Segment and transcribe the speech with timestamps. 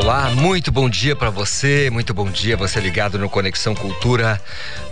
[0.00, 4.40] Olá, muito bom dia para você, muito bom dia você ligado no Conexão Cultura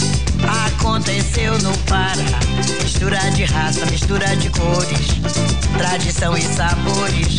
[0.48, 2.40] aconteceu no Pará.
[2.82, 5.08] Mistura de raça, mistura de cores,
[5.78, 7.38] tradição e sabores,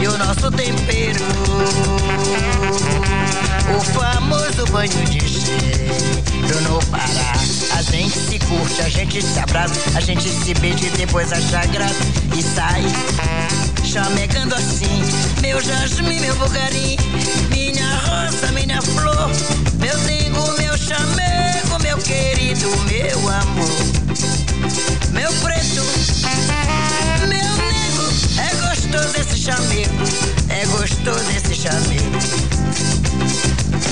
[0.00, 1.24] e o nosso tempero.
[3.76, 7.32] O famoso banho de cheiro no Pará.
[7.76, 11.66] A gente se curte, a gente se abraça, a gente se beija e depois acha
[11.66, 12.02] graça
[12.36, 12.82] e sai
[13.84, 15.02] chamegando assim.
[15.40, 16.96] Meu jasmim, meu bugarim,
[17.50, 19.30] minha rosa, minha flor,
[19.78, 21.27] meu dengo, meu chamego,
[22.08, 23.68] querido, meu amor,
[25.12, 25.84] meu preto,
[27.28, 28.02] meu nego,
[28.40, 30.04] é gostoso esse chamego,
[30.48, 32.18] é gostoso esse chamego.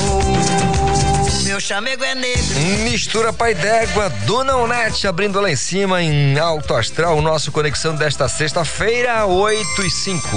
[0.08, 2.58] Oh, meu chamego é negro.
[2.84, 7.94] Mistura pai d'égua, Dona Onete abrindo lá em cima em alto astral, o nosso conexão
[7.94, 10.28] desta sexta-feira, 8 e 5.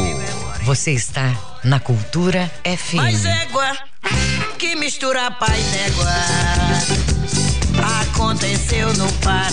[0.63, 2.95] Você está na Cultura FM.
[2.95, 3.71] Mais égua,
[4.57, 7.08] que mistura pai d'égua
[8.19, 9.49] aconteceu no Pará.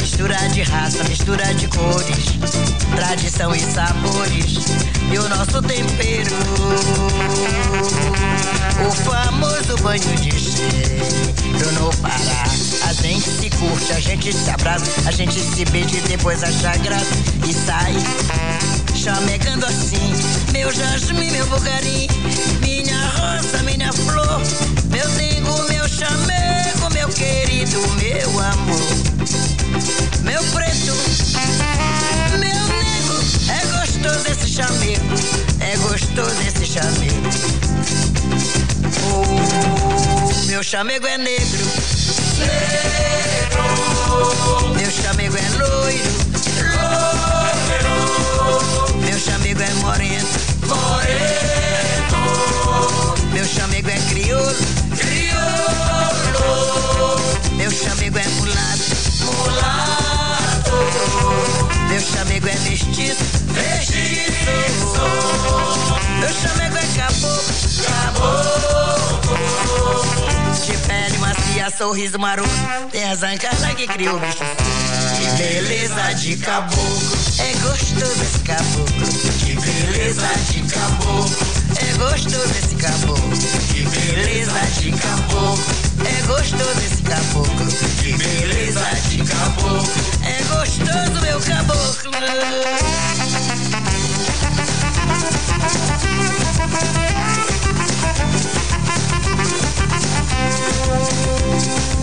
[0.00, 2.36] Mistura de raça, mistura de cores,
[2.96, 4.58] tradição e sabores,
[5.12, 6.34] e o nosso tempero.
[8.84, 12.44] O famoso banho de cheiro no Pará.
[12.88, 16.76] A gente se curte, a gente se abraça, a gente se beija e depois acha
[16.78, 17.14] graça
[17.48, 17.94] e sai
[18.96, 20.12] chamegando assim.
[20.52, 22.08] Meu jasmim, meu bugarim,
[22.60, 24.42] minha rosa, minha flor,
[24.90, 26.51] meu dengo, meu chamego,
[27.14, 28.96] querido, meu amor,
[30.22, 30.94] meu preto,
[32.38, 33.16] meu nego.
[33.48, 35.14] É gostoso esse chamego,
[35.60, 37.30] é gostoso esse chamego.
[39.04, 41.66] Oh, meu chamego é negro,
[42.38, 43.62] negro.
[44.76, 46.12] Meu chamego é loiro,
[47.78, 47.92] loiro.
[49.00, 50.28] Meu chamego é moreno,
[50.66, 52.22] moreno.
[53.32, 54.81] Meu chamego é crioulo.
[57.82, 58.82] Chamego é mulato,
[59.24, 60.72] mulato.
[61.88, 65.02] Meu chamego é mestiço, mestiço.
[66.20, 67.54] Meu chamego é caboclo,
[67.86, 69.42] caboclo.
[70.64, 72.48] De pele macia, sorriso maroto.
[72.92, 74.38] Tem as ancas que criou bicho.
[75.16, 77.12] Que beleza de caboclo.
[77.38, 79.08] É gostoso esse caboclo.
[79.40, 81.51] Que beleza de caboclo.
[81.92, 83.28] É gostoso esse caboclo.
[83.68, 85.58] Que beleza de caboclo.
[86.06, 87.66] É gostoso esse caboclo.
[88.00, 89.92] Que beleza de caboclo.
[90.22, 92.12] É gostoso meu caboclo.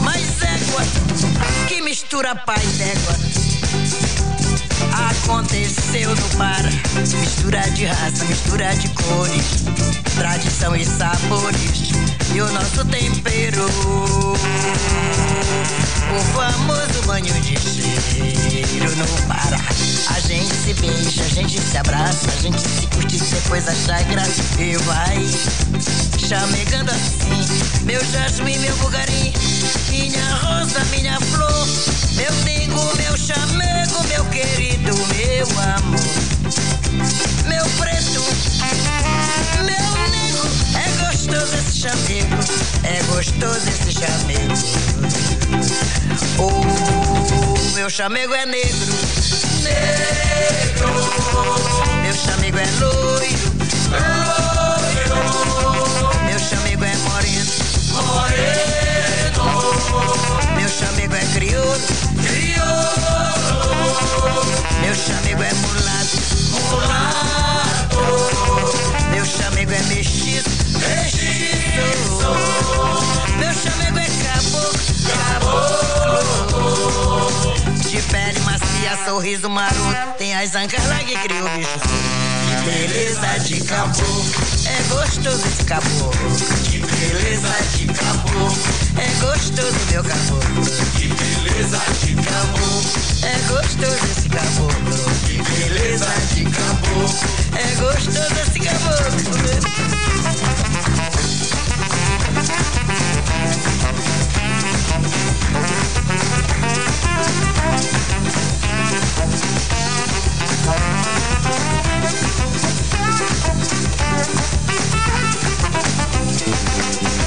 [0.04, 0.84] Mas égua,
[1.68, 4.09] que mistura pai d'égua.
[5.10, 6.70] Aconteceu para.
[7.20, 9.64] Mistura de raça, mistura de cores,
[10.16, 11.90] tradição e sabores.
[12.34, 13.66] E o nosso tempero,
[16.16, 19.60] o famoso banho de cheiro no Pará.
[20.16, 24.62] A gente se beija, a gente se abraça, a gente se curte depois achar graça
[24.62, 27.86] e vai chamegando assim.
[27.86, 29.34] Meu jasmim, meu bugarim,
[29.90, 31.68] minha rosa, minha flor,
[32.14, 36.00] meu dengo, meu chamego, meu querido, meu amor,
[37.48, 38.24] meu preto,
[39.66, 40.48] meu nego.
[40.78, 42.36] É gostoso esse chamego,
[42.84, 44.54] é gostoso esse chamego.
[46.38, 48.94] Oh, meu chamego é negro,
[49.64, 50.90] negro.
[52.04, 53.52] Meu chamego é loiro,
[53.90, 55.69] loiro.
[58.04, 59.46] Moreno.
[60.56, 61.80] Meu chamego é crioulo,
[62.24, 62.70] crioulo.
[64.82, 66.18] Meu chamego é mulato,
[66.52, 67.29] mulato.
[79.06, 80.18] Sorriso maroto.
[80.18, 81.70] Tem as ancas lá que criou o bicho.
[82.46, 84.26] Que beleza de caboclo.
[84.66, 86.12] É gostoso esse caboclo.
[86.66, 88.58] Que beleza de caboclo.
[88.98, 90.66] É gostoso meu caboclo.
[90.98, 92.82] Que beleza de caboclo.
[93.24, 94.98] É gostoso esse caboclo.
[95.26, 97.10] Que beleza de caboclo.
[97.56, 99.30] É gostoso esse caboclo.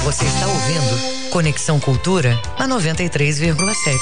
[0.03, 3.97] Você está ouvindo Conexão Cultura na 93,7.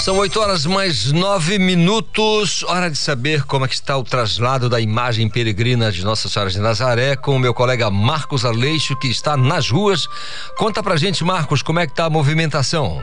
[0.00, 2.64] São 8 horas mais 9 minutos.
[2.64, 6.50] Hora de saber como é que está o traslado da imagem peregrina de Nossa Senhora
[6.50, 10.08] de Nazaré com o meu colega Marcos Aleixo, que está nas ruas.
[10.56, 13.00] Conta pra gente, Marcos, como é que está a movimentação?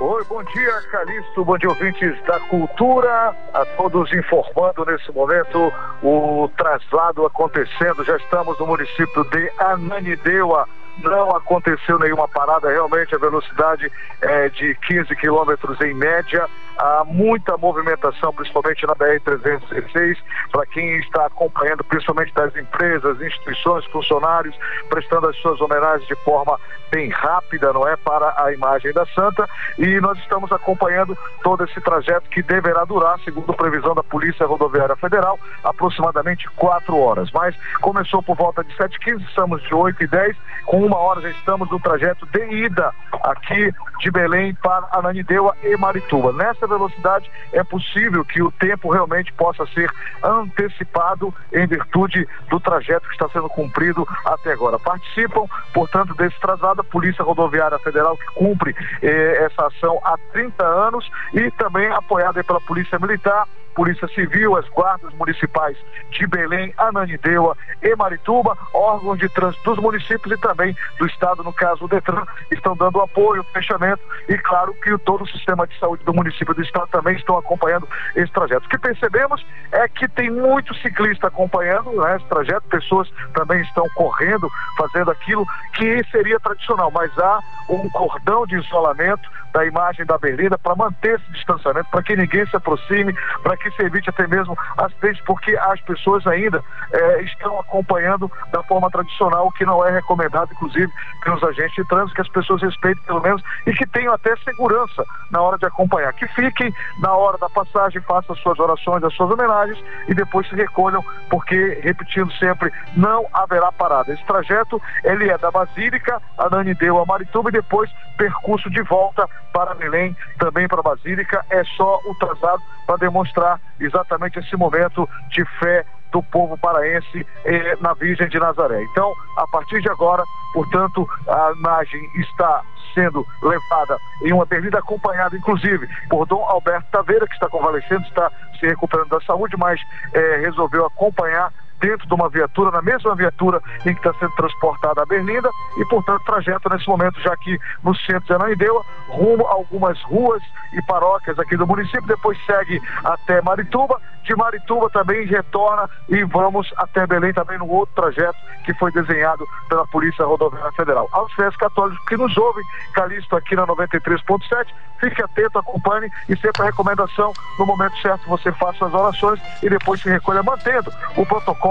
[0.00, 6.48] Oi, bom dia, Calixto, bom dia, ouvintes da cultura, a todos informando nesse momento o
[6.56, 8.04] traslado acontecendo.
[8.04, 10.68] Já estamos no município de Ananindeua.
[11.02, 13.90] Não aconteceu nenhuma parada, realmente a velocidade
[14.22, 16.46] é de 15 quilômetros em média.
[16.78, 20.16] Há muita movimentação, principalmente na BR-316,
[20.52, 24.56] para quem está acompanhando, principalmente das empresas, instituições, funcionários,
[24.88, 26.58] prestando as suas homenagens de forma
[26.90, 27.96] bem rápida, não é?
[27.96, 29.48] Para a imagem da Santa.
[29.76, 34.96] E nós estamos acompanhando todo esse trajeto que deverá durar, segundo previsão da Polícia Rodoviária
[34.96, 37.30] Federal, aproximadamente quatro horas.
[37.32, 41.80] Mas começou por volta de 7h15, estamos de 8h10, com uma hora já estamos no
[41.80, 42.92] trajeto de ida
[43.24, 46.32] aqui de Belém para Ananindeua e Marituba.
[46.32, 49.90] Nessa velocidade é possível que o tempo realmente possa ser
[50.22, 54.78] antecipado em virtude do trajeto que está sendo cumprido até agora.
[54.78, 60.64] Participam, portanto, desse traslado a Polícia Rodoviária Federal que cumpre eh, essa ação há 30
[60.64, 63.46] anos e também apoiada pela Polícia Militar,
[63.78, 65.76] Polícia Civil, as guardas municipais
[66.10, 71.52] de Belém, Ananindeua e Marituba, órgãos de trânsito dos municípios e também do Estado, no
[71.52, 76.02] caso o Detran, estão dando apoio, fechamento e claro que todo o sistema de saúde
[76.02, 78.66] do município do também estão acompanhando esse trajeto.
[78.66, 83.86] O que percebemos é que tem muito ciclista acompanhando né, esse trajeto, pessoas também estão
[83.94, 90.14] correndo, fazendo aquilo que seria tradicional, mas há um cordão de isolamento da imagem da
[90.14, 94.26] avenida para manter esse distanciamento, para que ninguém se aproxime, para que se evite até
[94.26, 96.62] mesmo acidentes, porque as pessoas ainda
[96.92, 101.88] eh, estão acompanhando da forma tradicional, o que não é recomendado, inclusive, pelos agentes de
[101.88, 105.66] trânsito, que as pessoas respeitem pelo menos e que tenham até segurança na hora de
[105.66, 106.12] acompanhar.
[106.12, 109.78] Que fiquem na hora da passagem, façam as suas orações, as suas homenagens
[110.08, 114.12] e depois se recolham, porque, repetindo sempre, não haverá parada.
[114.12, 119.28] Esse trajeto, ele é da Basílica, a Nanideu, a Marituba e depois percurso de volta
[119.52, 121.44] para Belém, também para Basílica.
[121.50, 127.76] É só o traslado para demonstrar exatamente esse momento de fé do povo paraense eh,
[127.80, 128.82] na Virgem de Nazaré.
[128.84, 130.22] Então, a partir de agora,
[130.54, 132.62] portanto, a imagem está
[132.94, 138.30] sendo levada em uma avenida acompanhada, inclusive, por Dom Alberto Taveira, que está convalescendo, está
[138.58, 139.80] se recuperando da saúde, mas
[140.14, 145.02] eh, resolveu acompanhar dentro de uma viatura, na mesma viatura em que está sendo transportada
[145.02, 149.52] a Berlinda e, portanto, trajeto nesse momento já aqui no centro de Ananindeua, rumo a
[149.52, 150.42] algumas ruas
[150.72, 156.70] e paróquias aqui do município, depois segue até Marituba, de Marituba também retorna e vamos
[156.76, 161.08] até Belém também no outro trajeto que foi desenhado pela Polícia Rodoviária Federal.
[161.12, 164.66] Aos fiéis católicos que nos ouvem, Calixto aqui na 93.7,
[165.00, 169.70] fique atento, acompanhe e sempre a recomendação, no momento certo você faça as orações e
[169.70, 171.67] depois se recolha mantendo o protocolo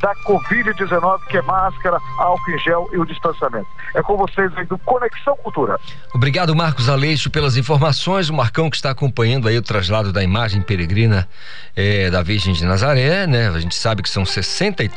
[0.00, 3.66] da Covid-19, que é máscara, álcool em gel e o distanciamento.
[3.94, 5.78] É com vocês aí do Conexão Cultura.
[6.14, 8.28] Obrigado, Marcos Aleixo, pelas informações.
[8.28, 11.28] O Marcão que está acompanhando aí o traslado da imagem peregrina
[11.74, 13.48] é, da Virgem de Nazaré, né?
[13.48, 14.90] A gente sabe que são 60 e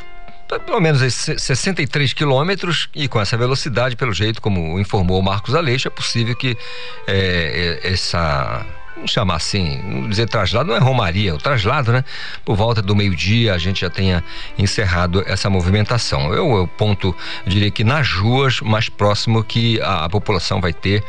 [0.65, 5.87] pelo menos 63 quilômetros e com essa velocidade, pelo jeito como informou o Marcos Aleixo,
[5.87, 6.57] é possível que
[7.05, 8.65] é, essa
[8.99, 12.03] vamos chamar assim, não dizer traslado, não é romaria, é o traslado, né?
[12.43, 14.23] Por volta do meio-dia a gente já tenha
[14.57, 16.33] encerrado essa movimentação.
[16.33, 17.15] Eu, eu ponto,
[17.45, 21.03] eu diria que nas ruas mais próximo que a, a população vai ter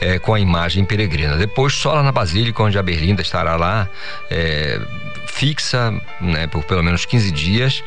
[0.00, 1.36] é, com a imagem peregrina.
[1.36, 3.88] Depois só lá na Basílica, onde a Berlinda estará lá,
[4.30, 4.80] é,
[5.26, 7.84] fixa, né, por pelo menos 15 dias,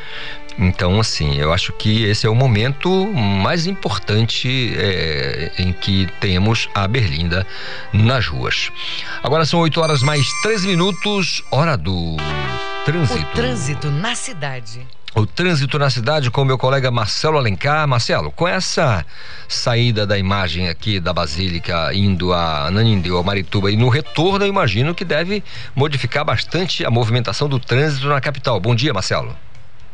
[0.58, 6.70] então, assim, eu acho que esse é o momento mais importante é, em que temos
[6.76, 7.46] a Berlinda
[7.92, 8.72] nas ruas.
[9.24, 12.18] Agora são 8 horas mais 13 minutos, hora do
[12.86, 13.20] trânsito.
[13.20, 14.86] O trânsito na cidade.
[15.16, 17.88] O trânsito na cidade com meu colega Marcelo Alencar.
[17.88, 19.06] Marcelo, com essa
[19.48, 24.50] saída da imagem aqui da Basílica indo a Nanindeu, a Marituba e no retorno, eu
[24.50, 25.44] imagino que deve
[25.76, 28.60] modificar bastante a movimentação do trânsito na capital.
[28.60, 29.36] Bom dia, Marcelo.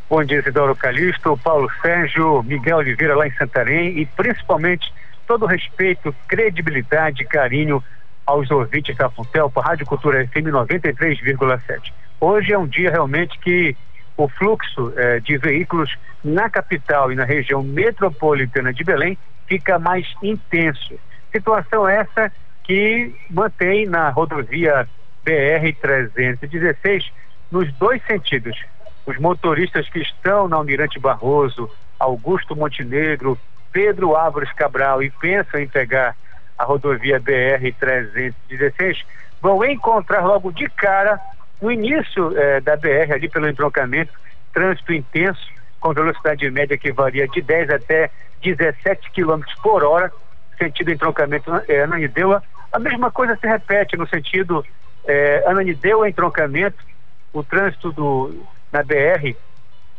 [0.10, 4.92] Bom dia, Isidoro Calixto, Paulo Sérgio, Miguel Oliveira lá em Santarém e principalmente
[5.28, 7.84] todo respeito, credibilidade e carinho
[8.25, 11.94] aos ouvintes da Funtelpa, Rádio Cultura FM 93,7.
[12.20, 13.78] Hoje é um dia realmente que
[14.18, 19.16] o fluxo eh, de veículos na capital e na região metropolitana de Belém
[19.48, 21.00] fica mais intenso.
[21.32, 22.32] Situação essa
[22.63, 24.88] que mantém na rodovia
[25.24, 27.04] BR-316
[27.51, 28.58] nos dois sentidos,
[29.06, 33.38] os motoristas que estão na Almirante Barroso, Augusto Montenegro,
[33.72, 36.15] Pedro Álvares Cabral e pensam em pegar
[36.58, 39.03] a rodovia BR-316,
[39.41, 41.20] vão encontrar logo de cara,
[41.62, 44.12] no início eh, da BR, ali pelo entroncamento,
[44.53, 45.48] trânsito intenso,
[45.79, 50.12] com velocidade média que varia de 10 até 17 km por hora,
[50.58, 52.44] sentido entroncamento eh, Ananindeua.
[52.72, 54.65] A mesma coisa se repete no sentido
[55.06, 56.77] eh, Ananindeua entroncamento,
[57.32, 59.36] o trânsito do na BR,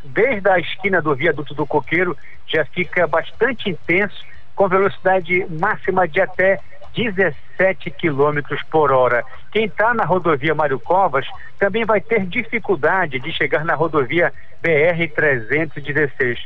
[0.03, 4.25] desde a esquina do viaduto do Coqueiro, já fica bastante intenso,
[4.55, 6.59] com velocidade máxima de até
[6.93, 9.23] 17 quilômetros por hora.
[9.51, 11.25] Quem está na rodovia Mário Covas
[11.57, 16.37] também vai ter dificuldade de chegar na rodovia BR-316.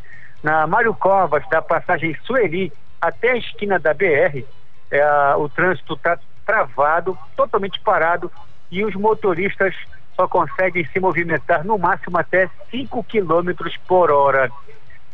[0.44, 4.44] Na Mário Covas, da passagem Sueli até a esquina da BR,
[4.92, 8.32] é, o trânsito está travado, totalmente parado,
[8.72, 9.74] e os motoristas
[10.16, 14.50] só conseguem se movimentar no máximo até 5 quilômetros por hora.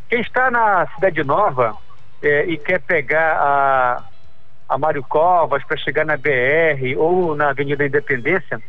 [0.08, 1.76] Quem está na Cidade Nova
[2.22, 4.04] é, e quer pegar a,
[4.68, 8.62] a Mário Covas para chegar na BR ou na Avenida Independência,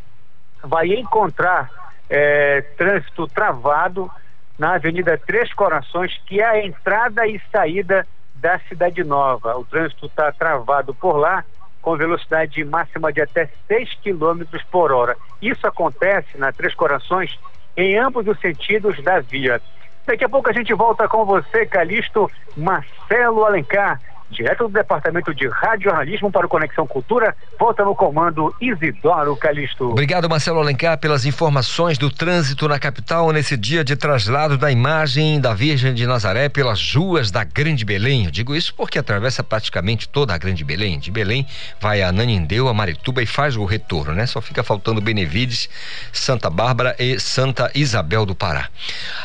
[0.63, 1.69] vai encontrar
[2.09, 4.09] é, trânsito travado
[4.57, 9.57] na Avenida Três Corações, que é a entrada e saída da Cidade Nova.
[9.57, 11.43] O trânsito está travado por lá
[11.83, 15.15] com velocidade máxima de até 6 km por hora.
[15.41, 17.37] Isso acontece na Três Corações
[17.77, 19.61] em ambos os sentidos da via.
[20.07, 23.99] Daqui a pouco a gente volta com você, Calixto Marcelo Alencar
[24.33, 29.91] direto do Departamento de Rádio Jornalismo para o Conexão Cultura, volta no comando Isidoro Calixto.
[29.91, 35.39] Obrigado, Marcelo Alencar, pelas informações do trânsito na capital nesse dia de traslado da imagem
[35.39, 38.25] da Virgem de Nazaré pelas ruas da Grande Belém.
[38.25, 40.99] Eu digo isso porque atravessa praticamente toda a Grande Belém.
[40.99, 41.45] De Belém
[41.79, 44.25] vai a Nanindeu, a Marituba e faz o retorno, né?
[44.25, 45.69] Só fica faltando Benevides,
[46.11, 48.69] Santa Bárbara e Santa Isabel do Pará.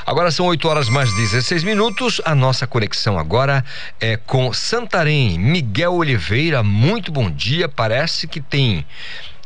[0.05, 2.21] Agora são 8 horas mais 16 minutos.
[2.25, 3.65] A nossa conexão agora
[4.01, 7.69] é com Santa Santarém, Miguel Oliveira, muito bom dia.
[7.69, 8.85] Parece que tem.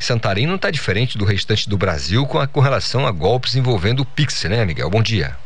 [0.00, 4.00] Santarém não está diferente do restante do Brasil com, a, com relação a golpes envolvendo
[4.00, 4.88] o Pix, né, Miguel?
[4.88, 5.37] Bom dia.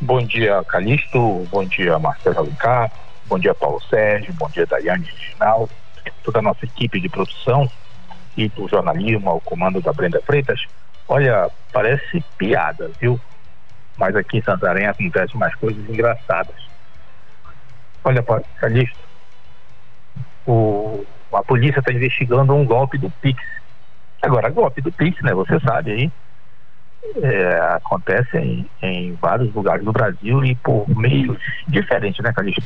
[0.00, 1.44] Bom dia, Calixto.
[1.50, 2.92] Bom dia, Marcelo Alencar.
[3.26, 4.32] Bom dia, Paulo Sérgio.
[4.34, 5.72] Bom dia, Daiane Reginaldo.
[6.22, 7.68] Toda a nossa equipe de produção
[8.36, 10.60] e do jornalismo ao comando da Brenda Freitas.
[11.08, 13.20] Olha, parece piada, viu?
[13.96, 16.54] Mas aqui em Santarém acontecem mais coisas engraçadas.
[18.04, 18.22] Olha,
[18.60, 19.07] Calixto,
[20.48, 23.40] o, a polícia está investigando um golpe do Pix.
[24.22, 25.32] Agora, golpe do Pix, né?
[25.34, 26.12] Você sabe aí.
[27.22, 31.38] é, acontece em, em, vários lugares do Brasil e por meios
[31.68, 32.62] diferentes, né, Calixto?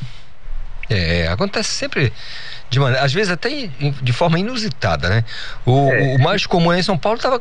[0.88, 2.12] É, acontece sempre
[2.68, 3.48] de maneira, às vezes até
[4.02, 5.24] de forma inusitada, né?
[5.64, 6.16] O, é.
[6.16, 7.38] o mais comum em São Paulo estava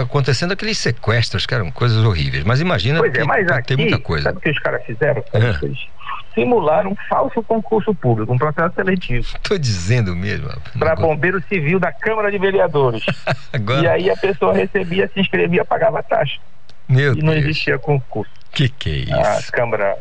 [0.00, 2.44] acontecendo aqueles sequestros, que eram coisas horríveis.
[2.44, 4.24] Mas imagina pois que é, mas aqui, tem muita coisa.
[4.24, 5.24] Sabe o que os caras fizeram?
[5.32, 5.88] Eles
[6.34, 9.26] simularam um falso concurso público, um processo seletivo.
[9.36, 10.48] Estou dizendo mesmo.
[10.78, 13.04] Para bombeiro civil da Câmara de Vereadores.
[13.52, 13.82] Agora...
[13.82, 16.40] E aí a pessoa recebia, se inscrevia, pagava taxa.
[16.88, 18.30] Meu e não existia concurso.
[18.52, 19.48] Que que é isso?
[19.48, 19.96] A Câmara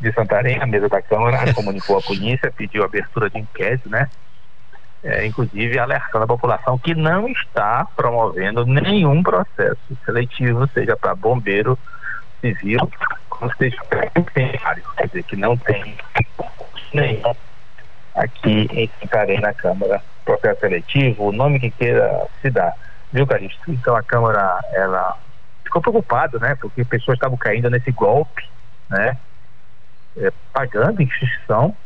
[0.00, 4.08] de Santarém, a mesa da Câmara, comunicou à polícia, pediu abertura de inquérito, né?
[5.04, 11.76] É, inclusive alertando a população que não está promovendo nenhum processo seletivo, seja para bombeiro
[12.40, 12.88] civil,
[13.56, 13.76] seja
[14.16, 14.82] incendiário.
[14.96, 15.96] Quer dizer, que não tem
[16.92, 17.34] nenhum
[18.14, 22.72] aqui em Santarém na Câmara processo seletivo, o nome que queira se dar.
[23.12, 23.72] Viu, Calixto?
[23.72, 25.18] Então a Câmara, ela
[25.64, 26.54] ficou preocupada, né?
[26.60, 28.48] Porque pessoas estavam caindo nesse golpe,
[28.88, 29.16] né?
[30.16, 31.76] é, pagando instituição,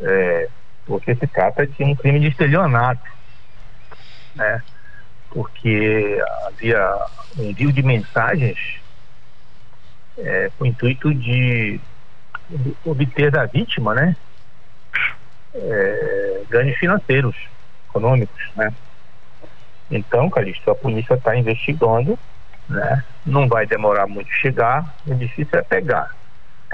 [0.00, 0.48] é,
[0.86, 3.08] porque se trata de um crime de estelionato,
[4.34, 4.62] né?
[5.30, 7.06] Porque havia
[7.38, 8.58] um envio de mensagens
[10.18, 11.80] é, com o intuito de
[12.84, 14.16] obter da vítima, né?
[15.54, 17.36] É, ganhos financeiros,
[17.88, 18.72] econômicos, né?
[19.90, 22.18] Então, Calixto, a polícia está investigando,
[22.68, 23.04] né?
[23.24, 26.10] Não vai demorar muito chegar, o difícil é pegar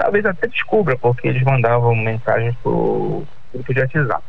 [0.01, 4.23] talvez até descubra, porque eles mandavam mensagens pro grupo de WhatsApp.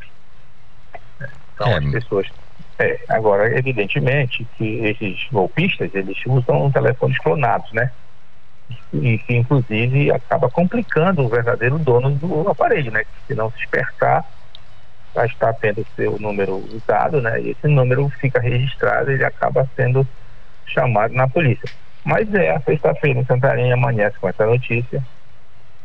[1.54, 1.78] Então é.
[1.78, 2.28] as pessoas.
[2.78, 7.90] É, agora, evidentemente que esses golpistas, eles usam telefones clonados, né?
[8.92, 13.04] E que inclusive acaba complicando o verdadeiro dono do aparelho, né?
[13.26, 14.24] Se não se despertar,
[15.14, 17.40] vai estar tendo seu número usado, né?
[17.40, 20.06] E esse número fica registrado e ele acaba sendo
[20.66, 21.68] chamado na polícia.
[22.04, 25.02] Mas é, sexta-feira em Santarém amanhece com essa notícia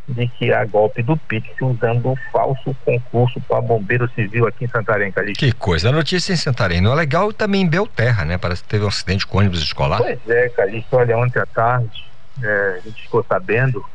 [0.08, 4.70] de que há golpe do Pix usando o falso concurso para bombeiro civil aqui em
[4.70, 5.44] Santarém, Calixto.
[5.44, 8.38] Que coisa, a notícia em Santarém não é legal também em Belterra, né?
[8.38, 9.98] Parece que teve um acidente com ônibus escolar.
[9.98, 12.07] Pois é, Calixto, olha, ontem à tarde
[12.44, 13.86] é, a gente ficou sabendo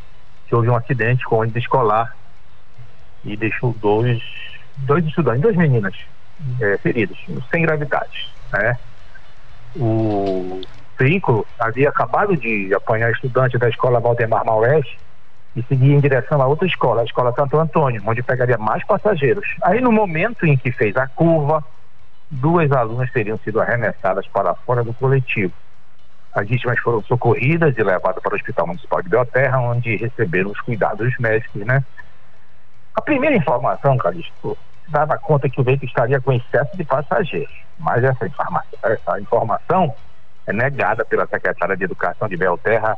[0.47, 2.17] que houve um acidente com ônibus escolar
[3.25, 4.23] e deixou dois,
[4.79, 5.95] dois estudantes, duas meninas
[6.61, 7.19] é, feridos,
[7.51, 8.77] sem gravidade, né?
[9.77, 10.61] O
[10.99, 14.87] veículo havia acabado de apanhar estudante da escola Valdemar Maués
[15.55, 19.47] e seguia em direção a outra escola, a escola Santo Antônio, onde pegaria mais passageiros.
[19.63, 21.65] Aí, no momento em que fez a curva,
[22.31, 25.53] duas alunas teriam sido arremessadas para fora do coletivo.
[26.35, 30.61] As vítimas foram socorridas e levadas para o Hospital Municipal de Belterra, onde receberam os
[30.61, 31.85] cuidados médicos, né?
[32.95, 34.57] A primeira informação, Calixto,
[34.89, 39.95] dava conta que o veículo estaria com excesso de passageiros, mas essa informação, essa informação
[40.47, 42.97] é negada pela secretária de Educação de Belterra,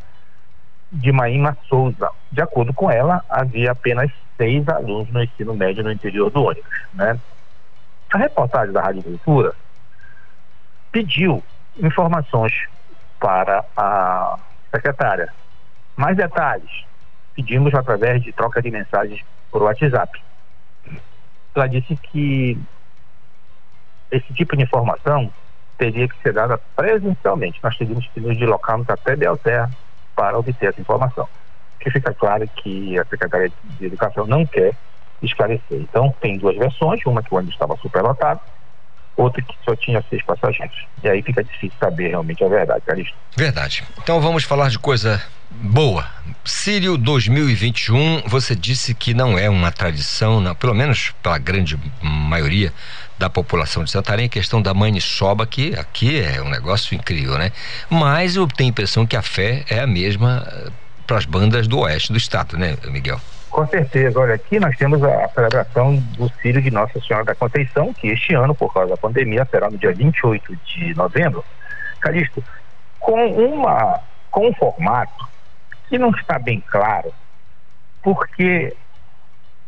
[0.91, 1.13] de
[1.69, 2.11] Souza.
[2.31, 6.87] De acordo com ela, havia apenas seis alunos no ensino médio no interior do ônibus.
[6.93, 7.19] Né?
[8.13, 9.53] A reportagem da Rádio Cultura
[10.93, 11.43] pediu
[11.77, 12.53] informações
[13.25, 14.39] para a
[14.71, 15.33] secretária.
[15.97, 16.85] Mais detalhes,
[17.35, 20.23] pedimos através de troca de mensagens por WhatsApp.
[21.55, 22.61] Ela disse que
[24.11, 25.33] esse tipo de informação
[25.79, 27.59] teria que ser dada presencialmente.
[27.63, 29.71] Nós teríamos que nos deslocarmos até Belterra
[30.15, 31.27] para obter essa informação.
[31.81, 34.75] Que fica claro que a Secretaria de Educação não quer
[35.23, 35.81] esclarecer.
[35.81, 38.41] Então, tem duas versões, uma que o ônibus estava superlotado,
[39.17, 40.77] outra que só tinha seis passageiros.
[41.03, 43.15] E aí fica difícil saber realmente a verdade, Calixto.
[43.37, 43.85] Verdade.
[44.03, 46.07] Então vamos falar de coisa boa.
[46.45, 52.73] Sírio 2021, você disse que não é uma tradição, não, pelo menos pela grande maioria
[53.19, 57.53] da população de Santarém, a questão da maniçoba, que aqui é um negócio incrível, né?
[57.89, 60.71] Mas eu tenho a impressão que a fé é a mesma eh,
[61.07, 63.21] para as bandas do oeste do estado, né, Miguel?
[63.55, 64.19] Com certeza.
[64.19, 68.35] Olha, aqui nós temos a celebração do Sírio de Nossa Senhora da Conceição, que este
[68.35, 71.45] ano, por causa da pandemia, será no dia 28 de novembro.
[72.01, 72.45] Calixto,
[72.99, 74.01] com, uma,
[74.33, 75.29] com um formato
[75.89, 77.15] que não está bem claro,
[78.03, 78.77] porque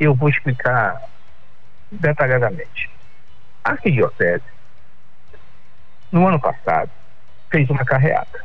[0.01, 1.01] eu vou explicar
[1.93, 2.91] detalhadamente.
[3.63, 4.43] A Arquidiocese,
[6.11, 6.91] no ano passado,
[7.53, 8.41] fez uma carreata.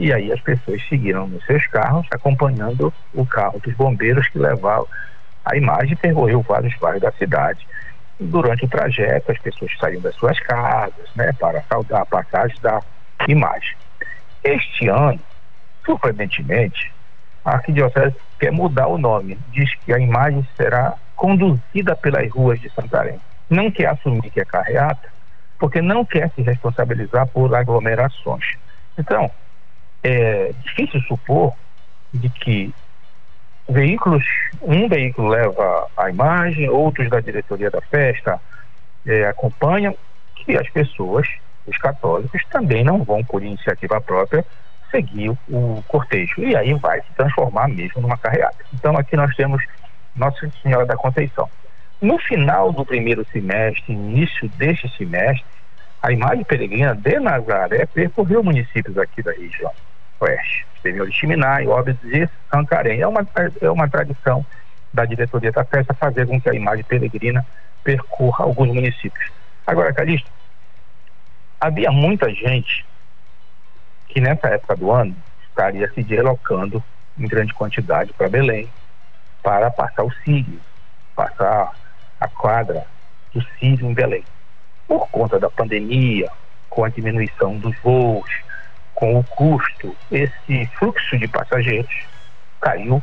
[0.00, 4.86] E aí as pessoas seguiram nos seus carros, acompanhando o carro dos bombeiros que levava
[5.44, 7.66] a imagem percorreu vários bairros da cidade.
[8.18, 12.82] Durante o trajeto, as pessoas saíam das suas casas, né, para saudar a passagem da
[13.28, 13.76] imagem.
[14.42, 15.20] Este ano,
[15.86, 16.92] surpreendentemente,
[17.44, 19.38] a Arquidiocese quer mudar o nome.
[19.48, 24.44] Diz que a imagem será conduzida pelas ruas de Santarém não quer assumir que é
[24.44, 25.08] carreata,
[25.58, 28.44] porque não quer se responsabilizar por aglomerações.
[28.96, 29.30] Então,
[30.02, 31.52] é difícil supor
[32.12, 32.74] de que
[33.68, 34.24] veículos,
[34.60, 38.40] um veículo leva a imagem, outros da diretoria da festa
[39.06, 39.96] é, acompanham,
[40.34, 41.28] que as pessoas,
[41.66, 44.44] os católicos, também não vão, por iniciativa própria,
[44.90, 46.42] seguir o cortejo.
[46.42, 48.56] E aí vai se transformar mesmo numa carreata.
[48.74, 49.62] Então aqui nós temos
[50.16, 51.48] Nossa Senhora da Conceição.
[52.00, 55.44] No final do primeiro semestre, início deste semestre,
[56.02, 59.70] a imagem peregrina de Nazaré percorreu municípios aqui da região
[60.20, 60.66] oeste.
[60.82, 63.00] Teve Oriximiná, Óbidos e Santarém.
[63.00, 63.26] É uma,
[63.60, 64.44] é uma tradição
[64.92, 67.46] da diretoria da festa fazer com que a imagem peregrina
[67.84, 69.30] percorra alguns municípios.
[69.66, 70.30] Agora, Calixto,
[71.60, 72.84] havia muita gente
[74.08, 75.14] que nessa época do ano
[75.48, 76.82] estaria se deslocando
[77.18, 78.68] em grande quantidade para Belém
[79.42, 80.60] para passar o Sírio,
[81.14, 81.72] passar
[82.18, 82.84] a quadra
[83.32, 84.24] do Sírio em Belém.
[84.86, 86.30] Por conta da pandemia,
[86.68, 88.30] com a diminuição dos voos,
[89.00, 91.90] com o custo, esse fluxo de passageiros
[92.60, 93.02] caiu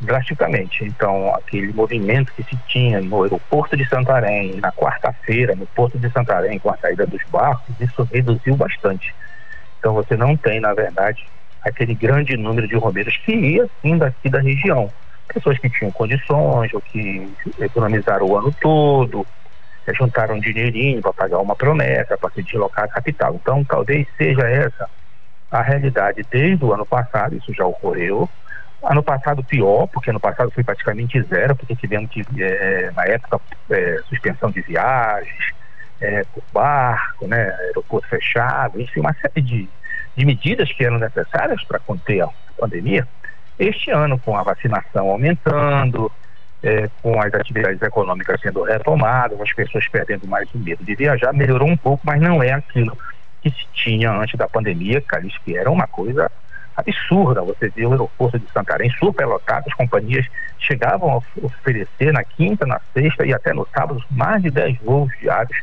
[0.00, 0.84] drasticamente.
[0.84, 6.08] Então, aquele movimento que se tinha no aeroporto de Santarém, na quarta-feira, no porto de
[6.12, 9.12] Santarém, com a saída dos barcos, isso reduziu bastante.
[9.80, 11.26] Então, você não tem, na verdade,
[11.62, 14.88] aquele grande número de romeiros que ia sim daqui da região.
[15.26, 19.26] Pessoas que tinham condições ou que economizaram o ano todo,
[19.92, 23.34] juntaram um dinheirinho para pagar uma promessa, para se deslocar à capital.
[23.34, 24.88] Então, talvez seja essa
[25.50, 28.28] a realidade desde o ano passado, isso já ocorreu.
[28.82, 34.00] Ano passado pior, porque ano passado foi praticamente zero, porque tivemos é, na época é,
[34.08, 35.54] suspensão de viagens,
[36.00, 39.68] é, por barco, né, aeroporto fechado, enfim, uma série de,
[40.14, 42.28] de medidas que eram necessárias para conter a
[42.58, 43.08] pandemia.
[43.58, 46.12] Este ano, com a vacinação aumentando,
[46.62, 51.32] é, com as atividades econômicas sendo retomadas, as pessoas perdendo mais o medo de viajar,
[51.32, 52.96] melhorou um pouco, mas não é aquilo
[53.46, 56.30] que se tinha antes da pandemia, Calixto, que era uma coisa
[56.76, 57.42] absurda.
[57.42, 60.26] Você vê o aeroporto de Santarém superlotado, as companhias
[60.58, 65.10] chegavam a oferecer na quinta, na sexta e até no sábado mais de 10 voos
[65.20, 65.56] diários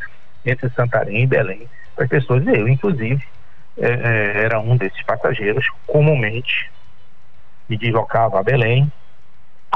[0.45, 2.45] entre Santarém e Belém para as pessoas.
[2.47, 3.21] Eu, inclusive,
[3.77, 6.71] é, é, era um desses passageiros, comumente
[7.67, 8.91] me deslocava a Belém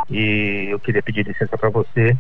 [0.10, 2.16] e eu queria pedir licença para você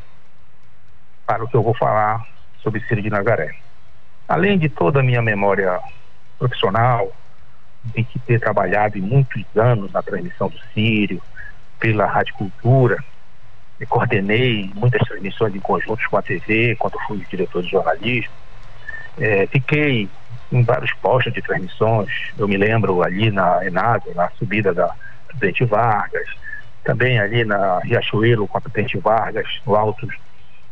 [1.26, 2.26] para o que eu vou falar
[2.62, 3.66] sobre Ciro de Nazaré.
[4.28, 5.80] Além de toda a minha memória
[6.38, 7.12] profissional,
[7.96, 11.22] de ter trabalhado muitos anos na transmissão do Sírio,
[11.80, 12.98] pela Rádio Cultura,
[13.88, 18.34] coordenei muitas transmissões em conjuntos com a TV, quando fui diretor de jornalismo.
[19.18, 20.10] É, fiquei
[20.52, 24.94] em vários postos de transmissões, eu me lembro ali na Enasa, na subida da
[25.28, 26.28] Presidente Vargas,
[26.84, 30.08] também ali na Riachuelo com a Presidente Vargas, no alto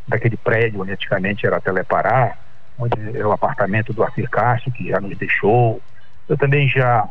[0.08, 2.36] daquele prédio onde antigamente era Telepará,
[2.78, 5.80] onde é o apartamento do Arthur Castro, que já nos deixou.
[6.28, 7.08] Eu também já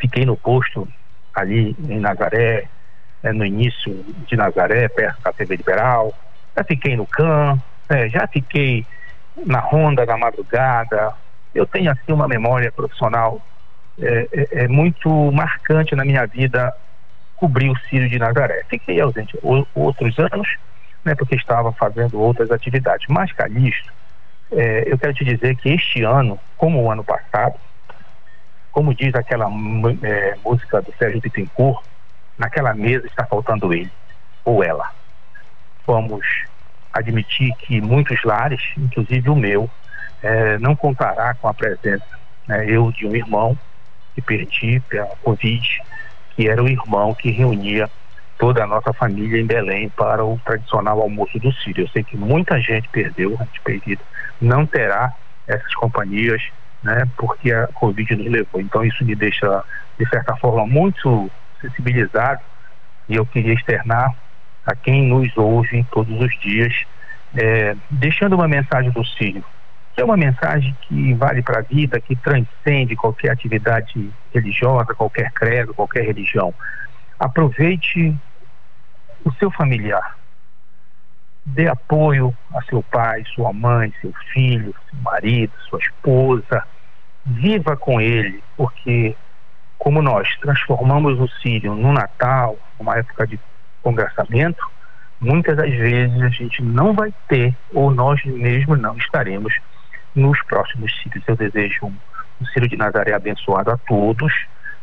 [0.00, 0.88] fiquei no posto
[1.34, 2.68] ali em Nazaré,
[3.22, 6.12] né, no início de Nazaré, perto da TV Liberal.
[6.56, 8.86] Já fiquei no CAN, né, já fiquei
[9.46, 11.14] na Ronda da madrugada.
[11.54, 13.40] Eu tenho assim uma memória profissional
[14.00, 16.72] é, é, é muito marcante na minha vida
[17.36, 18.64] cobrir o Círio de Nazaré.
[18.68, 19.38] Fiquei ausente
[19.74, 20.48] outros anos,
[21.04, 23.06] né, porque estava fazendo outras atividades.
[23.08, 23.92] Mas Calixto,
[24.52, 27.54] é, eu quero te dizer que este ano, como o ano passado,
[28.70, 29.46] como diz aquela
[30.02, 31.84] é, música do Sérgio Bittencourt,
[32.38, 33.90] naquela mesa está faltando ele
[34.44, 34.90] ou ela.
[35.86, 36.26] Vamos
[36.92, 39.70] admitir que muitos lares, inclusive o meu,
[40.22, 42.06] é, não contará com a presença,
[42.46, 43.58] né, eu de um irmão
[44.14, 45.82] que perdi pela Covid,
[46.36, 47.90] que era o irmão que reunia
[48.42, 51.84] toda a nossa família em Belém para o tradicional almoço do Sírio.
[51.84, 54.02] Eu sei que muita gente perdeu, gente perdido,
[54.40, 55.12] não terá
[55.46, 56.42] essas companhias,
[56.82, 58.60] né, porque a Covid nos levou.
[58.60, 59.62] Então isso me deixa,
[59.96, 62.40] de certa forma, muito sensibilizado
[63.08, 64.12] e eu queria externar
[64.66, 66.74] a quem nos ouve todos os dias,
[67.36, 69.44] é, deixando uma mensagem do Sírio,
[69.94, 75.30] que é uma mensagem que vale para a vida, que transcende qualquer atividade religiosa, qualquer
[75.30, 76.52] credo, qualquer religião.
[77.20, 78.12] Aproveite
[79.24, 80.16] o seu familiar.
[81.44, 86.62] Dê apoio a seu pai, sua mãe, seu filho, seu marido, sua esposa.
[87.24, 89.16] Viva com ele, porque
[89.78, 93.38] como nós transformamos o Sírio no Natal, uma época de
[93.82, 94.64] congraçamento,
[95.20, 99.52] muitas das vezes a gente não vai ter, ou nós mesmos não estaremos
[100.14, 101.24] nos próximos Sírios.
[101.26, 101.96] Eu desejo um,
[102.40, 104.32] um Sírio de Nazaré abençoado a todos,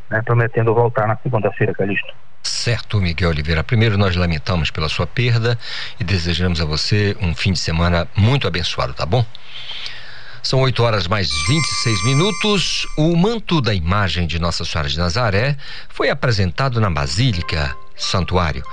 [0.09, 2.13] né, prometendo voltar na segunda-feira, Calixto.
[2.41, 3.63] Certo, Miguel Oliveira.
[3.63, 5.57] Primeiro, nós lamentamos pela sua perda
[5.99, 9.25] e desejamos a você um fim de semana muito abençoado, tá bom?
[10.41, 12.87] São 8 horas mais 26 minutos.
[12.97, 15.57] O manto da imagem de Nossa Senhora de Nazaré
[15.89, 18.63] foi apresentado na Basílica Santuário.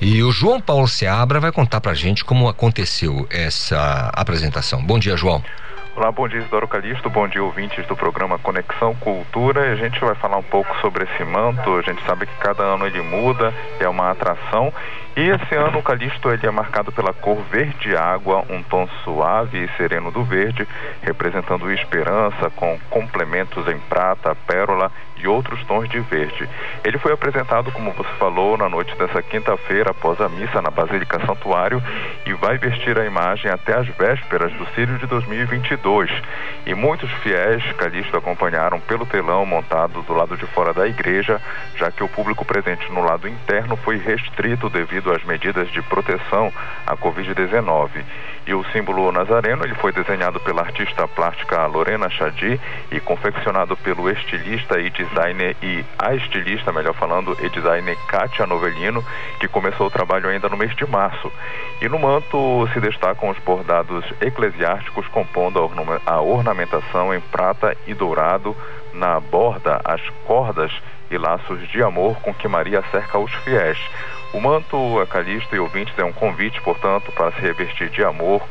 [0.00, 4.84] E o João Paulo Seabra vai contar pra gente como aconteceu essa apresentação.
[4.84, 5.42] Bom dia, João.
[5.96, 9.70] Olá, bom dia Isidoro Calixto, bom dia ouvintes do programa Conexão Cultura.
[9.70, 11.72] A gente vai falar um pouco sobre esse manto.
[11.76, 14.72] A gente sabe que cada ano ele muda, é uma atração.
[15.16, 19.66] E esse ano o Calixto ele é marcado pela cor verde água, um tom suave
[19.66, 20.66] e sereno do verde,
[21.00, 24.90] representando esperança com complementos em prata, pérola
[25.24, 26.48] e outros tons de verde.
[26.84, 31.18] Ele foi apresentado, como você falou, na noite dessa quinta-feira após a missa na Basílica
[31.24, 31.82] Santuário
[32.26, 36.10] e vai vestir a imagem até as vésperas do Círio de 2022.
[36.66, 41.40] E muitos fiéis Calixto acompanharam pelo telão montado do lado de fora da igreja,
[41.76, 46.52] já que o público presente no lado interno foi restrito devido às medidas de proteção
[46.86, 48.04] à Covid-19.
[48.46, 54.10] E o símbolo nazareno ele foi desenhado pela artista plástica Lorena Chadi e confeccionado pelo
[54.10, 59.02] estilista e designer e a estilista, melhor falando, e designer Kátia Novelino,
[59.40, 61.32] que começou o trabalho ainda no mês de março.
[61.80, 65.58] E no manto se destacam os bordados eclesiásticos compondo
[66.04, 68.54] a ornamentação em prata e dourado,
[68.92, 70.70] na borda as cordas
[71.14, 73.78] e laços de amor com que Maria cerca os fiéis.
[74.32, 78.42] O manto a Calixto e ouvintes é um convite, portanto, para se revestir de amor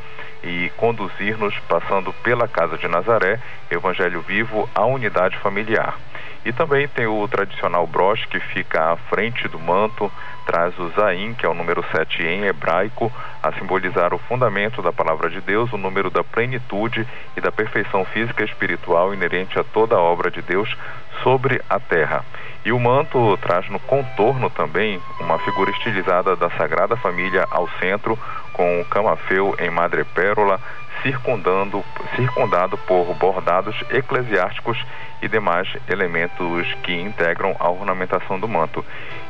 [0.42, 5.98] e conduzir-nos, passando pela Casa de Nazaré, Evangelho Vivo, à unidade familiar.
[6.46, 10.12] E também tem o tradicional broche que fica à frente do manto,
[10.46, 14.92] traz o Zain, que é o número 7 em hebraico, a simbolizar o fundamento da
[14.92, 19.64] palavra de Deus, o número da plenitude e da perfeição física e espiritual inerente a
[19.64, 20.76] toda a obra de Deus
[21.22, 22.24] sobre a terra.
[22.66, 28.18] E o manto traz no contorno também uma figura estilizada da Sagrada Família ao centro,
[28.54, 30.60] com camafeu em madrepérola,
[31.02, 31.84] circundando,
[32.16, 34.78] circundado por bordados eclesiásticos
[35.22, 38.86] e demais elementos que integram a ornamentação do manto.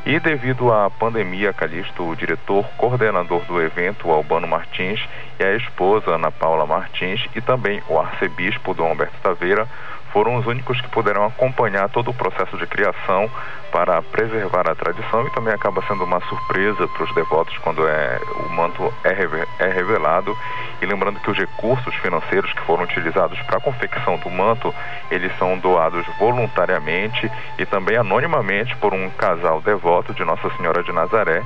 [0.06, 5.00] E devido à pandemia, Calixto, o diretor coordenador do evento, Albano Martins,
[5.38, 9.66] e a esposa, Ana Paula Martins, e também o arcebispo Dom Alberto Taveira,
[10.14, 13.28] foram os únicos que puderam acompanhar todo o processo de criação
[13.72, 18.20] para preservar a tradição e também acaba sendo uma surpresa para os devotos quando é,
[18.46, 19.10] o manto é,
[19.58, 20.38] é revelado.
[20.80, 24.72] E lembrando que os recursos financeiros que foram utilizados para a confecção do manto,
[25.10, 30.92] eles são doados voluntariamente e também anonimamente por um casal devoto de Nossa Senhora de
[30.92, 31.42] Nazaré,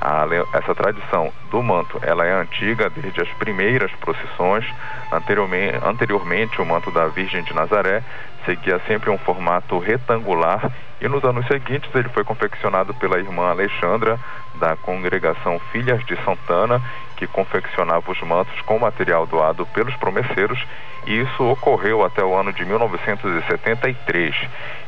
[0.00, 4.64] a, essa tradição do manto ela é antiga desde as primeiras procissões.
[5.12, 8.02] Anteriormente, anteriormente, o manto da Virgem de Nazaré
[8.44, 14.18] seguia sempre um formato retangular e nos anos seguintes ele foi confeccionado pela irmã Alexandra
[14.54, 16.80] da congregação Filhas de Santana,
[17.16, 20.58] que confeccionava os mantos com material doado pelos promesseiros,
[21.06, 24.34] e isso ocorreu até o ano de 1973.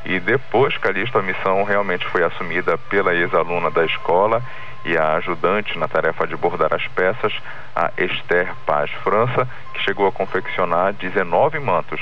[0.04, 4.42] E depois, Calixto, a missão realmente foi assumida pela ex-aluna da escola
[4.84, 7.32] e a ajudante na tarefa de bordar as peças,
[7.74, 12.00] a Esther Paz França, que chegou a confeccionar 19 mantos.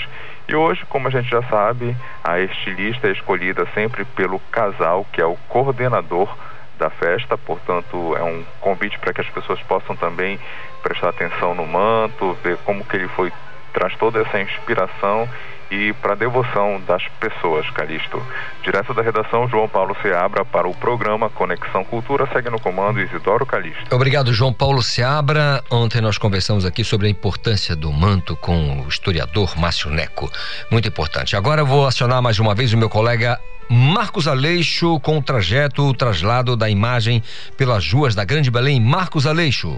[0.48, 5.20] E hoje, como a gente já sabe, a estilista é escolhida sempre pelo casal, que
[5.20, 6.32] é o coordenador
[6.78, 10.38] da festa, portanto é um convite para que as pessoas possam também
[10.82, 13.32] prestar atenção no manto, ver como que ele foi
[13.76, 15.28] traz toda essa inspiração
[15.70, 18.22] e para a devoção das pessoas, Calixto.
[18.62, 22.26] Direto da redação, João Paulo Seabra para o programa Conexão Cultura.
[22.32, 23.94] Segue no comando Isidoro Calixto.
[23.94, 25.62] Obrigado, João Paulo Seabra.
[25.70, 30.30] Ontem nós conversamos aqui sobre a importância do manto com o historiador Márcio Neco.
[30.70, 31.36] Muito importante.
[31.36, 35.82] Agora eu vou acionar mais uma vez o meu colega Marcos Aleixo com o trajeto,
[35.82, 37.22] o traslado da imagem
[37.58, 38.80] pelas ruas da Grande Belém.
[38.80, 39.76] Marcos Aleixo.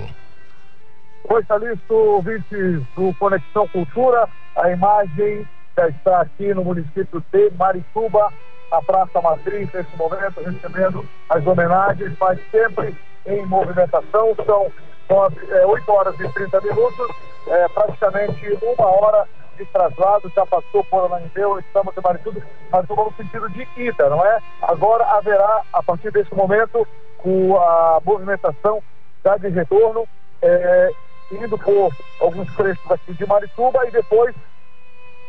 [1.30, 4.26] Oi, Calixto, ouvintes do Conexão Cultura.
[4.56, 8.32] A imagem já está aqui no município de Marituba,
[8.72, 14.34] a Praça Matriz, nesse momento, recebendo as homenagens, mas sempre em movimentação.
[14.46, 14.72] São
[15.10, 17.16] 9, é, 8 horas e 30 minutos,
[17.48, 22.40] é, praticamente uma hora de traslado, já passou por Ananibeu, estamos em Marituba,
[22.72, 24.38] Marituba no sentido de ida, não é?
[24.62, 26.88] Agora haverá, a partir desse momento,
[27.18, 28.82] com a movimentação
[29.22, 30.08] já de retorno,
[30.40, 30.90] é,
[31.32, 34.34] indo por alguns trechos aqui de Marituba e depois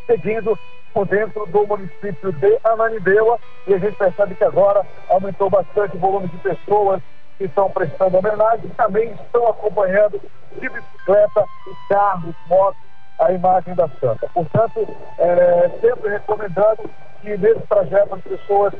[0.05, 0.57] seguindo
[0.93, 5.99] por dentro do município de Ananindeua e a gente percebe que agora aumentou bastante o
[5.99, 7.01] volume de pessoas
[7.37, 10.19] que estão prestando homenagem e também estão acompanhando
[10.59, 11.45] de bicicleta
[11.87, 12.81] carros, motos,
[13.19, 14.27] a imagem da Santa.
[14.33, 16.89] Portanto, é, sempre recomendando
[17.21, 18.73] que nesse trajeto as pessoas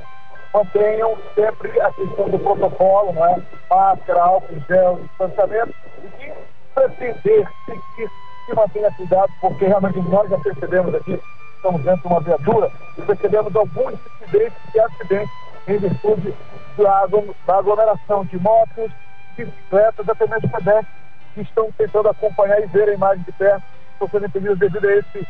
[0.54, 3.42] mantenham sempre a questão do protocolo, não é?
[3.70, 6.34] Máscara, álcool gel, distanciamento, e que
[6.74, 8.10] pretender seguir
[8.46, 11.20] que mantenha cuidado, porque realmente nós já percebemos aqui,
[11.56, 15.36] estamos dentro de uma viatura, e percebemos alguns incidentes e acidentes
[15.68, 16.34] em virtude
[16.78, 18.92] da aglomeração de motos,
[19.38, 20.88] bicicletas, até mesmo pedestres,
[21.36, 23.64] que estão tentando acompanhar e ver a imagem de perto,
[24.06, 25.28] estão sendo devido a esse,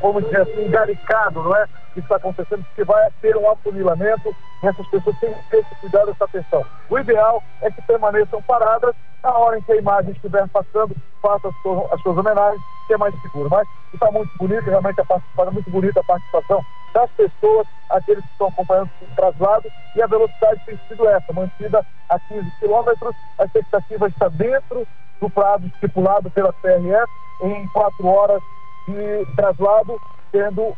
[0.00, 1.66] vamos dizer assim, engaricado, não é?
[1.92, 5.74] Que está acontecendo, porque vai ter um afunilamento e essas pessoas têm que ter esse
[5.76, 6.64] cuidado, essa atenção.
[6.88, 11.48] O ideal é que permaneçam paradas na hora em que a imagem estiver passando, faça
[11.48, 13.48] as suas, as suas homenagens, que é mais seguro.
[13.50, 18.32] Mas está muito bonito, realmente a participação, muito bonita a participação das pessoas, aqueles que
[18.32, 23.14] estão acompanhando o traslado, e a velocidade tem sido essa, mantida a 15 quilômetros.
[23.38, 24.86] A expectativa está dentro
[25.22, 27.08] do prazo estipulado pela CRS
[27.42, 28.42] em quatro horas
[28.88, 29.96] de traslado,
[30.32, 30.76] sendo uh,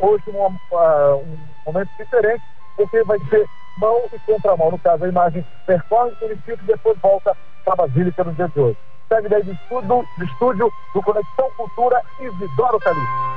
[0.00, 2.42] hoje um, uh, um momento diferente,
[2.76, 3.44] porque vai ser
[3.78, 4.70] mão e contramão.
[4.70, 8.60] No caso, a imagem percorre o município e depois volta para Basílica no dia de
[8.60, 8.78] hoje.
[9.08, 13.32] Segue daí do estúdio, do estúdio do Conexão Cultura Isidoro Calixto.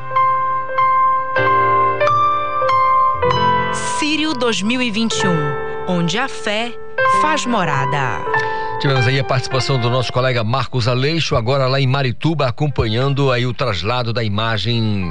[3.73, 5.29] Sírio 2021,
[5.89, 6.71] onde a fé
[7.21, 8.64] faz morada.
[8.79, 13.45] Tivemos aí a participação do nosso colega Marcos Aleixo, agora lá em Marituba, acompanhando aí
[13.45, 15.09] o traslado da imagem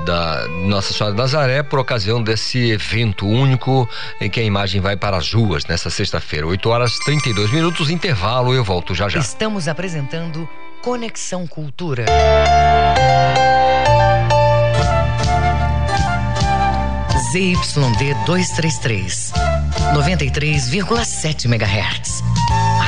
[0.00, 3.88] da Nossa Senhora de Nazaré por ocasião desse evento único
[4.20, 6.46] em que a imagem vai para as ruas nessa sexta-feira.
[6.46, 9.20] 8 horas 32 minutos, intervalo, eu volto já já.
[9.20, 10.48] Estamos apresentando
[10.82, 12.06] Conexão Cultura.
[17.32, 19.32] ZYD 233,
[19.94, 22.22] 93,7 MHz.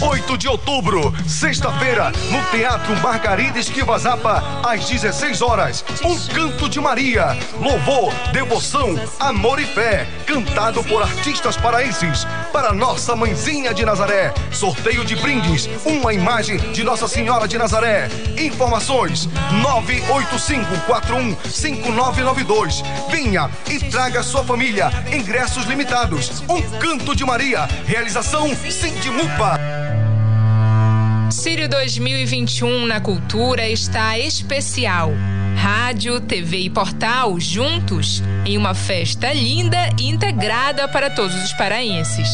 [0.00, 5.84] 8 de outubro, sexta-feira, no Teatro Margarida Esquiva Zapa, às 16 horas.
[6.04, 7.36] Um canto de Maria.
[7.60, 10.06] Louvor, devoção, amor e fé.
[10.24, 12.24] Cantado por artistas paraenses.
[12.52, 14.32] Para Nossa Mãezinha de Nazaré.
[14.52, 15.68] Sorteio de brindes.
[15.84, 18.08] Uma imagem de Nossa Senhora de Nazaré.
[18.38, 19.28] Informações:
[20.86, 22.84] 985415992.
[23.10, 24.92] Vinha e traga sua família.
[25.12, 26.44] Ingressos limitados.
[26.48, 27.68] Um canto de Maria.
[27.84, 29.87] Realização Sindimupa.
[31.30, 35.12] Sírio 2021 na Cultura está especial.
[35.56, 42.28] Rádio, TV e portal juntos em uma festa linda e integrada para todos os paraenses.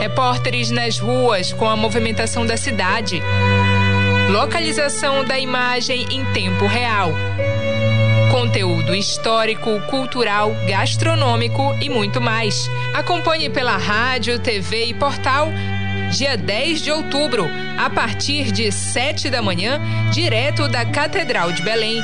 [0.00, 3.22] Repórteres nas ruas com a movimentação da cidade.
[4.28, 7.12] Localização da imagem em tempo real.
[8.32, 12.68] Conteúdo histórico, cultural, gastronômico e muito mais.
[12.92, 15.48] Acompanhe pela rádio, TV e portal
[16.10, 22.02] dia 10 de outubro, a partir de 7 da manhã, direto da Catedral de Belém.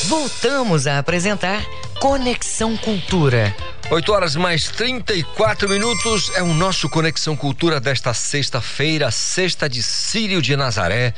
[0.07, 1.65] Voltamos a apresentar
[1.99, 3.55] Conexão Cultura.
[3.89, 10.43] 8 horas mais 34 minutos é o nosso Conexão Cultura desta sexta-feira, sexta de Sírio
[10.43, 11.13] de Nazaré.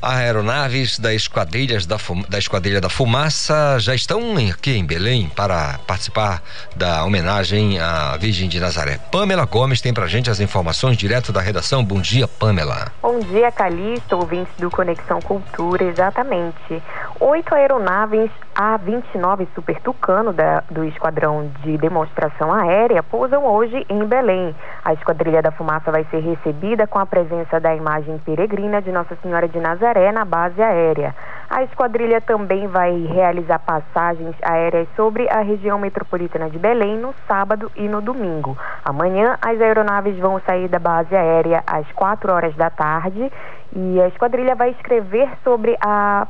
[0.00, 1.96] Aeronaves da Esquadrilha da,
[2.28, 6.42] da Esquadrilha da Fumaça já estão aqui em Belém para participar
[6.76, 8.98] da homenagem à Virgem de Nazaré.
[9.10, 11.84] Pamela Gomes tem pra gente as informações direto da redação.
[11.84, 12.92] Bom dia, Pamela.
[13.02, 16.82] Bom dia, Calixto, ouvintes do Conexão Cultura, exatamente.
[17.20, 24.52] Oito aeronaves A-29 Super Tucano da, do Esquadrão de Demonstração Aérea pousam hoje em Belém.
[24.84, 29.14] A Esquadrilha da Fumaça vai ser recebida com a presença da imagem peregrina de Nossa
[29.22, 31.14] Senhora de Nazaré na base aérea.
[31.48, 37.70] A esquadrilha também vai realizar passagens aéreas sobre a região metropolitana de Belém no sábado
[37.76, 38.58] e no domingo.
[38.84, 43.32] Amanhã, as aeronaves vão sair da base aérea às 4 horas da tarde
[43.74, 46.26] e a esquadrilha vai escrever sobre a,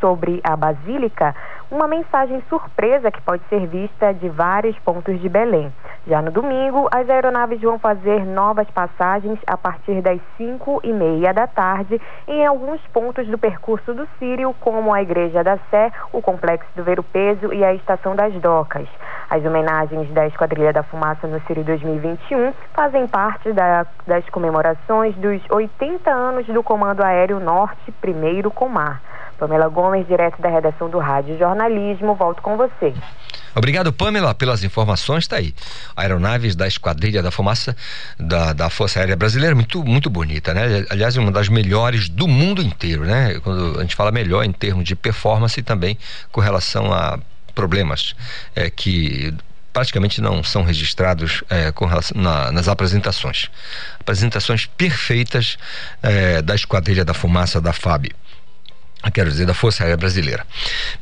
[0.00, 1.34] sobre a Basílica
[1.74, 5.72] uma mensagem surpresa que pode ser vista de vários pontos de Belém.
[6.06, 11.34] Já no domingo, as aeronaves vão fazer novas passagens a partir das 5 e meia
[11.34, 16.22] da tarde em alguns pontos do percurso do Sírio, como a Igreja da Sé, o
[16.22, 18.86] Complexo do Ver o Peso e a Estação das Docas.
[19.28, 25.42] As homenagens da Esquadrilha da Fumaça no Sírio 2021 fazem parte da, das comemorações dos
[25.50, 29.00] 80 anos do Comando Aéreo Norte, primeiro Comar.
[29.34, 32.94] Pamela Gomes, direto da redação do Rádio Jornalismo, volto com você.
[33.54, 35.24] Obrigado, Pamela, pelas informações.
[35.24, 35.54] Está aí.
[35.94, 37.76] Aeronaves da Esquadrilha da Fumaça
[38.18, 40.84] da, da Força Aérea Brasileira, muito, muito bonita, né?
[40.90, 43.38] Aliás, uma das melhores do mundo inteiro, né?
[43.40, 45.96] Quando a gente fala melhor em termos de performance e também
[46.32, 47.18] com relação a
[47.54, 48.16] problemas
[48.56, 49.32] é, que
[49.72, 53.50] praticamente não são registrados é, com relação, na, nas apresentações.
[54.00, 55.58] Apresentações perfeitas
[56.02, 58.08] é, da Esquadrilha da Fumaça da FAB
[59.10, 60.46] quero dizer, da Força Aérea Brasileira.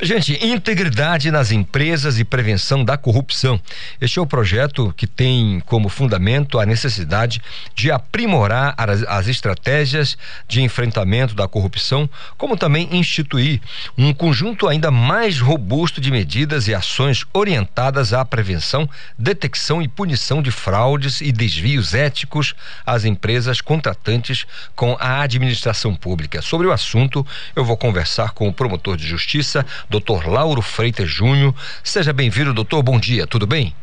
[0.00, 3.60] Gente, integridade nas empresas e prevenção da corrupção.
[4.00, 7.40] Este é o projeto que tem como fundamento a necessidade
[7.74, 13.60] de aprimorar as, as estratégias de enfrentamento da corrupção, como também instituir
[13.96, 20.42] um conjunto ainda mais robusto de medidas e ações orientadas à prevenção, detecção e punição
[20.42, 24.44] de fraudes e desvios éticos às empresas contratantes
[24.74, 26.42] com a administração pública.
[26.42, 27.24] Sobre o assunto,
[27.54, 30.26] eu vou conversar conversar com o promotor de justiça, Dr.
[30.26, 31.54] Lauro Freitas Júnior.
[31.84, 32.82] Seja bem-vindo, doutor.
[32.82, 33.74] Bom dia, tudo bem?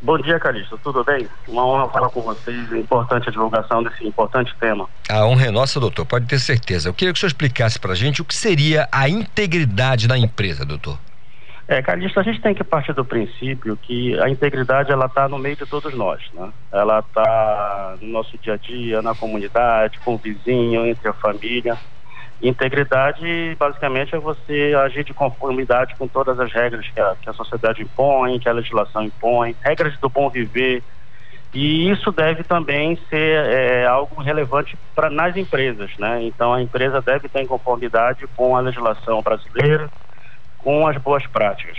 [0.00, 0.76] Bom dia, Calixto.
[0.82, 1.28] Tudo bem?
[1.46, 2.72] Uma honra falar com vocês.
[2.72, 4.88] É importante a divulgação desse importante tema.
[5.08, 6.04] A honra é nossa, doutor.
[6.04, 6.88] Pode ter certeza.
[6.88, 10.18] Eu queria que o senhor explicasse para a gente o que seria a integridade na
[10.18, 10.98] empresa, doutor.
[11.68, 15.38] É, Calixto, a gente tem que partir do princípio que a integridade ela está no
[15.38, 16.50] meio de todos nós, né?
[16.72, 21.78] Ela está no nosso dia a dia, na comunidade, com o vizinho, entre a família.
[22.42, 27.32] Integridade, basicamente, é você agir de conformidade com todas as regras que a, que a
[27.32, 30.82] sociedade impõe, que a legislação impõe, regras do bom viver.
[31.54, 36.24] E isso deve também ser é, algo relevante para nas empresas, né?
[36.24, 39.88] Então, a empresa deve estar em conformidade com a legislação brasileira,
[40.58, 41.78] com as boas práticas.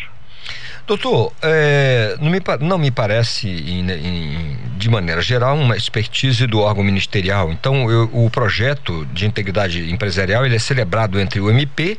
[0.86, 6.60] Doutor, é, não, me, não, me, parece, em, em, de maneira geral, uma expertise do
[6.60, 7.50] órgão ministerial.
[7.52, 11.98] Então, eu, o projeto de integridade empresarial ele é celebrado entre o MP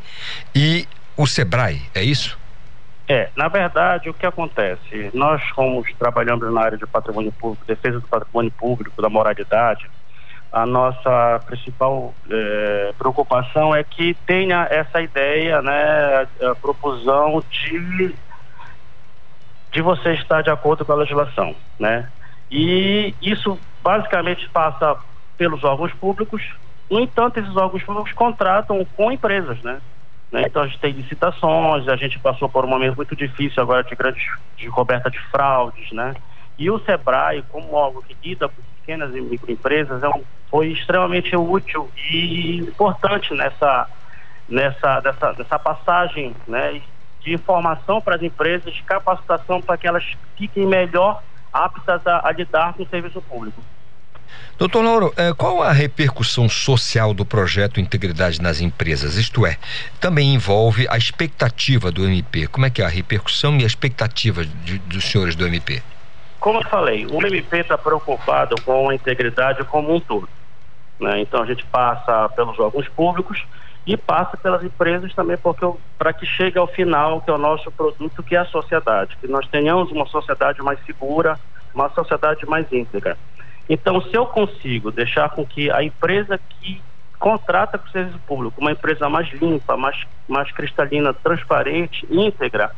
[0.55, 2.39] e o SEBRAE, é isso?
[3.09, 5.11] É, na verdade, o que acontece?
[5.15, 9.91] Nós, como trabalhamos na área de patrimônio público, defesa do patrimônio público, da moralidade,
[10.53, 18.15] a nossa principal é, preocupação é que tenha essa ideia, né, a proposição de
[19.75, 22.09] de você estar de acordo com a legislação, né?
[22.49, 24.97] E isso basicamente passa
[25.37, 26.41] pelos órgãos públicos.
[26.89, 29.81] No entanto, esses órgãos públicos contratam com empresas, né?
[30.31, 30.45] né?
[30.47, 33.97] Então a gente tem licitações, a gente passou por um momento muito difícil agora de
[33.97, 34.21] grande
[34.57, 36.15] de coberta de fraudes, né?
[36.57, 41.35] E o Sebrae, como algo que lida com pequenas e microempresas, é um, foi extremamente
[41.37, 43.89] útil e importante nessa
[44.49, 46.81] nessa dessa, dessa passagem, né?
[47.25, 50.05] De informação para as empresas, de capacitação para que elas
[50.37, 51.23] fiquem melhor
[51.53, 53.63] aptas a, a lidar com o serviço público.
[54.59, 59.17] Doutor Lauro, eh, qual a repercussão social do projeto Integridade nas Empresas?
[59.17, 59.59] Isto é,
[60.01, 62.47] também envolve a expectativa do MP.
[62.47, 65.83] Como é que é a repercussão e a expectativa de, dos senhores do MP?
[66.39, 70.29] Como eu falei, o MP está preocupado com a integridade como um todo.
[71.01, 71.21] Né?
[71.21, 73.45] Então a gente passa pelos órgãos públicos,
[73.87, 75.67] e passa pelas empresas também porque
[75.99, 79.17] para que chegue ao final que é o nosso produto que é a sociedade.
[79.21, 81.39] Que nós tenhamos uma sociedade mais segura
[81.75, 83.19] uma sociedade mais íntegra.
[83.69, 86.81] Então se eu consigo deixar com que a empresa que
[87.19, 89.97] contrata com o serviço público uma empresa mais limpa mais
[90.29, 92.71] mais cristalina transparente íntegra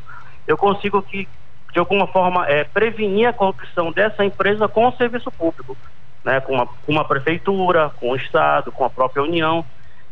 [0.46, 1.26] eu consigo que
[1.72, 5.76] de alguma forma é, prevenir a corrupção dessa empresa com o serviço público
[6.24, 6.40] né?
[6.40, 9.64] Com uma, com uma prefeitura com o estado com a própria união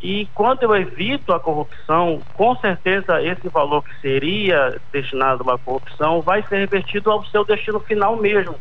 [0.04, 6.20] e quando eu evito a corrupção, com certeza esse valor que seria destinado à corrupção
[6.20, 8.54] vai ser revertido ao seu destino final mesmo,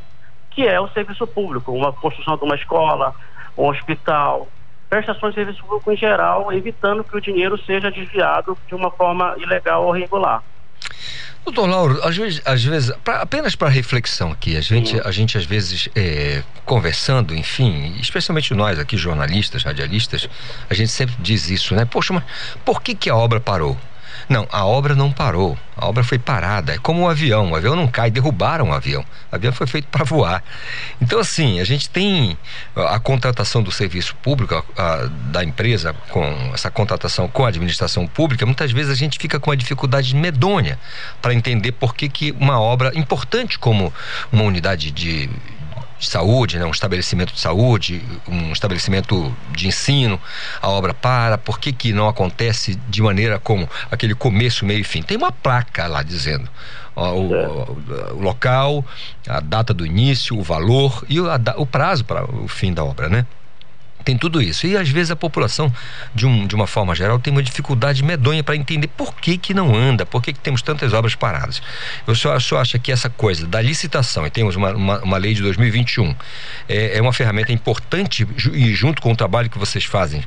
[0.49, 3.13] que é o serviço público, uma construção de uma escola,
[3.57, 4.47] um hospital,
[4.89, 9.35] prestações de serviço público em geral, evitando que o dinheiro seja desviado de uma forma
[9.37, 10.41] ilegal ou regular.
[11.45, 15.37] Doutor Lauro, às vezes, às vezes pra, apenas para reflexão aqui, a gente, a gente
[15.37, 20.29] às vezes é, conversando, enfim, especialmente nós aqui jornalistas, radialistas,
[20.69, 21.83] a gente sempre diz isso, né?
[21.83, 22.23] Poxa, mas
[22.63, 23.77] por que que a obra parou?
[24.29, 25.57] Não, a obra não parou.
[25.75, 26.73] A obra foi parada.
[26.73, 27.51] É como um avião.
[27.51, 29.03] O avião não cai, derrubaram o avião.
[29.31, 30.43] O avião foi feito para voar.
[31.01, 32.37] Então, assim, a gente tem
[32.75, 38.07] a contratação do serviço público, a, a, da empresa, com essa contratação com a administração
[38.07, 40.79] pública, muitas vezes a gente fica com uma dificuldade medonha
[41.21, 43.93] para entender por que, que uma obra importante como
[44.31, 45.29] uma unidade de,
[46.03, 50.19] de saúde, né, um estabelecimento de saúde, um estabelecimento de ensino,
[50.61, 54.83] a obra para, por que, que não acontece de maneira como aquele começo, meio e
[54.83, 55.01] fim?
[55.01, 56.49] Tem uma placa lá dizendo
[56.95, 58.85] ó, o, o, o, local,
[59.27, 62.83] a data do início, o valor e o, a, o prazo para o fim da
[62.83, 63.25] obra, né?
[64.03, 64.67] Tem tudo isso.
[64.67, 65.71] E às vezes a população,
[66.13, 69.53] de, um, de uma forma geral, tem uma dificuldade medonha para entender por que, que
[69.53, 71.61] não anda, por que, que temos tantas obras paradas.
[72.05, 75.33] Eu só, só acho que essa coisa da licitação, e temos uma, uma, uma lei
[75.33, 76.15] de 2021,
[76.67, 80.23] é, é uma ferramenta importante e junto com o trabalho que vocês fazem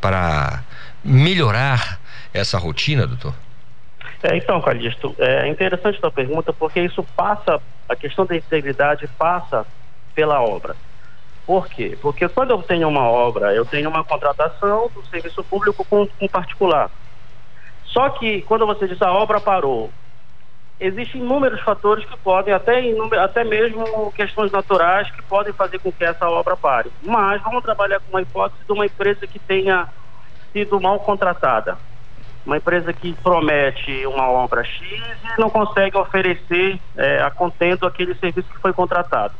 [0.00, 0.62] para
[1.04, 2.00] melhorar
[2.32, 3.34] essa rotina, doutor?
[4.22, 9.08] É, então, Calixto, é interessante a sua pergunta porque isso passa, a questão da integridade
[9.18, 9.66] passa
[10.14, 10.76] pela obra.
[11.50, 11.98] Por quê?
[12.00, 16.28] Porque quando eu tenho uma obra, eu tenho uma contratação do serviço público com um
[16.28, 16.88] particular.
[17.86, 19.90] Só que quando você diz a obra parou,
[20.78, 22.80] existem inúmeros fatores que podem, até,
[23.18, 26.92] até mesmo questões naturais, que podem fazer com que essa obra pare.
[27.02, 29.88] Mas vamos trabalhar com uma hipótese de uma empresa que tenha
[30.52, 31.76] sido mal contratada.
[32.46, 34.80] Uma empresa que promete uma obra X
[35.36, 39.34] e não consegue oferecer é, a contento aquele serviço que foi contratado.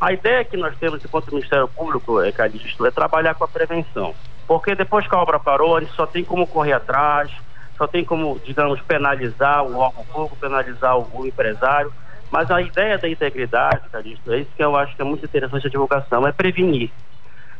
[0.00, 4.14] A ideia que nós temos enquanto Ministério Público, é, Calixto, é trabalhar com a prevenção.
[4.46, 7.30] Porque depois que a obra parou, a gente só tem como correr atrás,
[7.76, 11.92] só tem como, digamos, penalizar o órgão público, penalizar o, o empresário.
[12.30, 15.66] Mas a ideia da integridade, Calixto, é isso que eu acho que é muito interessante
[15.66, 16.90] a divulgação, é prevenir.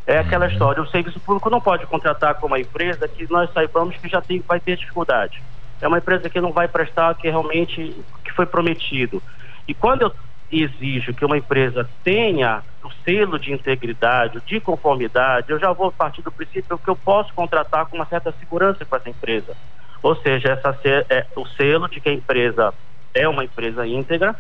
[0.07, 3.97] É aquela história, o serviço público não pode contratar com uma empresa que nós saibamos
[3.97, 5.43] que já tem, vai ter dificuldade.
[5.81, 9.21] É uma empresa que não vai prestar o que realmente que foi prometido.
[9.67, 10.13] E quando eu
[10.51, 16.23] exijo que uma empresa tenha o selo de integridade, de conformidade, eu já vou partir
[16.23, 19.57] do princípio que eu posso contratar com uma certa segurança com essa empresa.
[20.03, 20.79] Ou seja, essa
[21.11, 22.73] é o selo de que a empresa
[23.13, 24.37] é uma empresa íntegra,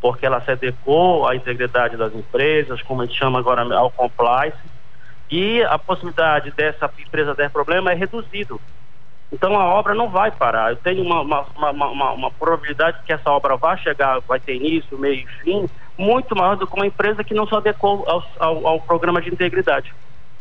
[0.00, 4.58] porque ela se adequou à integridade das empresas, como a gente chama agora ao compliance,
[5.30, 8.60] e a possibilidade dessa empresa ter problema é reduzido.
[9.32, 10.72] Então a obra não vai parar.
[10.72, 14.98] Eu tenho uma, uma, uma, uma, probabilidade que essa obra vai chegar, vai ter início,
[14.98, 18.66] meio e fim, muito maior do que uma empresa que não se adequou ao, ao,
[18.66, 19.94] ao programa de integridade.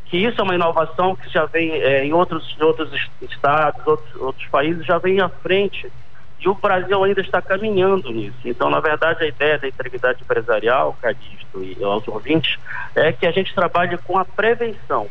[0.05, 4.47] Que isso é uma inovação que já vem é, em outros, outros estados, outros, outros
[4.47, 5.91] países, já vem à frente.
[6.39, 8.39] E o Brasil ainda está caminhando nisso.
[8.45, 12.57] Então, na verdade, a ideia da integridade empresarial, Cadisto e aos ouvintes,
[12.95, 15.07] é que a gente trabalhe com a prevenção.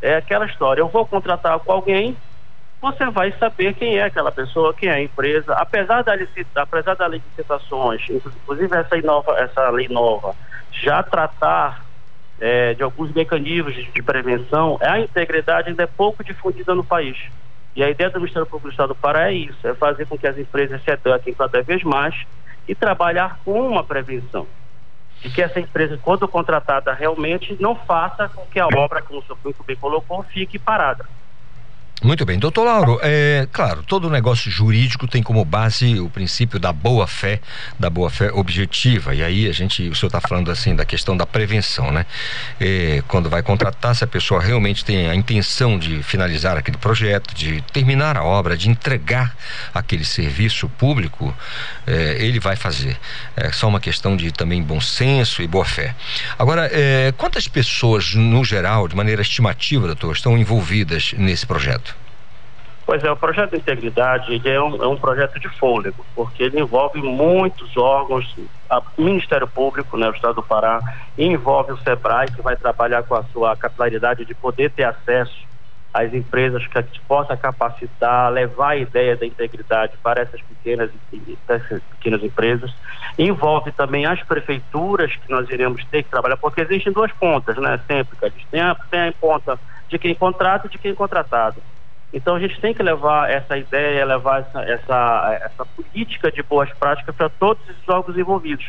[0.00, 2.16] É aquela história, eu vou contratar com alguém,
[2.80, 5.52] você vai saber quem é aquela pessoa, quem é a empresa.
[5.54, 10.34] Apesar, da licita, apesar das licitações, inclusive essa, nova, essa lei nova,
[10.70, 11.84] já tratar
[12.40, 17.18] é, de alguns mecanismos de, de, prevenção, a integridade ainda é pouco difundida no país.
[17.74, 20.16] E a ideia do Ministério Público do Estado do Pará é isso, é fazer com
[20.16, 22.14] que as empresas se adequem cada vez mais
[22.66, 24.46] e trabalhar com uma prevenção.
[25.20, 29.22] De que essa empresa, quando contratada, realmente não faça com que a obra, como o
[29.22, 31.04] senhor muito bem colocou, fique parada.
[32.00, 36.72] Muito bem, doutor Lauro, é claro, todo negócio jurídico tem como base o princípio da
[36.72, 37.40] boa fé,
[37.76, 39.16] da boa fé objetiva.
[39.16, 42.06] E aí a gente, o senhor está falando assim da questão da prevenção, né?
[42.60, 47.34] É, quando vai contratar, se a pessoa realmente tem a intenção de finalizar aquele projeto,
[47.34, 49.36] de terminar a obra, de entregar
[49.74, 51.36] aquele serviço público,
[51.84, 52.96] é, ele vai fazer.
[53.36, 55.96] É só uma questão de também bom senso e boa fé.
[56.38, 61.87] Agora, é, quantas pessoas, no geral, de maneira estimativa, doutor, estão envolvidas nesse projeto?
[62.88, 66.58] Pois é, o projeto de integridade é um, é um projeto de fôlego, porque ele
[66.58, 68.34] envolve muitos órgãos,
[68.96, 70.80] o Ministério Público, né, o Estado do Pará,
[71.18, 75.36] envolve o SEBRAE, que vai trabalhar com a sua capilaridade de poder ter acesso
[75.92, 80.90] às empresas que, que possa capacitar, levar a ideia da integridade para essas pequenas,
[81.46, 82.74] essas pequenas empresas.
[83.18, 87.78] Envolve também as prefeituras que nós iremos ter que trabalhar, porque existem duas pontas, né,
[87.86, 88.16] sempre,
[88.50, 89.60] Tem a, tem a ponta
[89.90, 91.62] de quem contrata e de quem contratado.
[92.12, 96.72] Então a gente tem que levar essa ideia, levar essa, essa, essa política de boas
[96.72, 98.66] práticas para todos esses órgãos envolvidos.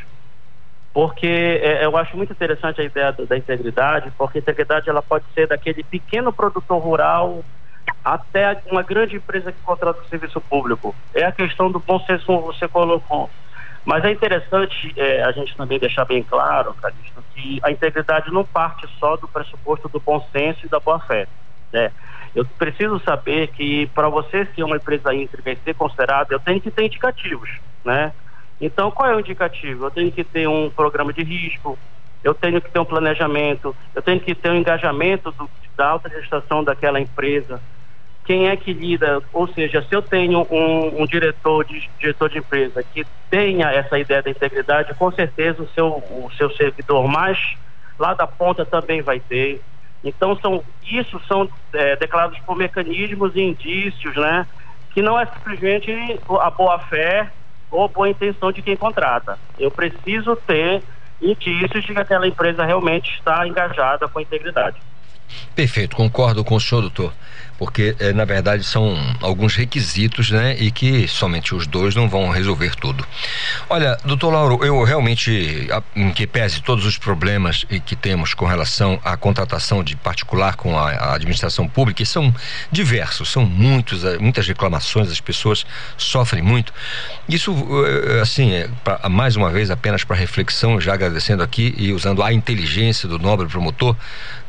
[0.93, 5.01] Porque é, eu acho muito interessante a ideia da, da integridade, porque a integridade ela
[5.01, 7.43] pode ser daquele pequeno produtor rural
[8.03, 10.95] até uma grande empresa que contrata o serviço público.
[11.13, 13.29] É a questão do bom senso que você colocou.
[13.85, 18.43] Mas é interessante é, a gente também deixar bem claro, Calixto, que a integridade não
[18.43, 21.27] parte só do pressuposto do bom senso e da boa fé.
[21.71, 21.91] Né?
[22.35, 26.61] Eu preciso saber que para você ser uma empresa íntegra e ser considerada, eu tenho
[26.61, 27.49] que ter indicativos,
[27.83, 28.11] né?
[28.61, 29.85] Então, qual é o indicativo?
[29.85, 31.77] Eu tenho que ter um programa de risco,
[32.23, 36.09] eu tenho que ter um planejamento, eu tenho que ter um engajamento do, da alta
[36.09, 37.61] gestação daquela empresa.
[38.25, 39.23] Quem é que lida?
[39.33, 43.97] Ou seja, se eu tenho um, um diretor, de, diretor de empresa que tenha essa
[43.97, 47.39] ideia da integridade, com certeza o seu, o seu servidor mais
[47.97, 49.61] lá da ponta também vai ter.
[50.03, 54.47] Então, são, isso são é, declarados por mecanismos e indícios, né?
[54.93, 55.91] Que não é simplesmente
[56.41, 57.31] a boa-fé
[57.69, 59.37] ou boa intenção de quem contrata.
[59.57, 60.81] Eu preciso ter
[61.21, 64.77] indícios de que aquela empresa realmente está engajada com a integridade.
[65.53, 67.13] Perfeito, concordo com o senhor, doutor
[67.59, 72.29] porque eh, na verdade são alguns requisitos, né, e que somente os dois não vão
[72.29, 73.05] resolver tudo.
[73.69, 78.97] Olha, doutor Lauro, eu realmente, em que pese todos os problemas que temos com relação
[79.03, 82.33] à contratação de particular com a, a administração pública, e são
[82.71, 85.65] diversos, são muitos, eh, muitas reclamações, as pessoas
[85.97, 86.73] sofrem muito.
[87.27, 87.53] Isso,
[87.85, 92.23] eh, assim, é pra, mais uma vez, apenas para reflexão, já agradecendo aqui e usando
[92.23, 93.97] a inteligência do nobre promotor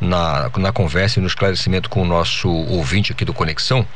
[0.01, 3.87] na, na conversa e no esclarecimento com o nosso ouvinte ouvinte aqui do Conexão,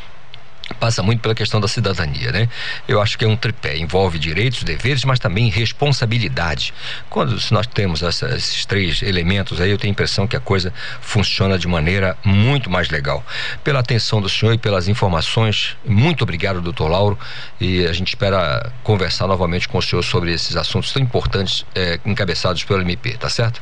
[0.80, 2.48] passa muito pela questão da cidadania, né?
[2.88, 6.72] Eu acho que é um tripé, envolve direitos, deveres, mas também responsabilidade.
[7.10, 10.40] Quando se nós temos essa, esses três elementos aí, eu tenho a impressão que a
[10.40, 13.22] coisa funciona de maneira muito mais legal.
[13.62, 17.18] Pela atenção do senhor e pelas informações, muito obrigado, doutor Lauro,
[17.60, 22.00] e a gente espera conversar novamente com o senhor sobre esses assuntos tão importantes eh,
[22.06, 23.60] encabeçados pelo MP, tá certo?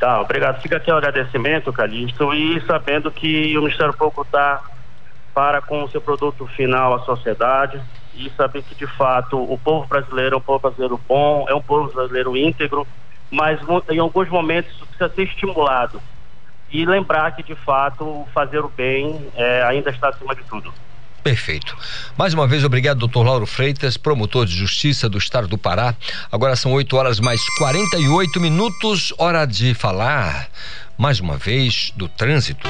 [0.00, 0.62] Tá, obrigado.
[0.62, 4.58] Fica aqui o agradecimento, Calixto, e sabendo que o Ministério Público está
[5.34, 7.78] para com o seu produto final à sociedade
[8.14, 11.60] e saber que, de fato, o povo brasileiro é um povo brasileiro bom, é um
[11.60, 12.86] povo brasileiro íntegro,
[13.30, 16.00] mas em alguns momentos isso precisa ser estimulado.
[16.70, 20.72] E lembrar que, de fato, fazer o bem é, ainda está acima de tudo.
[21.22, 21.76] Perfeito.
[22.16, 25.94] Mais uma vez, obrigado, doutor Lauro Freitas, promotor de justiça do estado do Pará.
[26.32, 29.12] Agora são 8 horas mais 48 minutos.
[29.18, 30.48] Hora de falar,
[30.96, 32.66] mais uma vez, do trânsito.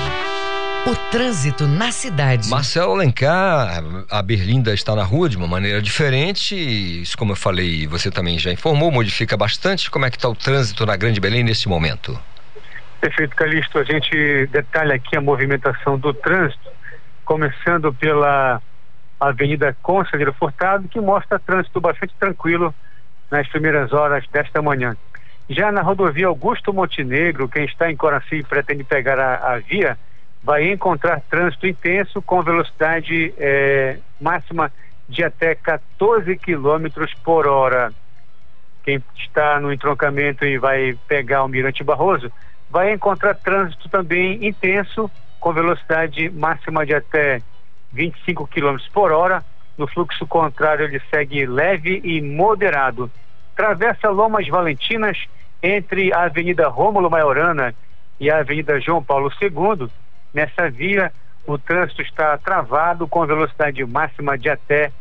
[0.86, 2.48] O trânsito na cidade.
[2.48, 6.57] Marcelo Alencar, a Berlinda está na rua de uma maneira diferente.
[7.03, 9.90] Isso, como eu falei, você também já informou, modifica bastante.
[9.90, 12.18] Como é que está o trânsito na Grande Belém nesse momento?
[13.01, 13.78] Perfeito, Calixto.
[13.78, 16.79] A gente detalha aqui a movimentação do trânsito
[17.30, 18.60] começando pela
[19.20, 22.74] Avenida Conselheiro Furtado, que mostra trânsito bastante tranquilo
[23.30, 24.96] nas primeiras horas desta manhã.
[25.48, 29.96] Já na rodovia Augusto Montenegro, quem está em Coraci e pretende pegar a, a, via,
[30.42, 34.72] vai encontrar trânsito intenso com velocidade eh, máxima
[35.08, 37.92] de até 14 quilômetros por hora.
[38.82, 42.32] Quem está no entroncamento e vai pegar o Mirante Barroso
[42.68, 45.08] vai encontrar trânsito também intenso
[45.41, 47.41] com velocidade máxima de até
[47.93, 49.43] 25 km por hora.
[49.76, 53.11] No fluxo contrário, ele segue leve e moderado.
[53.57, 55.18] Travessa Lomas Valentinas
[55.62, 57.74] entre a Avenida Rômulo Maiorana
[58.18, 59.88] e a Avenida João Paulo II.
[60.32, 61.12] Nessa via,
[61.47, 64.93] o trânsito está travado com velocidade máxima de até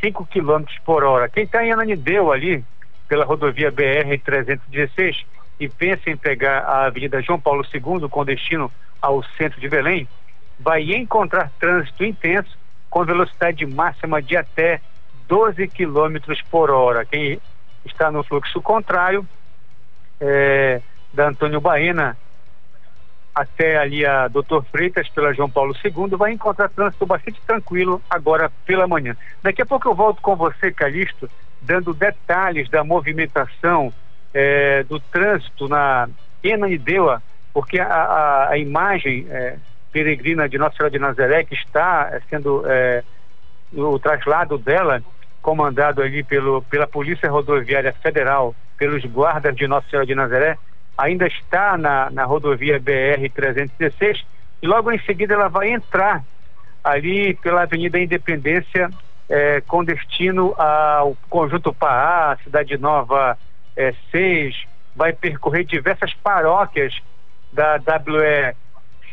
[0.00, 1.28] 5 km por hora.
[1.28, 2.62] Quem está em Ananideu ali,
[3.08, 5.24] pela rodovia BR-316,
[5.58, 10.08] e pensa em pegar a Avenida João Paulo II com destino ao centro de Belém,
[10.58, 12.56] vai encontrar trânsito intenso
[12.90, 14.80] com velocidade máxima de até
[15.28, 16.16] 12 km
[16.50, 17.04] por hora.
[17.04, 17.40] Quem
[17.84, 19.26] está no fluxo contrário,
[20.20, 20.80] é,
[21.12, 22.16] da Antônio Baena
[23.34, 28.50] até ali a Doutor Freitas pela João Paulo II, vai encontrar trânsito bastante tranquilo agora
[28.64, 29.14] pela manhã.
[29.42, 31.28] Daqui a pouco eu volto com você, Calixto,
[31.60, 33.92] dando detalhes da movimentação
[34.38, 36.10] é, do trânsito na
[36.44, 37.22] Enanindeua,
[37.54, 39.56] porque a, a, a imagem é,
[39.90, 43.02] peregrina de Nossa Senhora de Nazaré, que está é, sendo é,
[43.72, 45.02] o traslado dela,
[45.40, 50.58] comandado ali pelo, pela Polícia Rodoviária Federal, pelos guardas de Nossa Senhora de Nazaré,
[50.98, 54.22] ainda está na, na rodovia BR-316
[54.60, 56.22] e logo em seguida ela vai entrar
[56.84, 58.90] ali pela Avenida Independência
[59.30, 63.38] é, com destino ao Conjunto Paá, Cidade Nova
[63.76, 64.64] é, 6,
[64.94, 66.94] vai percorrer diversas paróquias
[67.52, 68.54] da WE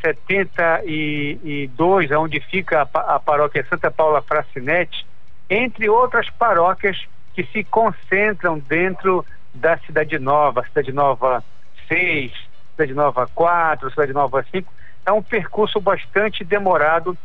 [0.02, 5.06] 72, onde fica a, a paróquia Santa Paula Fracinete,
[5.50, 11.44] entre outras paróquias que se concentram dentro da Cidade Nova, Cidade Nova
[11.88, 12.32] 6,
[12.72, 14.72] Cidade Nova 4, Cidade Nova 5.
[15.06, 17.18] É um percurso bastante demorado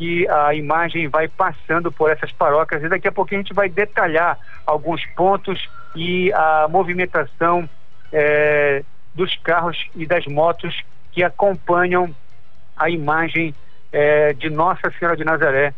[0.00, 3.68] que a imagem vai passando por essas paróquias e daqui a pouquinho a gente vai
[3.68, 7.68] detalhar alguns pontos e a movimentação
[8.10, 8.82] é,
[9.14, 10.74] dos carros e das motos
[11.12, 12.14] que acompanham
[12.74, 13.54] a imagem
[13.92, 15.74] é, de Nossa Senhora de Nazaré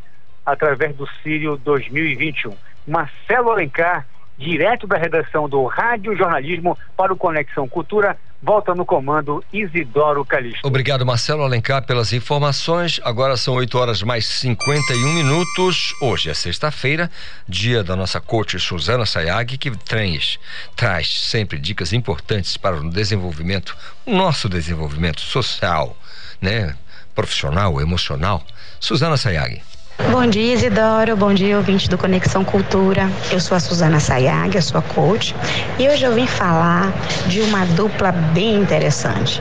[0.46, 2.54] através do Sírio 2021.
[2.86, 4.06] Marcelo Alencar,
[4.38, 10.66] direto da redação do Rádio Jornalismo para o Conexão Cultura, volta no comando Isidoro Calixto.
[10.66, 13.00] Obrigado, Marcelo Alencar, pelas informações.
[13.04, 15.94] Agora são 8 horas mais 51 minutos.
[16.02, 17.10] Hoje é sexta-feira,
[17.48, 20.38] dia da nossa coach Suzana Sayag, que traz,
[20.74, 25.96] traz sempre dicas importantes para o desenvolvimento, nosso desenvolvimento social,
[26.40, 26.74] né?
[27.14, 28.44] Profissional, emocional.
[28.80, 29.62] Suzana Sayag.
[29.98, 31.16] Bom dia, Isidoro.
[31.16, 33.10] Bom dia, ouvinte do Conexão Cultura.
[33.30, 35.34] Eu sou a Suzana Sayag, eu sou a coach,
[35.78, 36.92] e hoje eu vim falar
[37.26, 39.40] de uma dupla bem interessante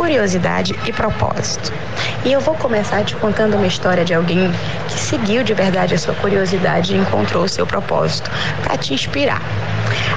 [0.00, 1.70] curiosidade e propósito.
[2.24, 4.50] E eu vou começar te contando uma história de alguém
[4.88, 8.30] que seguiu de verdade a sua curiosidade e encontrou o seu propósito
[8.64, 9.42] para te inspirar.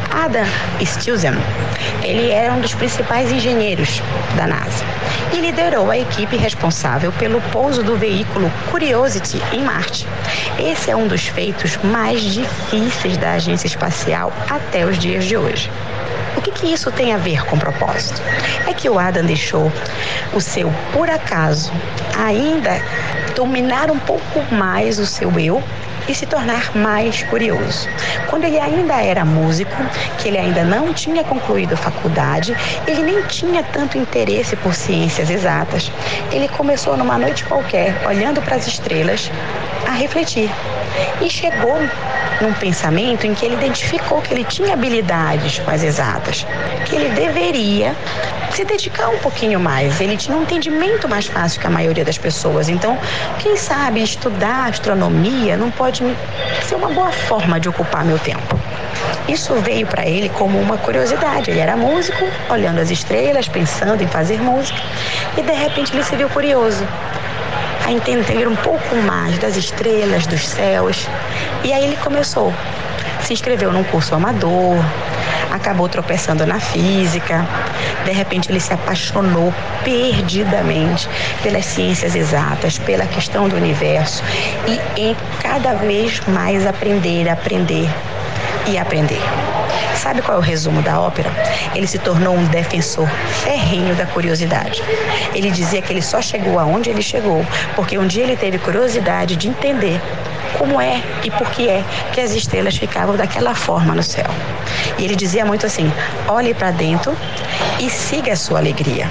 [0.09, 0.45] Adam
[0.81, 1.33] Stilson,
[2.01, 4.01] ele era um dos principais engenheiros
[4.37, 4.85] da NASA
[5.33, 10.07] e liderou a equipe responsável pelo pouso do veículo Curiosity em Marte.
[10.57, 15.69] Esse é um dos feitos mais difíceis da agência espacial até os dias de hoje.
[16.35, 18.21] O que, que isso tem a ver com propósito?
[18.67, 19.71] É que o Adam deixou
[20.33, 21.71] o seu por acaso
[22.17, 22.81] ainda
[23.35, 25.61] dominar um pouco mais o seu eu
[26.07, 27.89] e se tornar mais curioso.
[28.29, 29.75] Quando ele ainda era músico,
[30.17, 32.55] que ele ainda não tinha concluído a faculdade,
[32.87, 35.91] ele nem tinha tanto interesse por ciências exatas.
[36.31, 39.31] Ele começou numa noite qualquer, olhando para as estrelas,
[39.87, 40.49] a refletir.
[41.21, 41.77] E chegou
[42.41, 46.45] num pensamento em que ele identificou que ele tinha habilidades as exatas,
[46.85, 47.95] que ele deveria
[48.55, 49.99] se dedicar um pouquinho mais.
[49.99, 52.69] Ele tinha um entendimento mais fácil que a maioria das pessoas.
[52.69, 52.97] Então,
[53.39, 56.03] quem sabe estudar astronomia não pode
[56.63, 58.59] ser uma boa forma de ocupar meu tempo.
[59.27, 61.49] Isso veio para ele como uma curiosidade.
[61.49, 64.79] Ele era músico, olhando as estrelas, pensando em fazer música,
[65.37, 66.85] e de repente ele se viu curioso
[67.85, 71.07] a entender um pouco mais das estrelas, dos céus.
[71.63, 72.53] E aí ele começou.
[73.23, 74.77] Se inscreveu num curso amador,
[75.51, 77.47] acabou tropeçando na física.
[78.03, 79.53] De repente ele se apaixonou
[79.83, 81.07] perdidamente
[81.41, 84.23] pelas ciências exatas, pela questão do universo
[84.67, 87.89] e em cada vez mais aprender, aprender
[88.67, 89.21] e aprender.
[89.95, 91.31] Sabe qual é o resumo da ópera?
[91.73, 93.07] Ele se tornou um defensor
[93.43, 94.83] ferrenho da curiosidade.
[95.33, 97.45] Ele dizia que ele só chegou aonde ele chegou
[97.75, 100.01] porque um dia ele teve curiosidade de entender
[100.57, 101.83] como é e por que é
[102.13, 104.25] que as estrelas ficavam daquela forma no céu.
[104.97, 105.91] E ele dizia muito assim:
[106.27, 107.15] olhe para dentro
[107.79, 109.09] e siga a sua alegria.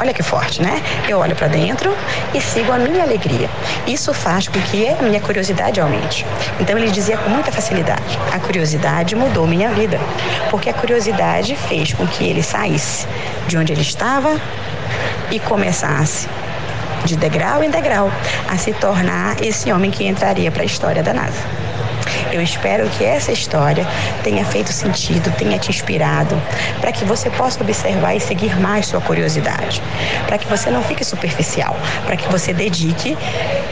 [0.00, 0.82] Olha que forte, né?
[1.06, 1.94] Eu olho para dentro
[2.32, 3.50] e sigo a minha alegria.
[3.86, 6.24] Isso faz com que a minha curiosidade aumente.
[6.58, 10.00] Então ele dizia com muita facilidade: a curiosidade mudou minha vida,
[10.50, 13.06] porque a curiosidade fez com que ele saísse
[13.46, 14.40] de onde ele estava
[15.30, 16.26] e começasse
[17.04, 18.10] de degrau em degrau
[18.48, 21.69] a se tornar esse homem que entraria para a história da NASA.
[22.32, 23.86] Eu espero que essa história
[24.22, 26.40] tenha feito sentido, tenha te inspirado,
[26.80, 29.82] para que você possa observar e seguir mais sua curiosidade,
[30.26, 33.16] para que você não fique superficial, para que você dedique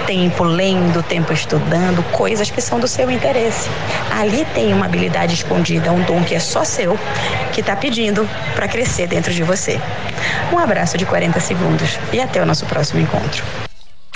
[0.06, 3.68] tempo lendo, tempo estudando coisas que são do seu interesse.
[4.10, 6.98] Ali tem uma habilidade escondida, um dom que é só seu,
[7.52, 9.78] que está pedindo para crescer dentro de você.
[10.52, 13.67] Um abraço de 40 segundos e até o nosso próximo encontro.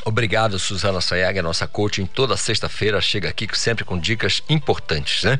[0.05, 2.07] Obrigado, Suzana Sayag, nossa coaching.
[2.07, 5.38] Toda sexta-feira chega aqui sempre com dicas importantes, né?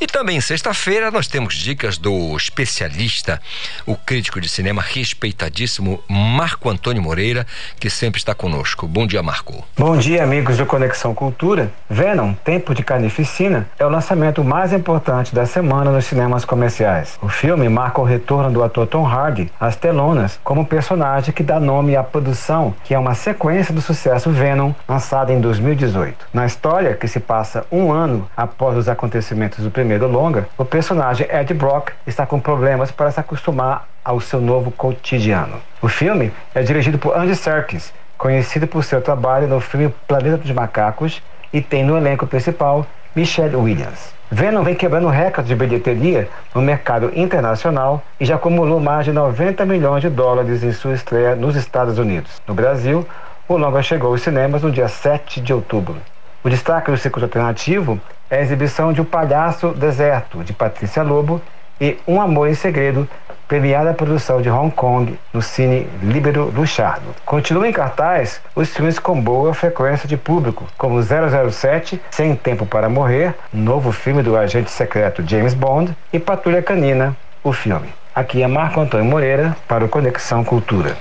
[0.00, 3.40] E também sexta-feira nós temos dicas do especialista,
[3.84, 7.44] o crítico de cinema respeitadíssimo Marco Antônio Moreira,
[7.80, 8.86] que sempre está conosco.
[8.86, 9.64] Bom dia, Marco.
[9.76, 11.72] Bom dia, amigos do Conexão Cultura.
[11.90, 17.18] Venom, Tempo de Carnificina, é o lançamento mais importante da semana nos cinemas comerciais.
[17.20, 21.58] O filme marca o retorno do ator Tom Hardy às telonas como personagem que dá
[21.58, 26.26] nome à produção, que é uma sequência do sucesso sucesso Venom, lançado em 2018.
[26.32, 31.26] Na história, que se passa um ano após os acontecimentos do primeiro longa, o personagem
[31.30, 35.56] Ed Brock está com problemas para se acostumar ao seu novo cotidiano.
[35.80, 40.50] O filme é dirigido por Andy Serkis, conhecido por seu trabalho no filme Planeta dos
[40.50, 41.22] Macacos,
[41.52, 44.14] e tem no elenco principal Michelle Williams.
[44.30, 49.64] Venom vem quebrando recordes de bilheteria no mercado internacional e já acumulou mais de 90
[49.64, 52.42] milhões de dólares em sua estreia nos Estados Unidos.
[52.46, 53.06] No Brasil,
[53.48, 55.96] o longa chegou aos cinemas no dia 7 de outubro.
[56.42, 61.40] O destaque do circuito alternativo é a exibição de O Palhaço Deserto, de Patrícia Lobo,
[61.80, 63.08] e Um Amor em Segredo,
[63.46, 67.14] premiada produção de Hong Kong no Cine Libero Luchardo.
[67.24, 72.88] Continuam em cartaz os filmes com boa frequência de público, como 007, Sem Tempo para
[72.88, 77.88] Morrer, novo filme do agente secreto James Bond, e Patrulha Canina, o filme.
[78.12, 80.96] Aqui é Marco Antônio Moreira para o Conexão Cultura.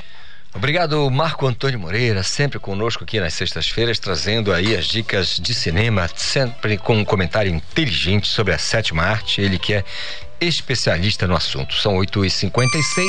[0.56, 6.10] Obrigado, Marco Antônio Moreira, sempre conosco aqui nas sextas-feiras, trazendo aí as dicas de cinema,
[6.16, 9.42] sempre com um comentário inteligente sobre a sétima arte.
[9.42, 9.84] Ele que é
[10.40, 11.76] especialista no assunto.
[11.76, 13.06] São 8h56.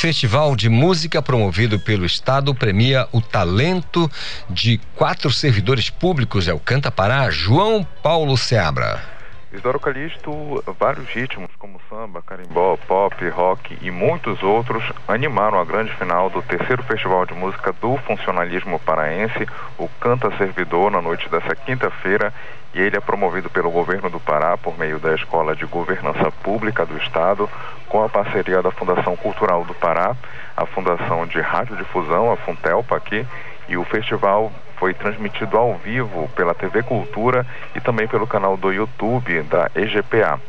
[0.00, 4.10] Festival de Música promovido pelo Estado premia o talento
[4.50, 6.48] de quatro servidores públicos.
[6.48, 9.15] É o Canta Pará, João Paulo Seabra.
[9.56, 15.90] Isidoro Calixto, vários ritmos como samba, carimbó, pop, rock e muitos outros animaram a grande
[15.94, 19.48] final do terceiro Festival de Música do Funcionalismo Paraense,
[19.78, 22.34] o Canta Servidor, na noite dessa quinta-feira,
[22.74, 26.84] e ele é promovido pelo governo do Pará por meio da Escola de Governança Pública
[26.84, 27.48] do Estado,
[27.88, 30.14] com a parceria da Fundação Cultural do Pará,
[30.54, 33.26] a Fundação de Radiodifusão, a Funtelpa aqui,
[33.70, 38.72] e o festival foi transmitido ao vivo pela TV Cultura e também pelo canal do
[38.72, 40.40] YouTube da EGPA.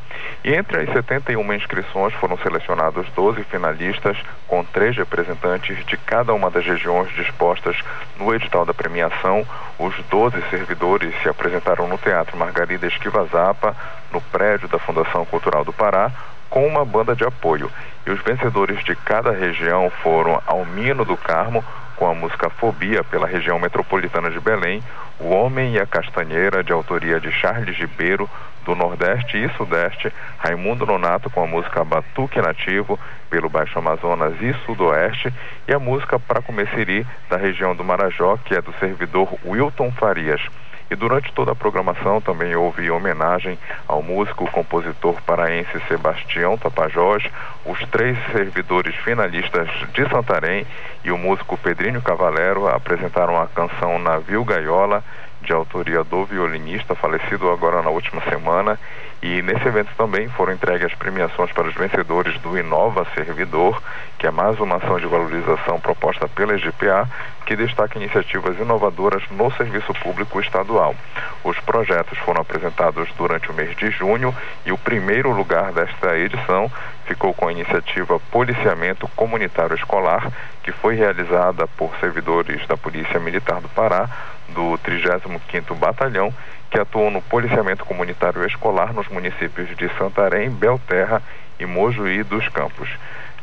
[0.44, 4.18] E entre as 71 inscrições foram selecionados 12 finalistas,
[4.48, 7.78] com três representantes de cada uma das regiões dispostas
[8.18, 9.46] no edital da premiação.
[9.78, 13.76] Os 12 servidores se apresentaram no Teatro Margarida Esquiva Zapa,
[14.12, 16.12] no prédio da Fundação Cultural do Pará,
[16.50, 17.70] com uma banda de apoio.
[18.06, 21.64] E os vencedores de cada região foram Almino do Carmo,
[21.98, 24.82] com a música Fobia pela região metropolitana de Belém,
[25.20, 28.30] O Homem e a Castanheira, de autoria de Charles Ribeiro,
[28.64, 34.54] do Nordeste e Sudeste, Raimundo Nonato com a música Batuque Nativo, pelo Baixo Amazonas e
[34.66, 35.34] Sudoeste,
[35.68, 40.42] e a música Pra Comeciri, da região do Marajó, que é do servidor Wilton Farias.
[40.90, 47.24] E durante toda a programação também houve homenagem ao músico compositor paraense Sebastião Tapajós,
[47.66, 50.66] os três servidores finalistas de Santarém
[51.04, 55.04] e o músico Pedrinho Cavalero apresentaram a canção Navio Gaiola,
[55.42, 58.80] de autoria do violinista falecido agora na última semana.
[59.22, 63.82] E nesse evento também foram entregues as premiações para os vencedores do Inova Servidor,
[64.20, 67.10] que é mais uma ação de valorização proposta pela EGPA,
[67.46, 70.96] que destaca iniciativas inovadoras no serviço público estadual.
[71.44, 74.36] Os projetos foram apresentados durante o mês de junho
[74.66, 76.72] e o primeiro lugar desta edição
[77.06, 80.32] ficou com a iniciativa Policiamento Comunitário Escolar,
[80.62, 84.10] que foi realizada por servidores da Polícia Militar do Pará,
[84.50, 86.34] do 35º Batalhão,
[86.70, 91.22] que atuam no policiamento comunitário escolar nos municípios de Santarém, Belterra
[91.60, 92.90] e Mojuí dos Campos.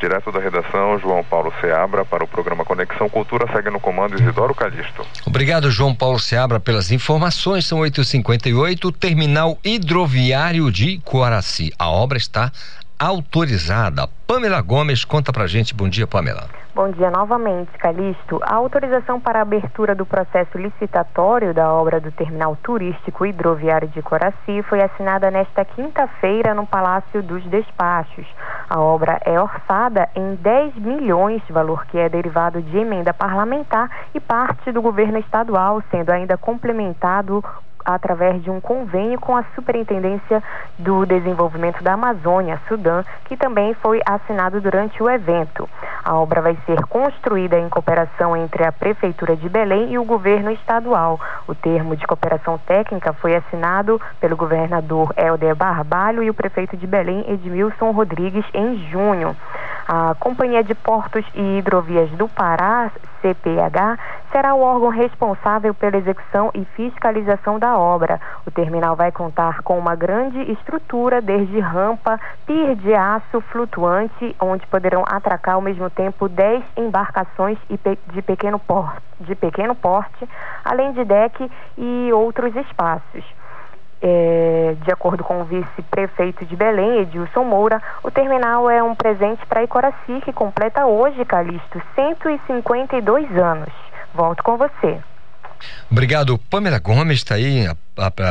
[0.01, 4.55] Direto da redação, João Paulo Seabra, para o programa Conexão Cultura, segue no comando Isidoro
[4.55, 5.07] Calixto.
[5.25, 7.65] Obrigado, João Paulo Seabra, pelas informações.
[7.65, 11.73] São 8h58, terminal hidroviário de Coaraci.
[11.79, 12.51] A obra está
[12.99, 14.09] autorizada.
[14.27, 15.75] Pamela Gomes, conta pra gente.
[15.75, 16.49] Bom dia, Pamela.
[16.75, 18.41] Bom dia novamente, Calixto.
[18.43, 24.03] A autorização para a abertura do processo licitatório da obra do terminal turístico hidroviário de
[24.03, 28.27] Coraci foi assinada nesta quinta-feira no Palácio dos Despachos.
[28.69, 34.19] A obra é orçada em 10 milhões, valor que é derivado de emenda parlamentar e
[34.19, 37.45] parte do governo estadual, sendo ainda complementado
[37.85, 40.43] através de um convênio com a Superintendência
[40.79, 45.69] do Desenvolvimento da Amazônia, Sudã, que também foi assinado durante o evento.
[46.05, 50.51] A obra vai ser construída em cooperação entre a Prefeitura de Belém e o governo
[50.51, 51.21] estadual.
[51.47, 56.87] O termo de cooperação técnica foi assinado pelo governador Helder Barbalho e o prefeito de
[56.87, 59.37] Belém, Edmilson Rodrigues, em junho.
[59.87, 63.99] A Companhia de Portos e Hidrovias do Pará, CPH,
[64.33, 68.19] será o órgão responsável pela execução e fiscalização da obra.
[68.47, 74.67] O terminal vai contar com uma grande estrutura, desde rampa, pier de aço flutuante, onde
[74.69, 80.27] poderão atracar ao mesmo tempo 10 embarcações de pequeno porte, de pequeno porte
[80.65, 83.25] além de deck e outros espaços.
[84.07, 89.47] É, de acordo com o vice-prefeito de Belém, Edilson Moura, o terminal é um presente
[89.47, 93.73] para Icoraci, que completa hoje, Calixto, 152 anos.
[94.13, 95.01] Volto com você.
[95.91, 97.67] Obrigado, Pamela Gomes está aí.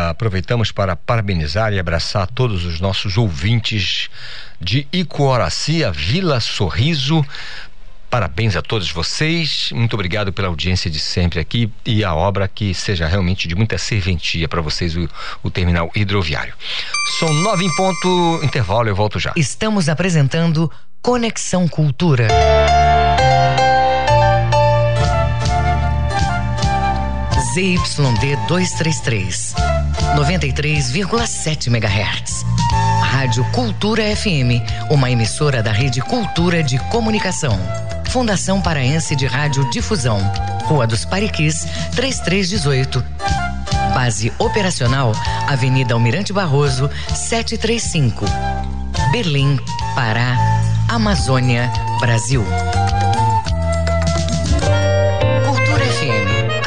[0.10, 4.12] aproveitamos para parabenizar e abraçar todos os nossos ouvintes
[4.60, 7.26] de Icoraci, a Vila Sorriso,
[8.14, 9.72] Parabéns a todos vocês.
[9.74, 13.76] Muito obrigado pela audiência de sempre aqui e a obra que seja realmente de muita
[13.80, 15.10] serventia para vocês, o,
[15.42, 16.54] o, terminal hidroviário.
[17.18, 19.34] São nove em ponto, intervalo, eu volto já.
[19.36, 22.28] Estamos apresentando Conexão Cultura.
[27.56, 29.56] ZYD 233,
[30.16, 32.46] 93,7 MHz.
[33.02, 34.62] Rádio Cultura FM,
[34.92, 37.58] uma emissora da Rede Cultura de Comunicação.
[38.14, 40.20] Fundação Paraense de Rádio Difusão,
[40.66, 43.04] Rua dos Pariquis, 3318.
[43.96, 45.14] Base operacional,
[45.48, 48.24] Avenida Almirante Barroso, 735.
[49.12, 49.60] Berlim,
[49.96, 50.38] Pará,
[50.88, 52.46] Amazônia, Brasil.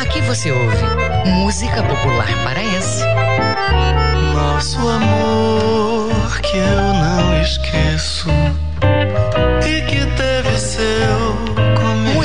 [0.00, 3.04] Aqui você ouve música popular paraense.
[4.34, 8.30] Nosso amor que eu não esqueço
[9.64, 10.05] e que.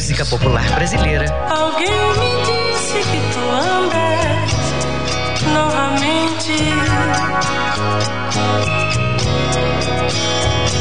[0.02, 1.32] Música popular brasileira.
[1.47, 4.52] Alguém me disse que tu andas
[5.54, 6.58] novamente.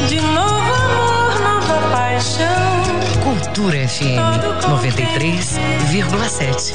[0.08, 2.82] De novo amor, nova paixão.
[3.22, 4.40] Cultura FM
[4.70, 6.74] 93,7.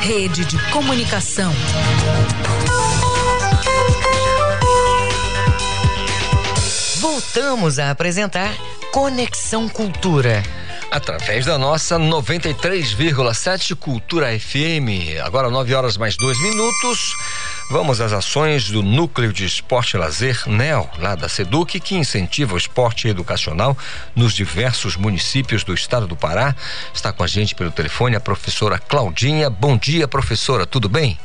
[0.00, 1.52] rede de comunicação.
[7.00, 8.54] Voltamos a apresentar
[8.92, 10.42] Conexão Cultura.
[10.90, 15.20] Através da nossa 93,7 Cultura FM.
[15.24, 17.14] Agora 9 horas mais dois minutos.
[17.70, 22.54] Vamos às ações do Núcleo de Esporte e Lazer NEL, lá da SEDUC, que incentiva
[22.54, 23.76] o esporte educacional
[24.14, 26.54] nos diversos municípios do estado do Pará.
[26.92, 29.48] Está com a gente pelo telefone a professora Claudinha.
[29.48, 31.18] Bom dia, professora, tudo bem?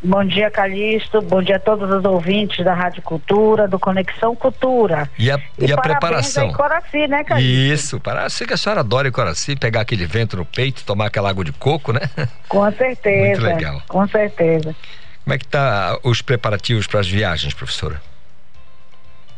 [0.00, 1.20] Bom dia, Calixto.
[1.20, 5.10] Bom dia a todos os ouvintes da Rádio Cultura, do Conexão Cultura.
[5.18, 6.52] E a, e a preparação?
[6.52, 7.50] Coraci, né, Calixto?
[7.50, 11.06] Isso, para sei que a senhora adora em Coraci, pegar aquele vento no peito, tomar
[11.06, 12.02] aquela água de coco, né?
[12.48, 13.40] Com certeza.
[13.40, 13.82] Muito legal.
[13.88, 14.76] Com certeza.
[15.24, 18.00] Como é que tá os preparativos para as viagens, professora?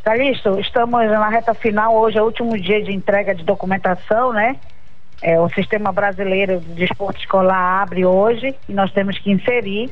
[0.02, 4.56] Calixto, estamos na reta final, hoje é o último dia de entrega de documentação, né?
[5.22, 9.90] É, o Sistema Brasileiro de Esporte Escolar abre hoje e nós temos que inserir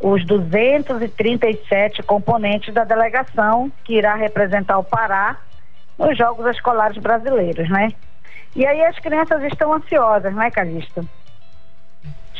[0.00, 5.36] os 237 componentes da delegação que irá representar o Pará
[5.98, 7.92] nos Jogos Escolares Brasileiros, né?
[8.54, 11.06] E aí as crianças estão ansiosas, né, Calixto?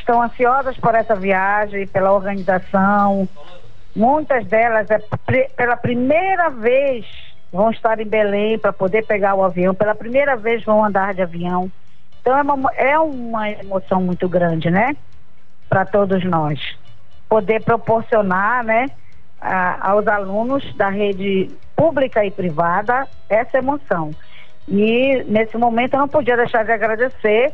[0.07, 3.29] Estão ansiosas por essa viagem, pela organização.
[3.95, 4.99] Muitas delas, é,
[5.57, 7.05] pela primeira vez,
[7.53, 11.23] vão estar em Belém para poder pegar o avião, pela primeira vez vão andar de
[11.23, 11.71] avião.
[12.21, 14.97] Então é uma, é uma emoção muito grande, né?
[15.69, 16.61] Para todos nós.
[17.29, 18.87] Poder proporcionar, né?
[19.41, 24.15] A, aos alunos da rede pública e privada essa emoção.
[24.69, 27.53] E nesse momento eu não podia deixar de agradecer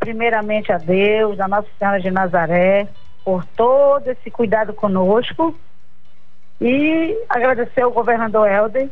[0.00, 2.88] primeiramente a Deus, a Nossa Senhora de Nazaré,
[3.22, 5.54] por todo esse cuidado conosco
[6.60, 8.88] e agradecer ao governador Helder,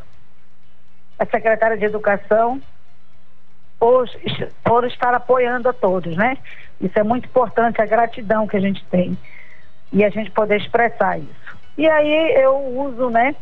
[1.18, 2.62] a secretária de Educação,
[3.78, 4.08] por,
[4.62, 6.36] por estar apoiando a todos, né?
[6.80, 9.16] Isso é muito importante, a gratidão que a gente tem
[9.92, 11.58] e a gente poder expressar isso.
[11.76, 13.34] E aí eu uso, né,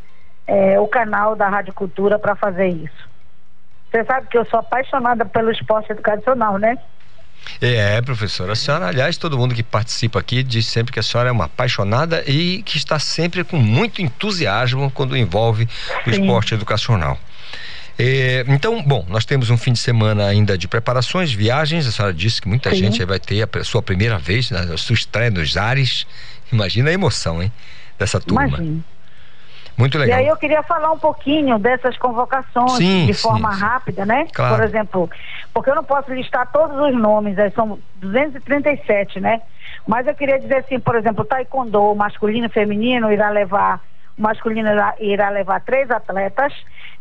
[0.46, 3.08] é, o canal da Rádio Cultura para fazer isso.
[3.90, 6.78] Você sabe que eu sou apaixonada pelo esporte educacional, né?
[7.60, 8.52] É, professora.
[8.52, 11.46] A senhora, aliás, todo mundo que participa aqui diz sempre que a senhora é uma
[11.46, 15.68] apaixonada e que está sempre com muito entusiasmo quando envolve
[16.06, 16.22] o Sim.
[16.22, 17.18] esporte educacional.
[17.98, 21.86] É, então, bom, nós temos um fim de semana ainda de preparações, viagens.
[21.86, 22.76] A senhora disse que muita Sim.
[22.76, 26.06] gente vai ter a sua primeira vez, né, a sua estreia nos ares.
[26.52, 27.50] Imagina a emoção, hein?
[27.98, 28.46] Dessa turma.
[28.48, 28.84] Imagina.
[29.76, 30.18] Muito legal.
[30.18, 34.26] E aí eu queria falar um pouquinho dessas convocações sim, de forma sim, rápida, né?
[34.32, 34.56] Claro.
[34.56, 35.10] Por exemplo,
[35.52, 39.42] porque eu não posso listar todos os nomes, são 237, né?
[39.86, 43.80] Mas eu queria dizer assim, por exemplo, o taekwondo masculino e feminino irá levar
[44.18, 46.52] o masculino irá, irá, levar três atletas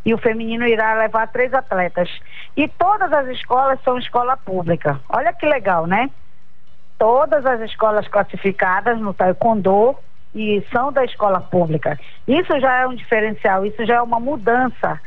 [0.04, 2.10] e o feminino irá levar três atletas.
[2.56, 5.00] E todas as escolas são escola pública.
[5.08, 6.10] Olha que legal, né?
[6.98, 9.96] Todas as escolas classificadas no taekwondo
[10.36, 11.98] e são da escola pública.
[12.28, 15.00] Isso já é um diferencial, isso já é uma mudança,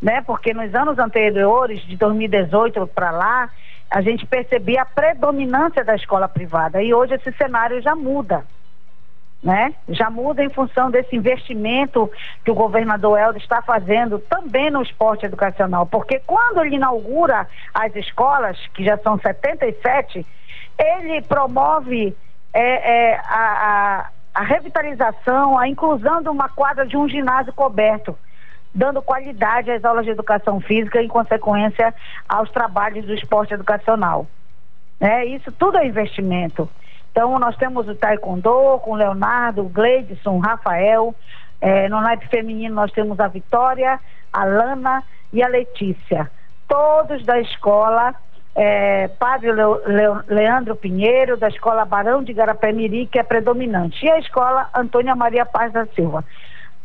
[0.00, 0.22] né?
[0.22, 3.50] Porque nos anos anteriores, de 2018 para lá,
[3.90, 8.44] a gente percebia a predominância da escola privada e hoje esse cenário já muda.
[9.42, 9.74] Né?
[9.88, 12.10] Já muda em função desse investimento
[12.44, 17.96] que o governador Helder está fazendo também no esporte educacional, porque quando ele inaugura as
[17.96, 20.26] escolas, que já são 77,
[20.78, 22.14] ele promove
[22.52, 24.10] é, é, a, a
[24.42, 28.16] revitalização, a inclusão de uma quadra de um ginásio coberto,
[28.74, 31.94] dando qualidade às aulas de educação física e, em consequência,
[32.28, 34.26] aos trabalhos do esporte educacional.
[35.00, 36.68] É, isso tudo é investimento.
[37.10, 41.14] Então, nós temos o Taekwondo com o Leonardo, o Gleidson, o Rafael.
[41.60, 43.98] É, no naipe feminino, nós temos a Vitória,
[44.32, 46.30] a Lana e a Letícia.
[46.68, 48.14] Todos da escola
[48.54, 49.50] é, Padre
[50.28, 55.46] Leandro Pinheiro, da Escola Barão de Garapé-Miri, que é predominante, e a Escola Antônia Maria
[55.46, 56.24] Paz da Silva.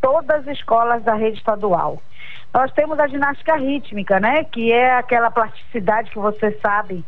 [0.01, 2.01] Todas as escolas da rede estadual.
[2.53, 4.43] Nós temos a ginástica rítmica, né?
[4.45, 7.03] Que é aquela plasticidade que você sabe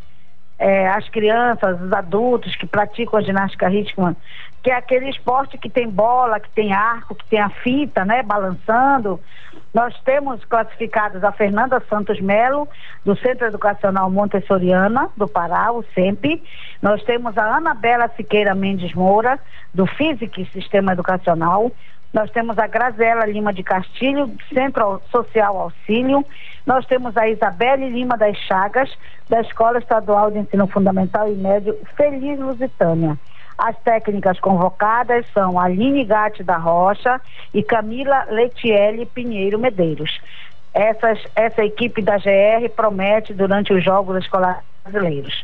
[0.60, 4.16] é, as crianças, os adultos que praticam a ginástica rítmica,
[4.64, 8.24] que é aquele esporte que tem bola, que tem arco, que tem a fita, né,
[8.24, 9.20] balançando.
[9.74, 12.68] Nós temos classificados a Fernanda Santos Melo,
[13.06, 16.42] do Centro Educacional Montessoriana, do Pará, o SEMP.
[16.82, 19.40] Nós temos a Anabela Siqueira Mendes Moura,
[19.74, 21.72] do Física e Sistema Educacional.
[22.14, 26.26] Nós temos a Grazela Lima de Castilho, Centro Social Auxílio.
[26.66, 28.90] Nós temos a Isabelle Lima das Chagas,
[29.30, 33.18] da Escola Estadual de Ensino Fundamental e Médio Feliz Lusitânia.
[33.58, 37.20] As técnicas convocadas são Aline Gatti da Rocha
[37.54, 40.20] e Camila Letiele Pinheiro Medeiros.
[40.74, 45.44] Essas, essa equipe da GR promete durante os Jogos Escolares Brasileiros.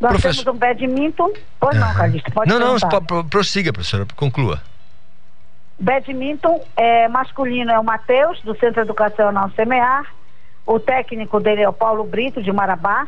[0.00, 0.44] Nós Professor...
[0.44, 1.32] temos um badminton.
[1.60, 3.00] Pois não, Calixto, pode Não, não, perguntar.
[3.02, 4.60] pro- prossiga, professora, conclua.
[5.78, 10.06] Badminton é, masculino é o Matheus, do Centro Educacional Semear.
[10.64, 13.06] O técnico dele é o Paulo Brito, de Marabá.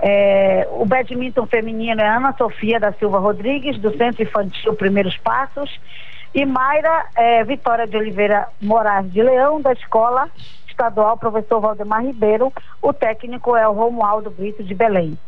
[0.00, 5.80] É, o badminton feminino é Ana Sofia da Silva Rodrigues, do Centro Infantil Primeiros Passos.
[6.34, 10.28] E Mayra é, Vitória de Oliveira Moraes de Leão, da Escola
[10.68, 12.52] Estadual Professor Valdemar Ribeiro.
[12.80, 15.18] O técnico é o Romualdo Brito, de Belém.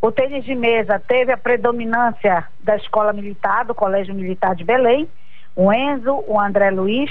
[0.00, 5.08] O tênis de mesa teve a predominância da Escola Militar, do Colégio Militar de Belém
[5.56, 7.10] o Enzo, o André Luiz,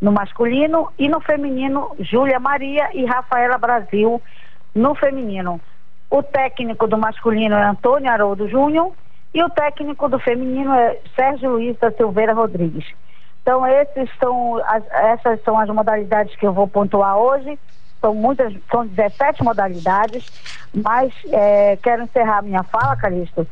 [0.00, 4.20] no masculino, e no feminino, Júlia Maria e Rafaela Brasil,
[4.74, 5.60] no feminino.
[6.10, 8.92] O técnico do masculino é Antônio Haroldo Júnior
[9.34, 12.86] e o técnico do feminino é Sérgio Luiz da Silveira Rodrigues.
[13.42, 17.58] Então, esses são as- essas são as modalidades que eu vou pontuar hoje.
[18.00, 20.24] São muitas, são 17 modalidades,
[20.74, 23.46] mas eh, quero encerrar minha fala, Calixto,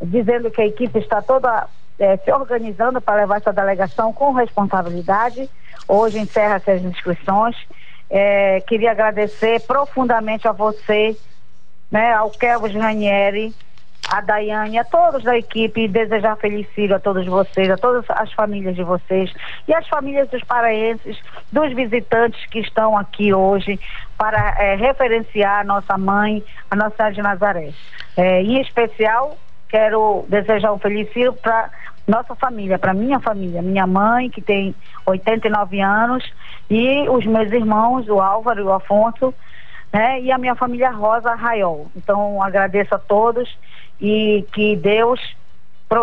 [0.00, 1.66] dizendo que a equipe está toda
[1.98, 5.48] eh, se organizando para levar essa delegação com responsabilidade.
[5.86, 7.56] Hoje encerra-se as inscrições.
[8.10, 11.16] Eh, queria agradecer profundamente a você,
[11.90, 13.54] né, ao Kelvin Ranieri,
[14.10, 16.36] a Daiane, a todos da equipe e desejar
[16.74, 19.30] filho a todos vocês, a todas as famílias de vocês
[19.66, 21.18] e as famílias dos paraenses,
[21.52, 23.78] dos visitantes que estão aqui hoje
[24.16, 27.70] para eh, referenciar a nossa mãe, a Nossa Senhora de Nazaré.
[28.16, 29.36] Eh, em especial,
[29.68, 31.70] quero desejar um filho para
[32.06, 34.74] nossa família, para minha família, minha mãe, que tem
[35.04, 36.24] 89 anos,
[36.70, 39.34] e os meus irmãos, o Álvaro e o Afonso,
[39.92, 40.20] né?
[40.20, 41.90] E a minha família Rosa Raiol.
[41.96, 43.48] Então, agradeço a todos
[44.00, 45.20] e que Deus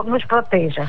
[0.05, 0.87] nos proteja.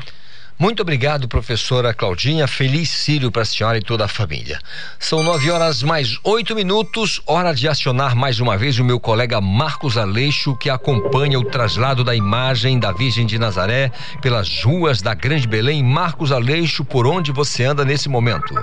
[0.59, 2.47] Muito obrigado, professora Claudinha.
[2.47, 4.59] Feliz Círio para a senhora e toda a família.
[4.97, 7.21] São nove horas mais oito minutos.
[7.27, 12.03] Hora de acionar mais uma vez o meu colega Marcos Aleixo, que acompanha o traslado
[12.03, 15.83] da imagem da Virgem de Nazaré pelas ruas da Grande Belém.
[15.83, 18.55] Marcos Aleixo, por onde você anda nesse momento?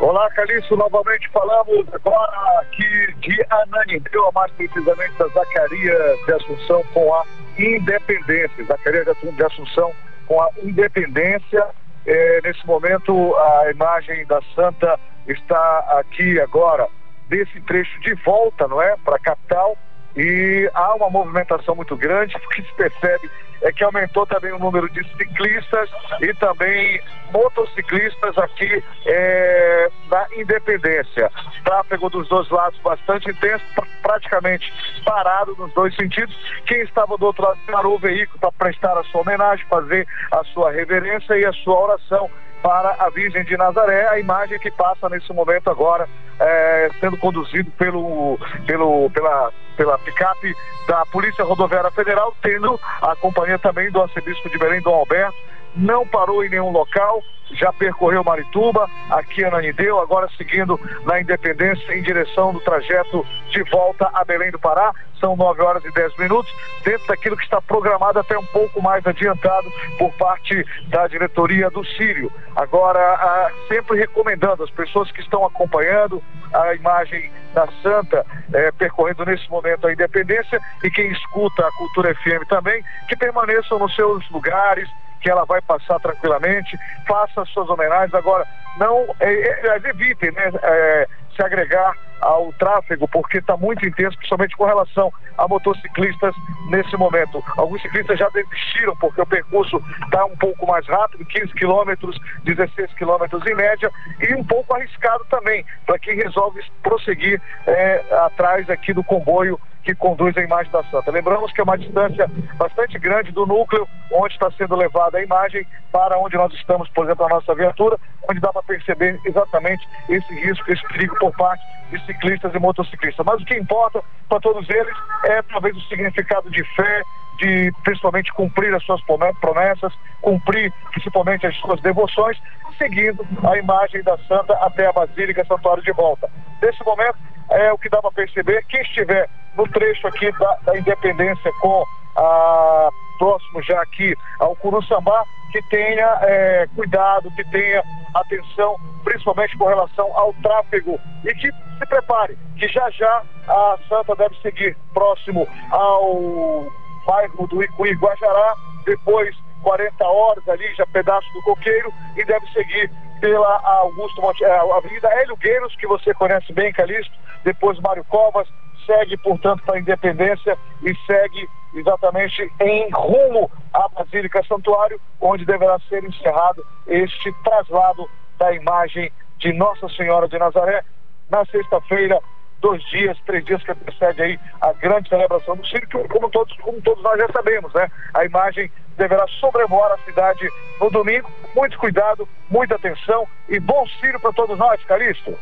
[0.00, 7.14] Olá, Calixto, novamente falamos agora aqui de Ananindeu, mais precisamente da Zacarias de Assunção com
[7.14, 7.24] a
[7.58, 8.64] Independência.
[8.64, 9.92] Zacarias de Assun- de Assunção
[10.26, 11.66] com a Independência.
[12.06, 16.86] Eh, nesse momento, a imagem da Santa está aqui agora,
[17.28, 18.96] desse trecho de volta, não é?
[19.04, 19.76] Para a capital.
[20.16, 22.36] E há uma movimentação muito grande.
[22.36, 23.30] O que se percebe
[23.62, 25.90] é que aumentou também o número de ciclistas
[26.20, 27.00] e também
[27.32, 31.30] motociclistas aqui eh, na Independência.
[31.64, 34.72] Tráfego dos dois lados bastante intenso, pr- praticamente
[35.04, 36.34] parado nos dois sentidos.
[36.66, 40.44] Quem estava do outro lado parou o veículo para prestar a sua homenagem, fazer a
[40.44, 42.30] sua reverência e a sua oração
[42.64, 46.08] para a Virgem de Nazaré, a imagem que passa nesse momento agora,
[46.40, 50.56] eh, sendo conduzido pelo, pelo, pela, pela picape
[50.88, 55.36] da Polícia Rodoviária Federal, tendo a companhia também do arcebispo de Belém, Dom Alberto,
[55.76, 57.22] não parou em nenhum local,
[57.52, 64.10] já percorreu Marituba, aqui Ananideu, agora seguindo na Independência em direção do trajeto de volta
[64.12, 64.92] a Belém do Pará.
[65.20, 66.52] São 9 horas e 10 minutos,
[66.84, 71.84] dentro daquilo que está programado até um pouco mais adiantado por parte da diretoria do
[71.84, 72.30] Sírio.
[72.56, 76.22] Agora, ah, sempre recomendando as pessoas que estão acompanhando
[76.52, 82.14] a imagem da Santa eh, percorrendo nesse momento a Independência e quem escuta a Cultura
[82.14, 84.88] FM também, que permaneçam nos seus lugares,
[85.20, 86.76] que ela vai passar tranquilamente,
[87.06, 88.12] faça as suas homenagens.
[88.12, 88.44] Agora,
[88.78, 94.56] não é, é, evitem né, é, se agregar ao tráfego, porque está muito intenso, principalmente
[94.56, 96.34] com relação a motociclistas
[96.70, 97.42] nesse momento.
[97.56, 102.92] Alguns ciclistas já desistiram, porque o percurso está um pouco mais rápido, 15 quilômetros, 16
[102.94, 103.90] quilômetros em média,
[104.20, 109.94] e um pouco arriscado também, para quem resolve prosseguir é, atrás aqui do comboio que
[109.94, 111.10] conduz a imagem da Santa.
[111.10, 115.66] Lembramos que é uma distância bastante grande do núcleo onde está sendo levada a imagem
[115.92, 117.98] para onde nós estamos, por exemplo, a nossa viatura,
[118.28, 123.24] onde dá para perceber exatamente esse risco, esse perigo por parte de ciclistas e motociclistas.
[123.24, 127.02] Mas o que importa para todos eles é talvez o significado de fé,
[127.38, 129.00] de principalmente cumprir as suas
[129.40, 132.40] promessas, cumprir principalmente as suas devoções,
[132.78, 136.30] seguindo a imagem da Santa até a Basílica Santuário de Volta.
[136.62, 137.16] Nesse momento,
[137.50, 141.84] é o que dá para perceber, quem estiver no trecho aqui da, da Independência com
[142.16, 142.88] a
[143.18, 147.82] próximo já aqui ao Curuçambá, que tenha é, cuidado, que tenha
[148.14, 154.16] atenção, principalmente com relação ao tráfego e que se prepare, que já já a Santa
[154.16, 156.66] deve seguir próximo ao
[157.06, 158.54] bairro do Icuí Guajará,
[158.84, 162.90] depois 40 horas ali, já pedaço do Coqueiro, e deve seguir
[163.20, 168.46] pela Augusto Monte, é, Avenida Hélio Gueiros, que você conhece bem, Calixto, depois Mário Covas,
[168.86, 175.78] segue, portanto, para a Independência e segue exatamente em rumo à Basílica Santuário, onde deverá
[175.88, 178.08] ser encerrado este traslado
[178.38, 180.84] da imagem de Nossa Senhora de Nazaré
[181.30, 182.20] na sexta-feira,
[182.64, 186.56] dois dias, três dias que antecede aí a grande celebração do Círio, que como todos,
[186.56, 187.90] como todos nós já sabemos, né?
[188.14, 190.48] A imagem deverá sobrevoar a cidade
[190.80, 191.30] no domingo.
[191.54, 195.38] Muito cuidado, muita atenção e bom Círio para todos nós, Calixto.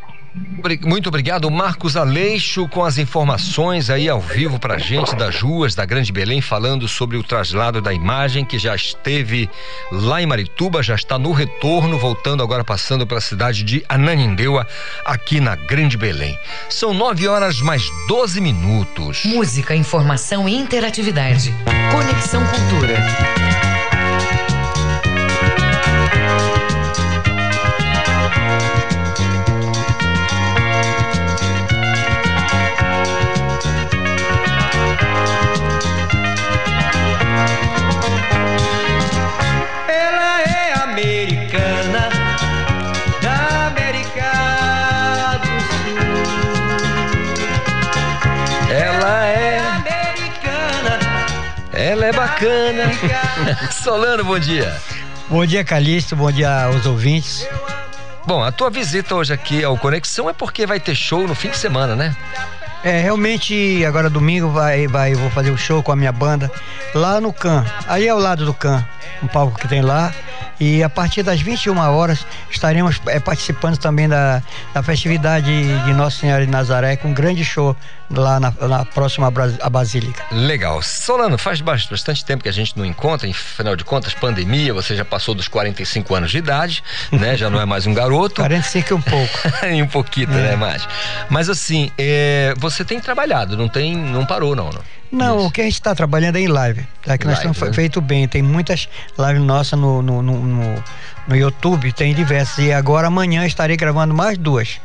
[0.85, 5.85] Muito obrigado, Marcos Aleixo, com as informações aí ao vivo pra gente das ruas da
[5.85, 9.51] Grande Belém, falando sobre o traslado da imagem que já esteve
[9.91, 14.67] lá em Marituba, já está no retorno, voltando agora passando pela cidade de Ananindeua,
[15.05, 16.39] aqui na Grande Belém.
[16.71, 19.25] São nove horas mais 12 minutos.
[19.25, 21.55] Música, informação e interatividade.
[21.91, 23.62] Conexão Cultura.
[53.71, 54.75] Solano, bom dia.
[55.29, 56.17] Bom dia, Calixto.
[56.17, 57.47] Bom dia aos ouvintes.
[58.27, 61.51] Bom, a tua visita hoje aqui ao Conexão é porque vai ter show no fim
[61.51, 62.17] de semana, né?
[62.85, 66.51] É, realmente agora domingo vai, vai, vou fazer um show com a minha banda
[66.95, 67.65] lá no CAN.
[67.87, 68.85] Aí ao lado do CAN,
[69.23, 70.13] um palco que tem lá.
[70.61, 74.43] E a partir das 21 horas estaremos é, participando também da,
[74.73, 75.51] da festividade
[75.85, 77.77] de Nossa Senhora de Nazaré com um grande show
[78.11, 80.23] lá na, na próxima a Basílica.
[80.31, 80.83] Legal.
[80.83, 84.95] Solano, faz bastante tempo que a gente não encontra, em final de contas, pandemia, você
[84.95, 87.37] já passou dos 45 anos de idade, né?
[87.37, 88.37] Já não é mais um garoto.
[88.43, 89.39] 45 e um pouco.
[89.67, 90.51] e um pouquinho, né, é.
[90.51, 90.87] né, mais.
[91.29, 95.02] Mas assim, é, você tem trabalhado, não tem, não parou não, não.
[95.13, 95.47] Não, Isso.
[95.47, 96.87] o que a gente está trabalhando é em live.
[97.05, 97.19] Tá?
[97.19, 97.73] Que live, nós estamos né?
[97.75, 98.27] feito bem.
[98.27, 100.83] Tem muitas lives nossas no, no, no,
[101.29, 102.65] no, YouTube, tem diversas.
[102.65, 104.81] E agora amanhã estarei gravando mais duas.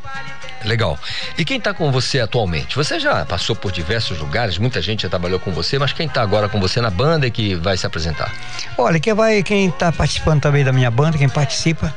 [0.65, 0.99] Legal.
[1.37, 2.75] E quem está com você atualmente?
[2.75, 6.21] Você já passou por diversos lugares, muita gente já trabalhou com você, mas quem está
[6.21, 8.33] agora com você na banda e que vai se apresentar?
[8.77, 11.93] Olha, quem vai, quem está participando também da minha banda, quem participa,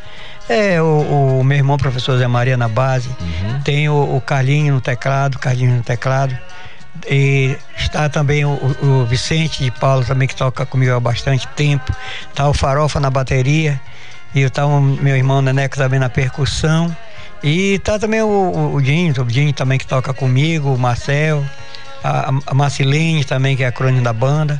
[0.48, 3.09] é o, o meu irmão, professor Zé Maria na base.
[3.09, 3.61] Uhum.
[3.62, 6.39] Tem o, o Carlinho no teclado, Carlinho no teclado.
[7.08, 11.94] E está também o, o, Vicente de Paulo também que toca comigo há bastante tempo.
[12.28, 13.80] Está o Farofa na bateria.
[14.34, 16.94] E está o meu irmão Neneco também na percussão.
[17.42, 21.44] E tá também o, o, Dinho, o Dinho também que toca comigo, o Marcel,
[22.04, 24.58] a, a Marcelene também, que é a crônica da banda.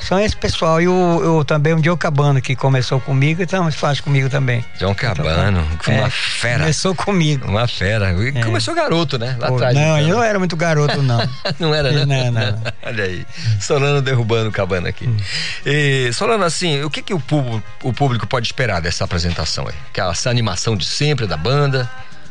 [0.00, 0.80] São esse pessoal.
[0.80, 4.64] E o, o também o John Cabano, que começou comigo, então faz comigo também.
[4.78, 6.60] John Cabano, então, uma é, fera.
[6.60, 7.48] Começou comigo.
[7.48, 8.10] Uma fera.
[8.10, 8.42] É.
[8.42, 9.36] começou garoto, né?
[9.38, 9.74] Lá Pô, atrás.
[9.74, 9.98] Não, então.
[10.00, 11.28] eu não era muito garoto, não.
[11.58, 12.30] não era, né?
[12.30, 12.62] Não, não.
[12.82, 13.26] Olha aí.
[13.60, 15.06] Solano derrubando o Cabano aqui.
[15.06, 15.16] Hum.
[15.64, 19.74] E, Solano, assim, o que, que o, público, o público pode esperar dessa apresentação aí?
[19.92, 21.88] Que essa animação de sempre da banda.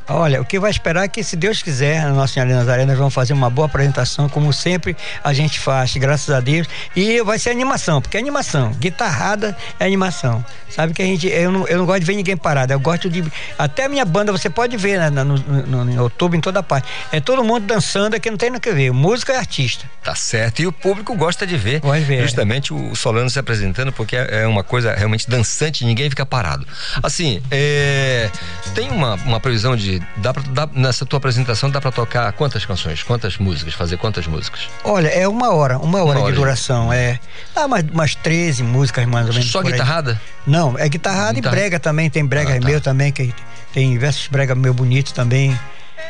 [0.09, 2.85] Olha, o que vai esperar é que, se Deus quiser, na Nossa Senhora de Nazaré,
[2.85, 6.67] nós vamos fazer uma boa apresentação, como sempre a gente faz, graças a Deus.
[6.95, 8.71] E vai ser animação, porque é animação.
[8.79, 10.43] Guitarrada é animação.
[10.69, 11.27] Sabe que a gente.
[11.27, 12.71] Eu não, eu não gosto de ver ninguém parado.
[12.71, 13.23] Eu gosto de.
[13.57, 16.87] Até a minha banda, você pode ver né, no, no, no YouTube, em toda parte.
[17.11, 18.91] É todo mundo dançando aqui, não tem nada que ver.
[18.91, 19.85] Música é artista.
[20.03, 20.61] Tá certo.
[20.61, 21.81] E o público gosta de ver.
[21.81, 22.21] Vai ver.
[22.21, 26.65] Justamente o Solano se apresentando, porque é uma coisa realmente dançante, ninguém fica parado.
[27.01, 28.29] Assim, é,
[28.75, 29.98] tem uma, uma previsão de.
[30.17, 33.03] Dá pra, dá, nessa tua apresentação, dá pra tocar quantas canções?
[33.03, 33.73] Quantas músicas?
[33.73, 34.67] Fazer quantas músicas?
[34.83, 36.91] Olha, é uma hora, uma hora uma de duração.
[36.91, 37.19] É.
[37.55, 39.49] Ah, mais, umas 13 músicas mais ou menos.
[39.49, 40.19] Só guitarrada?
[40.45, 41.55] Não, é guitarrada Guitarra.
[41.55, 42.09] e brega também.
[42.09, 42.67] Tem brega ah, tá.
[42.67, 43.33] meu também, que
[43.73, 45.57] tem versos brega meu bonito também.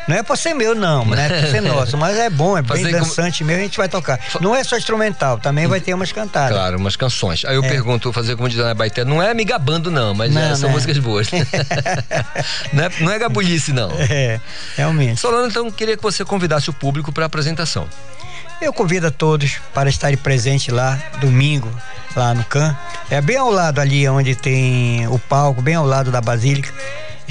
[0.08, 2.62] Não é pra ser meu, não, não é pra ser nosso, mas é bom, é
[2.62, 3.50] bem dançante como...
[3.50, 4.20] mesmo, a gente vai tocar.
[4.42, 6.58] Não é só instrumental, também vai ter umas cantadas.
[6.58, 7.46] Claro, umas canções.
[7.46, 7.70] Aí eu é.
[7.70, 10.70] pergunto, fazer como diz a Baité, não é me gabando, não, mas não, é, são
[10.70, 11.30] não músicas boas.
[12.74, 13.92] não, é, não é gabulice, não.
[14.00, 14.40] É,
[14.76, 15.20] realmente.
[15.20, 17.88] Solano, então, queria que você convidasse o público para a apresentação.
[18.62, 21.72] Eu convido a todos para estarem presentes lá domingo,
[22.16, 22.76] lá no CAN.
[23.10, 26.74] É bem ao lado ali onde tem o palco, bem ao lado da Basílica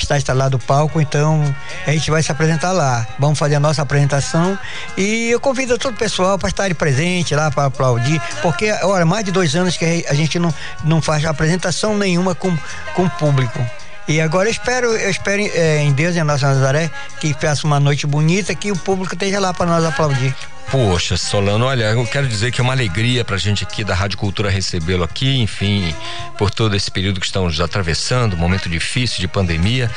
[0.02, 1.42] está instalado o palco, então
[1.86, 3.06] a gente vai se apresentar lá.
[3.18, 4.58] Vamos fazer a nossa apresentação
[4.96, 9.24] e eu convido todo o pessoal para estar presente lá para aplaudir, porque olha, mais
[9.24, 10.52] de dois anos que a gente não,
[10.84, 12.56] não faz apresentação nenhuma com,
[12.94, 13.58] com o público.
[14.06, 17.66] E agora eu espero, eu espero é, em Deus e em Nossa Nazaré que faça
[17.66, 20.34] uma noite bonita, que o público esteja lá para nós aplaudir.
[20.70, 24.18] Poxa, Solano, olha, eu quero dizer que é uma alegria pra gente aqui da Rádio
[24.18, 25.94] Cultura recebê-lo aqui, enfim,
[26.36, 29.90] por todo esse período que estamos atravessando, momento difícil de pandemia.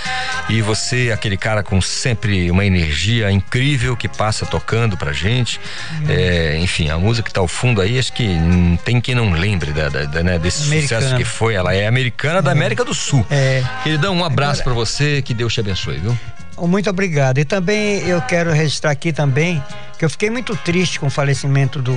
[0.47, 5.59] E você, aquele cara com sempre uma energia incrível que passa tocando pra gente.
[5.99, 6.05] Uhum.
[6.09, 9.31] É, enfim, a música que tá ao fundo aí, acho que não tem quem não
[9.31, 11.01] lembre da, da, da né, desse americana.
[11.01, 11.53] sucesso que foi.
[11.53, 12.43] Ela é americana uhum.
[12.43, 13.25] da América do Sul.
[13.29, 13.61] É.
[13.83, 16.17] Queridão, um abraço para você, que Deus te abençoe, viu?
[16.57, 17.39] Muito obrigado.
[17.39, 19.61] E também eu quero registrar aqui também
[20.01, 21.95] que eu fiquei muito triste com o falecimento do,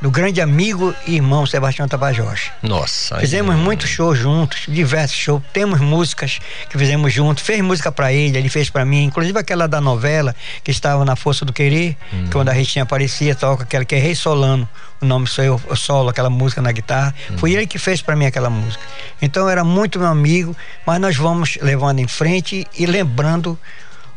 [0.00, 2.50] do grande amigo e irmão Sebastião Tabajós.
[2.62, 3.18] Nossa.
[3.18, 8.38] Fizemos muitos shows juntos, diversos shows, temos músicas que fizemos juntos, fez música para ele,
[8.38, 10.34] ele fez para mim, inclusive aquela da novela
[10.64, 12.24] que estava na Força do Querer, hum.
[12.24, 14.66] que quando a Ritinha aparecia, toca aquela que é Rei Solano,
[14.98, 17.36] o nome sou eu, eu solo aquela música na guitarra, hum.
[17.36, 18.82] foi ele que fez para mim aquela música.
[19.20, 20.56] Então era muito meu amigo,
[20.86, 23.58] mas nós vamos levando em frente e lembrando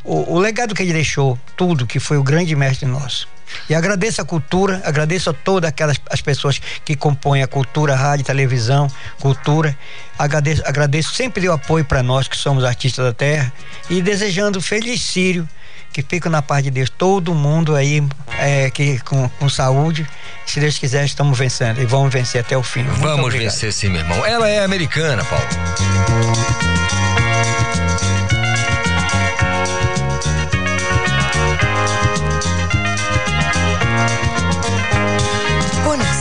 [0.06, 3.28] o, o legado que ele deixou, tudo, que foi o grande mestre nosso.
[3.70, 8.26] E agradeço a cultura, agradeço a todas aquelas as pessoas que compõem a cultura, rádio,
[8.26, 8.88] televisão,
[9.20, 9.78] cultura.
[10.18, 13.52] Agradeço, agradeço sempre o apoio para nós que somos artistas da terra
[13.90, 15.48] e desejando feliz Sírio,
[15.92, 16.90] que fique na paz de Deus.
[16.90, 18.04] Todo mundo aí
[18.38, 20.08] é, que, com, com saúde.
[20.46, 22.84] Se Deus quiser, estamos vencendo e vamos vencer até o fim.
[22.84, 23.52] Muito vamos obrigado.
[23.52, 24.26] vencer sim, meu irmão.
[24.26, 25.46] Ela é americana, Paulo.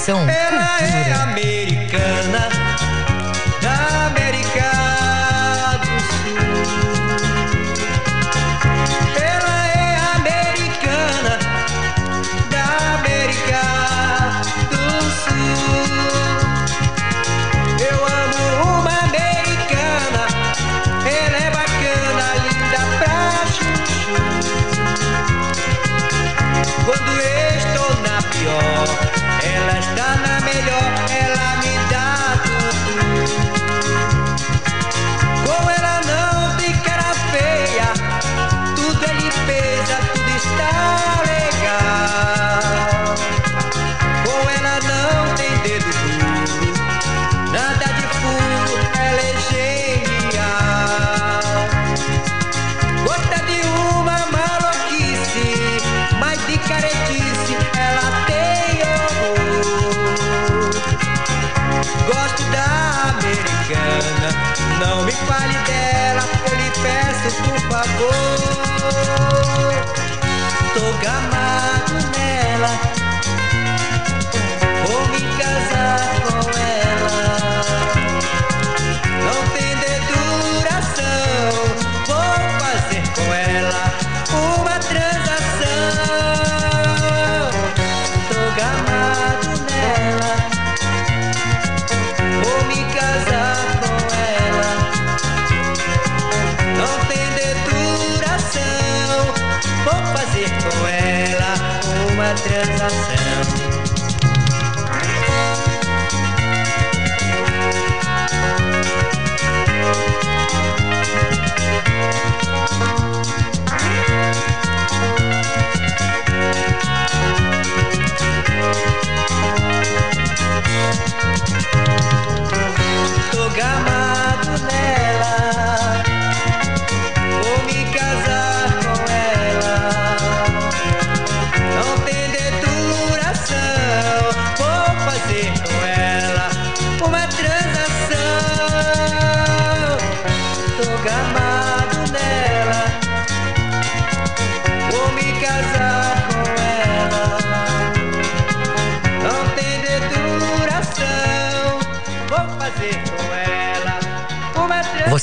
[0.05, 0.43] Conexão Ela é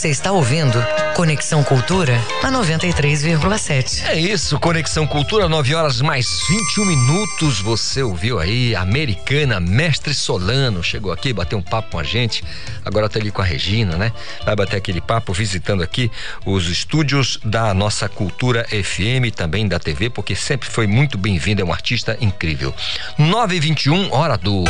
[0.02, 0.84] Você está ouvindo
[1.16, 4.04] Conexão Cultura na 93,7.
[4.08, 7.62] É isso, Conexão Cultura, 9 horas mais 21 minutos.
[7.62, 12.44] Você ouviu aí, Americana, Mestre Solano, chegou aqui, bateu um papo com a gente.
[12.84, 14.12] Agora tá ali com a Regina, né?
[14.44, 16.10] Vai bater aquele papo visitando aqui
[16.48, 21.64] os estúdios da nossa Cultura FM, também da TV, porque sempre foi muito bem-vindo, é
[21.64, 22.74] um artista incrível.
[23.20, 24.64] 9 e 21 hora do.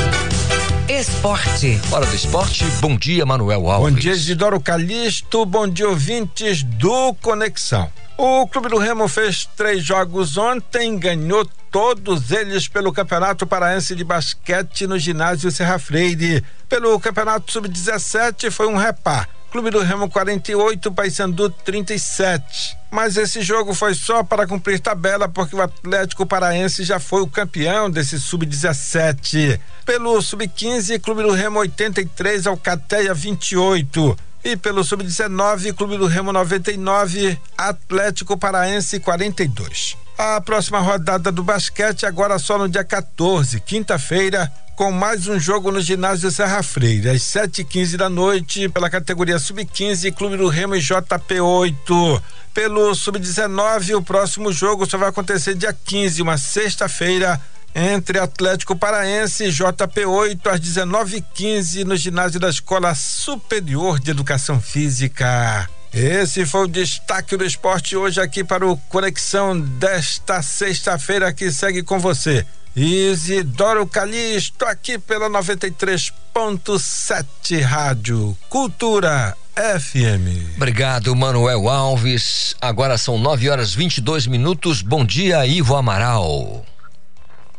[0.89, 1.79] Esporte.
[1.91, 2.65] Hora do esporte.
[2.81, 3.93] Bom dia, Manuel Alves.
[3.93, 5.45] Bom dia, Isidoro Calixto.
[5.45, 7.89] Bom dia, ouvintes do Conexão.
[8.17, 14.03] O Clube do Remo fez três jogos ontem, ganhou todos eles pelo Campeonato Paraense de
[14.03, 16.43] Basquete no ginásio Serra Freire.
[16.67, 19.27] Pelo Campeonato Sub-17 foi um repá.
[19.51, 22.77] Clube do Remo 48, Paysandu 37.
[22.89, 27.27] Mas esse jogo foi só para cumprir tabela, porque o Atlético Paraense já foi o
[27.27, 29.59] campeão desse sub-17.
[29.85, 34.17] Pelo sub-15, Clube do Remo 83, Alcateia 28.
[34.45, 39.97] E pelo sub-19, Clube do Remo 99, Atlético Paraense 42.
[40.17, 44.49] A próxima rodada do basquete agora só no dia 14, quinta-feira,
[44.81, 50.11] com mais um jogo no ginásio Serra Freire, às 7h15 da noite, pela categoria Sub-15,
[50.11, 52.23] Clube do Remo e JP8.
[52.51, 57.39] Pelo Sub-19, o próximo jogo só vai acontecer dia 15, uma sexta-feira,
[57.75, 65.69] entre Atlético Paraense e JP8 às 19h15 no ginásio da Escola Superior de Educação Física.
[65.93, 71.83] Esse foi o destaque do esporte hoje aqui para o Conexão desta sexta-feira que segue
[71.83, 72.47] com você.
[72.75, 80.55] Isidoro Calixto aqui pela 93.7 Rádio Cultura FM.
[80.55, 82.55] Obrigado, Manuel Alves.
[82.61, 84.81] Agora são 9 horas 22 minutos.
[84.81, 86.63] Bom dia, Ivo Amaral.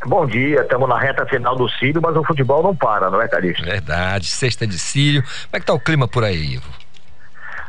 [0.07, 3.29] Bom dia, estamos na reta final do Círio, mas o futebol não para, não é,
[3.29, 3.63] Calixto?
[3.63, 5.23] Verdade, sexta de Círio.
[5.23, 6.71] Como é que tá o clima por aí, Ivo?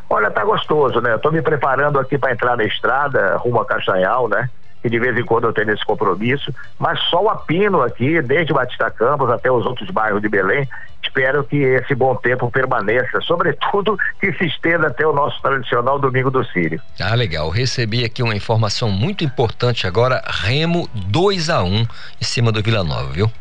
[0.09, 1.11] Olha, tá gostoso, né?
[1.11, 4.49] Eu tô me preparando aqui para entrar na estrada, rumo a Castanhal, né?
[4.83, 8.53] Que de vez em quando eu tenho esse compromisso, mas só o apino aqui, desde
[8.53, 10.67] Batista Campos até os outros bairros de Belém,
[11.01, 16.29] espero que esse bom tempo permaneça, sobretudo que se estenda até o nosso tradicional Domingo
[16.29, 16.81] do Sírio.
[16.99, 17.49] Ah, legal.
[17.49, 22.61] Recebi aqui uma informação muito importante agora, Remo 2 a 1 um, em cima do
[22.61, 23.31] Vila Nova, viu?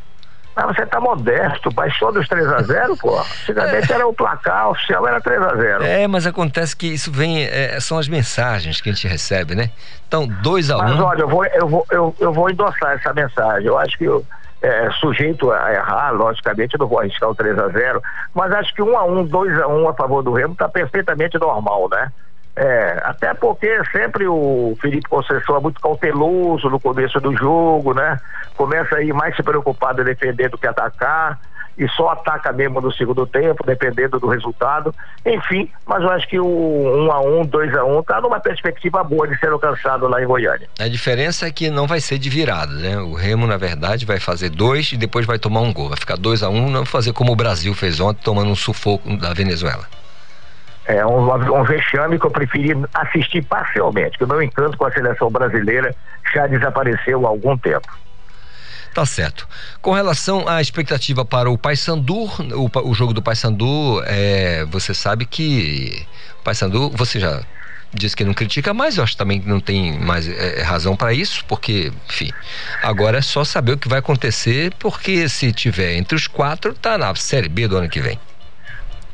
[0.55, 3.19] Mas você tá modesto, baixou dos 3 a 0 pô.
[3.19, 3.95] Antigamente é.
[3.95, 7.81] era o placar oficial, era 3 a 0 É, mas acontece que isso vem, é,
[7.81, 9.70] são as mensagens que a gente recebe, né?
[10.07, 11.05] Então, 2 a 1 Mas um...
[11.05, 13.66] olha, eu vou, eu, vou, eu, eu vou endossar essa mensagem.
[13.66, 14.24] Eu acho que eu,
[14.62, 18.03] é, sujeito a errar, logicamente, eu não vou arriscar o 3 a 0
[18.33, 21.39] mas acho que 1 a 1 2 a 1 a favor do Remo está perfeitamente
[21.39, 22.12] normal, né?
[22.55, 28.19] É, até porque sempre o Felipe Conceição é muito cauteloso no começo do jogo, né?
[28.57, 31.41] Começa aí mais se preocupado em defender do que atacar
[31.79, 34.95] e só ataca mesmo no segundo tempo, dependendo do resultado.
[35.24, 39.03] Enfim, mas eu acho que o 1 a 1 2 a 1 tá numa perspectiva
[39.03, 40.69] boa de ser alcançado lá em Goiânia.
[40.79, 42.99] A diferença é que não vai ser de virada, né?
[42.99, 45.89] O Remo, na verdade, vai fazer dois e depois vai tomar um gol.
[45.89, 49.16] Vai ficar 2 a 1 não fazer como o Brasil fez ontem, tomando um sufoco
[49.16, 50.02] da Venezuela.
[50.84, 54.92] É um, um vexame que eu preferi assistir parcialmente, que o meu encanto com a
[54.92, 55.94] seleção brasileira
[56.34, 57.88] já desapareceu há algum tempo.
[58.92, 59.48] Tá certo.
[59.80, 65.24] Com relação à expectativa para o Paysandu, o, o jogo do Paysandu, é, você sabe
[65.24, 66.06] que
[66.44, 67.40] Paysandu, você já
[67.94, 71.12] disse que não critica mais, eu acho que também não tem mais é, razão para
[71.12, 72.30] isso, porque, enfim,
[72.82, 76.98] agora é só saber o que vai acontecer, porque se tiver entre os quatro, tá
[76.98, 78.18] na Série B do ano que vem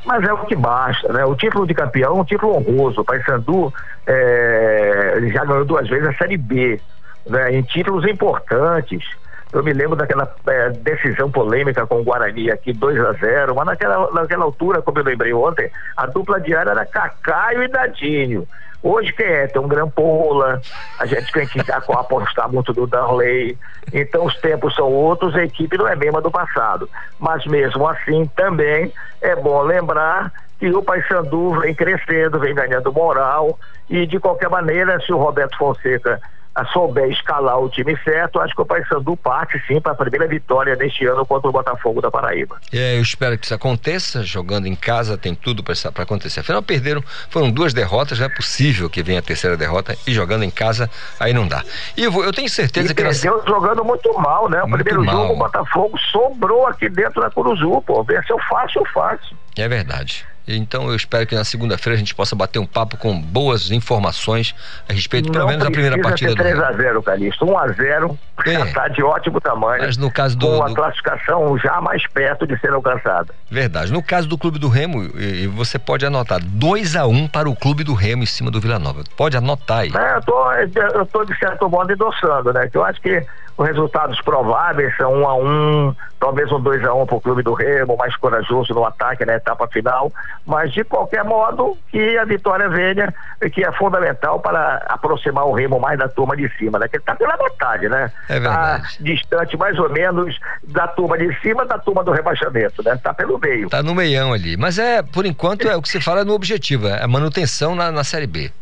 [0.09, 1.22] mas é o que basta, né?
[1.26, 3.02] O título de campeão é um título honroso.
[3.02, 3.72] O Paysandu
[4.06, 6.80] é, já ganhou duas vezes a Série B,
[7.26, 7.55] né?
[7.55, 9.05] Em títulos importantes.
[9.52, 13.66] Eu me lembro daquela é, decisão polêmica com o Guarani aqui, 2 a 0 mas
[13.66, 18.46] naquela, naquela altura, como eu lembrei ontem, a dupla diária era Cacaio e Dadinho.
[18.82, 19.46] Hoje quem é?
[19.48, 20.60] Tem um Grampola,
[21.00, 23.58] a gente tem que apostar muito do Darley.
[23.92, 26.88] Então os tempos são outros, a equipe não é mesma do passado.
[27.18, 30.30] Mas mesmo assim também é bom lembrar
[30.60, 33.58] que o Paysandu vem crescendo, vem ganhando moral
[33.88, 36.20] e de qualquer maneira, se o Roberto Fonseca
[36.66, 40.74] souber escalar o time certo, acho que o Paysandu parte sim para a primeira vitória
[40.76, 42.59] neste ano contra o Botafogo da Paraíba.
[42.72, 46.40] É, eu espero que isso aconteça, jogando em casa tem tudo para acontecer.
[46.40, 50.44] Afinal, perderam, foram duas derrotas, não é possível que venha a terceira derrota e jogando
[50.44, 51.62] em casa, aí não dá.
[51.97, 53.02] Ivo, eu tenho certeza e que...
[53.02, 53.47] Perdeu nós...
[53.47, 54.62] jogando muito mal, né?
[54.62, 55.22] O muito primeiro mal.
[55.22, 59.36] jogo o Botafogo sobrou aqui dentro da Curuzu, pô, venceu fácil, fácil.
[59.56, 60.26] É verdade.
[60.56, 64.54] Então eu espero que na segunda-feira a gente possa bater um papo com boas informações
[64.88, 66.66] a respeito, pelo Não menos, da primeira partida ser do 3 Remo.
[66.66, 67.44] a 0 Calixto.
[67.44, 68.52] 1 a 0 É.
[68.52, 69.82] já está de ótimo tamanho.
[69.82, 73.34] Mas no caso do- Com a do- classificação já mais perto de ser alcançada.
[73.50, 73.92] Verdade.
[73.92, 77.48] No caso do Clube do Remo, e- e você pode anotar 2 a 1 para
[77.48, 79.04] o Clube do Remo em cima do Vila Nova.
[79.16, 79.92] Pode anotar aí.
[79.94, 80.52] É, eu tô,
[80.98, 82.68] eu tô de certo modo endossando, né?
[82.68, 83.22] Que eu acho que
[83.59, 87.43] os resultados prováveis são um a um, talvez um 2 a 1 para o clube
[87.43, 90.12] do Remo, mais corajoso no ataque na etapa final,
[90.47, 93.12] mas de qualquer modo que a vitória venha,
[93.43, 96.86] e que é fundamental para aproximar o Remo mais da turma de cima, né?
[96.86, 98.12] Que ele tá pela metade, né?
[98.28, 98.82] É verdade.
[98.82, 102.97] Tá distante mais ou menos da turma de cima da turma do rebaixamento, né?
[103.02, 103.68] Tá pelo meio.
[103.68, 104.56] Tá no meião ali.
[104.56, 107.90] Mas é, por enquanto, é o que se fala no objetivo, é a manutenção na,
[107.90, 108.52] na Série B.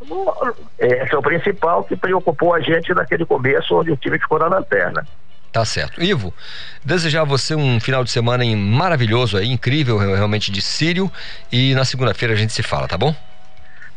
[0.79, 4.47] Esse é o principal que preocupou a gente naquele começo, onde o time ficou na
[4.47, 4.86] lanterna.
[5.53, 6.03] Tá certo.
[6.03, 6.35] Ivo,
[6.85, 11.11] desejar a você um final de semana em- maravilhoso aí, incrível, realmente de Sírio.
[11.51, 13.15] E na segunda-feira a gente se fala, tá bom?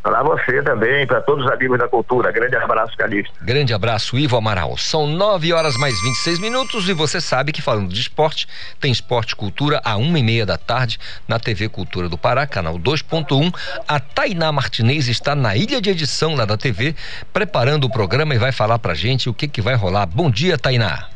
[0.02, 2.32] Para você também, para todos os amigos da cultura.
[2.32, 3.34] Grande abraço, Calixto.
[3.42, 4.76] Grande abraço, Ivo Amaral.
[4.78, 8.48] São 9 horas mais 26 minutos e você sabe que falando de esporte,
[8.80, 10.98] tem esporte cultura a uma e meia da tarde
[11.28, 13.54] na TV Cultura do Pará, canal 2.1.
[13.86, 16.94] A Tainá Martinez está na ilha de edição lá da TV,
[17.30, 20.06] preparando o programa e vai falar pra gente o que, que vai rolar.
[20.06, 21.08] Bom dia, Tainá.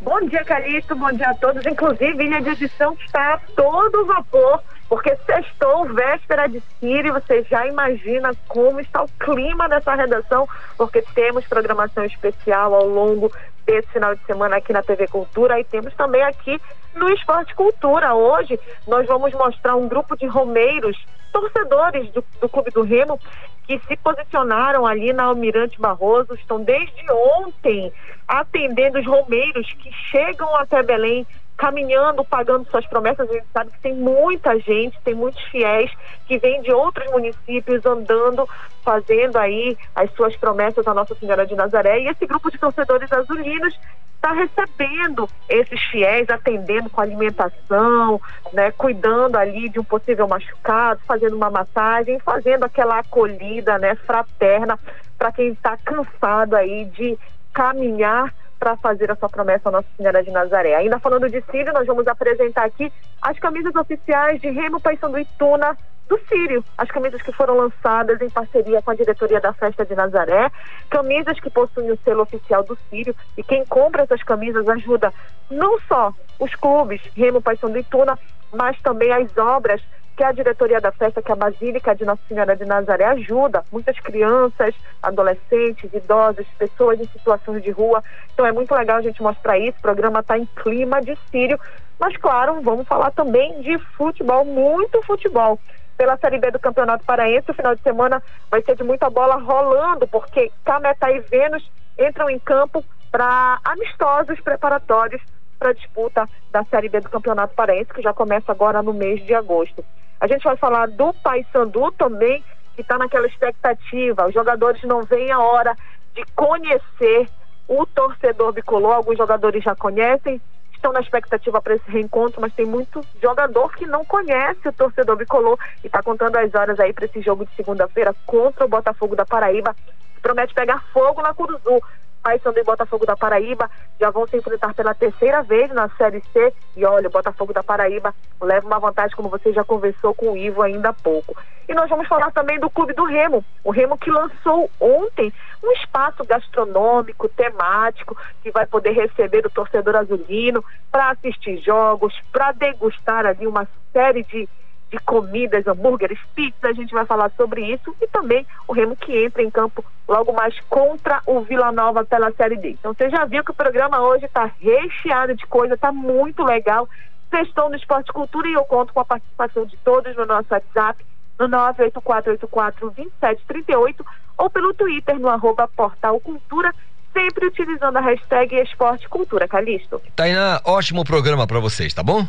[0.00, 0.96] Bom dia, Calixto.
[0.96, 1.64] Bom dia a todos.
[1.64, 4.60] Inclusive, Ilha de Edição está a todo vapor,
[4.92, 7.14] porque sextou, véspera de Sírio.
[7.14, 10.46] Você já imagina como está o clima dessa redação,
[10.76, 13.32] porque temos programação especial ao longo
[13.64, 16.60] desse final de semana aqui na TV Cultura e temos também aqui
[16.94, 18.12] no Esporte Cultura.
[18.12, 21.02] Hoje nós vamos mostrar um grupo de romeiros,
[21.32, 23.18] torcedores do, do Clube do Remo,
[23.66, 27.10] que se posicionaram ali na Almirante Barroso, estão desde
[27.40, 27.90] ontem
[28.28, 31.26] atendendo os romeiros que chegam até Belém,
[31.56, 33.28] caminhando, pagando suas promessas.
[33.28, 35.90] A gente sabe que tem muita gente, tem muitos fiéis
[36.26, 38.48] que vêm de outros municípios andando,
[38.84, 42.00] fazendo aí as suas promessas à Nossa Senhora de Nazaré.
[42.00, 43.78] E esse grupo de torcedores azulinos
[44.22, 48.20] está recebendo esses fiéis, atendendo com alimentação,
[48.52, 54.78] né, cuidando ali de um possível machucado, fazendo uma massagem, fazendo aquela acolhida, né, fraterna
[55.18, 57.18] para quem está cansado aí de
[57.52, 60.76] caminhar para fazer a sua promessa à Nossa Senhora de Nazaré.
[60.76, 65.24] Ainda falando de Sírio, nós vamos apresentar aqui as camisas oficiais de Remo Paysandu e
[65.36, 65.76] Tuna
[66.08, 66.64] do Sírio.
[66.78, 70.48] As camisas que foram lançadas em parceria com a diretoria da Festa de Nazaré,
[70.88, 75.12] camisas que possuem o selo oficial do Sírio e quem compra essas camisas ajuda
[75.50, 78.16] não só os clubes Remo Paysandu e Tuna,
[78.52, 79.82] mas também as obras
[80.22, 83.98] que a diretoria da festa, que a Basílica de Nossa Senhora de Nazaré ajuda muitas
[83.98, 84.72] crianças,
[85.02, 88.04] adolescentes, idosos, pessoas em situações de rua.
[88.32, 89.76] Então é muito legal a gente mostrar isso.
[89.78, 91.58] O programa está em clima de sírio,
[91.98, 95.58] mas claro, vamos falar também de futebol, muito futebol.
[95.96, 99.34] Pela Série B do Campeonato Paraense, o final de semana vai ser de muita bola
[99.34, 101.68] rolando, porque Cametá e Vênus
[101.98, 105.20] entram em campo para amistosos preparatórios
[105.58, 109.26] para a disputa da Série B do Campeonato Paraense, que já começa agora no mês
[109.26, 109.84] de agosto.
[110.22, 112.44] A gente vai falar do Paysandu também,
[112.76, 114.28] que está naquela expectativa.
[114.28, 115.76] Os jogadores não veem a hora
[116.14, 117.28] de conhecer
[117.66, 118.94] o torcedor bicolor.
[118.94, 120.40] Alguns jogadores já conhecem,
[120.72, 125.16] estão na expectativa para esse reencontro, mas tem muito jogador que não conhece o torcedor
[125.16, 129.16] bicolor e está contando as horas aí para esse jogo de segunda-feira contra o Botafogo
[129.16, 129.74] da Paraíba.
[130.22, 131.82] Promete pegar fogo na Curuzu.
[132.22, 133.70] Paysandu e Botafogo da Paraíba
[134.00, 136.54] já vão se enfrentar pela terceira vez na Série C.
[136.76, 140.36] E olha, o Botafogo da Paraíba leva uma vantagem, como você já conversou com o
[140.36, 141.34] Ivo ainda há pouco.
[141.68, 143.44] E nós vamos falar também do Clube do Remo.
[143.64, 145.32] O Remo que lançou ontem
[145.62, 152.52] um espaço gastronômico, temático, que vai poder receber o torcedor azulino para assistir jogos, para
[152.52, 154.48] degustar ali uma série de
[154.92, 159.24] de comidas, hambúrgueres, pizza, a gente vai falar sobre isso e também o Remo que
[159.24, 162.72] entra em campo logo mais contra o Vila Nova pela Série D.
[162.72, 166.86] Então você já viu que o programa hoje está recheado de coisa, está muito legal.
[167.30, 171.02] Sextou no Esporte Cultura e eu conto com a participação de todos no nosso WhatsApp,
[171.38, 174.04] no 984842738
[174.36, 176.74] ou pelo Twitter no arroba Portal Cultura,
[177.14, 179.48] sempre utilizando a hashtag Esporte Cultura.
[179.48, 180.02] Calixto.
[180.14, 182.26] Tainá, ótimo programa para vocês, tá bom?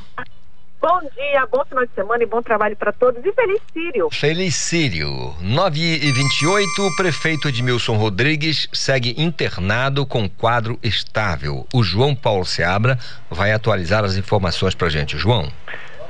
[0.84, 4.10] Bom dia, bom final de semana e bom trabalho para todos e feliz Sírio.
[4.12, 5.34] Feliz Sírio.
[5.40, 11.66] 9 e 28 o prefeito Edmilson Rodrigues segue internado com quadro estável.
[11.74, 13.00] O João Paulo Seabra
[13.32, 15.18] vai atualizar as informações pra gente.
[15.18, 15.50] João.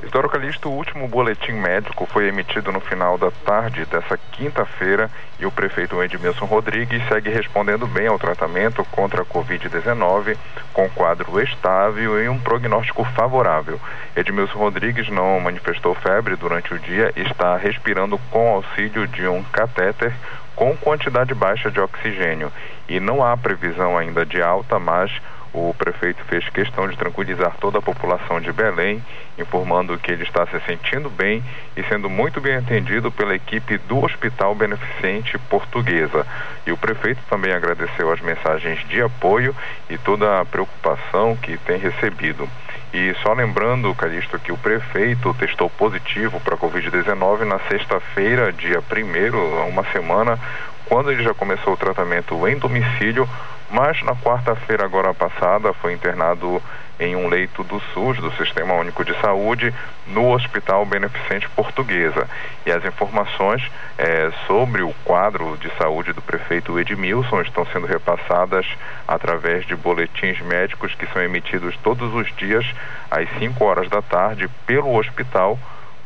[0.04, 5.10] Isidoro Calixto, o último boletim médico foi emitido no final da tarde dessa quinta-feira
[5.40, 10.36] e o prefeito Edmilson Rodrigues segue respondendo bem ao tratamento contra a Covid-19,
[10.74, 13.80] com quadro estável e um prognóstico favorável.
[14.14, 19.42] Edmilson Rodrigues não manifestou febre durante o dia e está respirando com auxílio de um
[19.44, 20.12] catéter
[20.54, 22.52] com quantidade baixa de oxigênio
[22.86, 25.10] e não há previsão ainda de alta, mas
[25.54, 29.00] o prefeito fez questão de tranquilizar toda a população de Belém,
[29.38, 31.44] informando que ele está se sentindo bem
[31.76, 36.26] e sendo muito bem atendido pela equipe do Hospital Beneficente Portuguesa.
[36.66, 39.54] E o prefeito também agradeceu as mensagens de apoio
[39.88, 42.48] e toda a preocupação que tem recebido.
[42.92, 48.80] E só lembrando, Calixto, que o prefeito testou positivo para a Covid-19 na sexta-feira, dia
[48.80, 50.38] 1 há uma semana,
[50.86, 53.28] quando ele já começou o tratamento em domicílio
[53.74, 56.62] mas na quarta-feira agora passada foi internado
[57.00, 59.74] em um leito do SUS, do Sistema Único de Saúde,
[60.06, 62.28] no Hospital Beneficente Portuguesa.
[62.64, 63.68] E as informações
[63.98, 68.64] é, sobre o quadro de saúde do prefeito Edmilson estão sendo repassadas
[69.08, 72.64] através de boletins médicos que são emitidos todos os dias
[73.10, 75.58] às 5 horas da tarde pelo hospital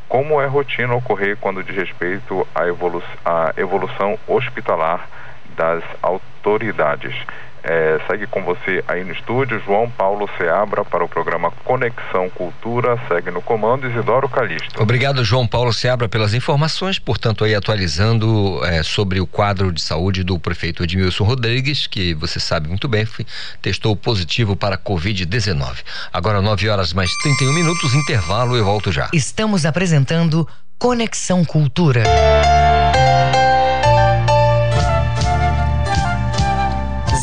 [0.09, 5.07] como é rotina ocorrer quando diz respeito à, à evolução hospitalar
[5.55, 7.15] das autoridades.
[7.63, 12.99] É, segue com você aí no estúdio, João Paulo Seabra para o programa Conexão Cultura,
[13.09, 14.83] segue no comando Isidoro Calixto.
[14.83, 20.23] Obrigado, João Paulo Seabra, pelas informações, portanto, aí atualizando é, sobre o quadro de saúde
[20.23, 23.27] do prefeito Edmilson Rodrigues, que você sabe muito bem, foi,
[23.61, 25.79] testou positivo para Covid-19.
[26.13, 29.09] Agora, 9 horas mais 31 minutos, intervalo, eu volto já.
[29.13, 30.47] Estamos apresentando
[30.79, 32.05] Conexão Cultura.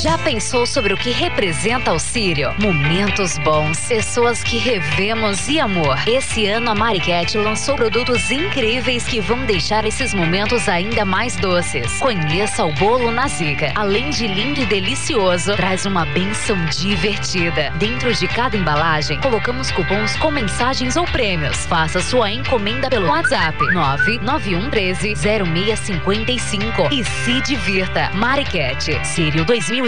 [0.00, 2.54] Já pensou sobre o que representa o Sírio?
[2.60, 5.98] Momentos bons, pessoas que revemos e amor.
[6.06, 11.98] Esse ano a Mariquete lançou produtos incríveis que vão deixar esses momentos ainda mais doces.
[11.98, 13.72] Conheça o bolo na Zica.
[13.74, 17.70] Além de lindo e delicioso, traz uma benção divertida.
[17.70, 21.66] Dentro de cada embalagem, colocamos cupons com mensagens ou prêmios.
[21.66, 28.10] Faça sua encomenda pelo WhatsApp 99113 0655 e se divirta.
[28.14, 29.87] Mariquete, Sírio 2020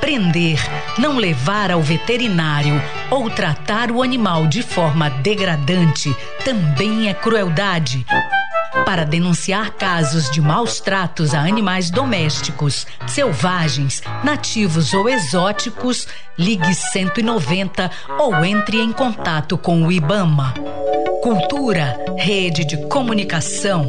[0.00, 0.58] prender,
[0.98, 2.80] não levar ao veterinário
[3.10, 6.14] ou tratar o animal de forma degradante
[6.44, 8.04] também é crueldade.
[8.84, 16.06] Para denunciar casos de maus tratos a animais domésticos, selvagens, nativos ou exóticos,
[16.38, 20.54] ligue 190 ou entre em contato com o IBAMA.
[21.22, 23.88] Cultura, rede de comunicação.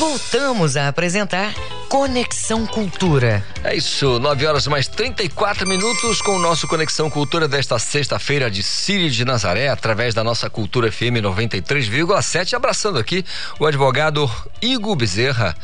[0.00, 1.52] Voltamos a apresentar
[1.86, 3.44] Conexão Cultura.
[3.62, 8.62] É isso, 9 horas mais 34 minutos com o nosso Conexão Cultura desta sexta-feira de
[8.62, 12.54] Sírio de Nazaré, através da nossa Cultura FM 93,7.
[12.54, 13.22] Abraçando aqui
[13.58, 14.26] o advogado
[14.62, 15.54] Igor Bezerra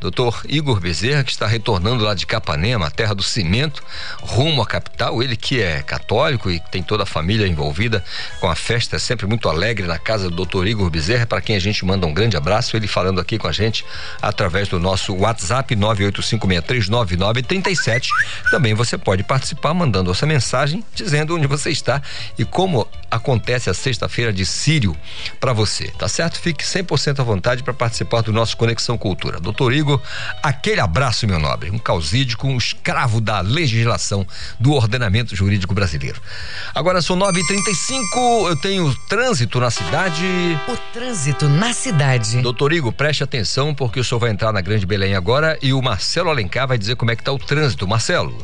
[0.00, 3.82] Doutor Igor Bezerra, que está retornando lá de Capanema, terra do cimento,
[4.20, 5.22] rumo à capital.
[5.22, 8.04] Ele que é católico e tem toda a família envolvida
[8.40, 11.56] com a festa, é sempre muito alegre na casa do doutor Igor Bezerra, para quem
[11.56, 12.76] a gente manda um grande abraço.
[12.76, 13.84] Ele falando aqui com a gente
[14.20, 18.08] através do nosso WhatsApp 985639937.
[18.50, 22.02] Também você pode participar mandando essa mensagem dizendo onde você está
[22.38, 24.96] e como acontece a sexta-feira de Sírio
[25.40, 26.38] para você, tá certo?
[26.38, 29.40] Fique 100% à vontade para participar do nosso Conexão Cultura.
[29.40, 29.87] Doutor Igor
[30.42, 31.70] aquele abraço, meu nobre.
[31.70, 34.26] Um causídico, um escravo da legislação
[34.58, 36.20] do ordenamento jurídico brasileiro.
[36.74, 40.26] Agora são 9h35, eu tenho trânsito na cidade.
[40.68, 42.42] O trânsito na cidade.
[42.42, 45.80] Doutor Igor, preste atenção, porque o senhor vai entrar na Grande Belém agora e o
[45.80, 47.86] Marcelo Alencar vai dizer como é que está o trânsito.
[47.86, 48.36] Marcelo.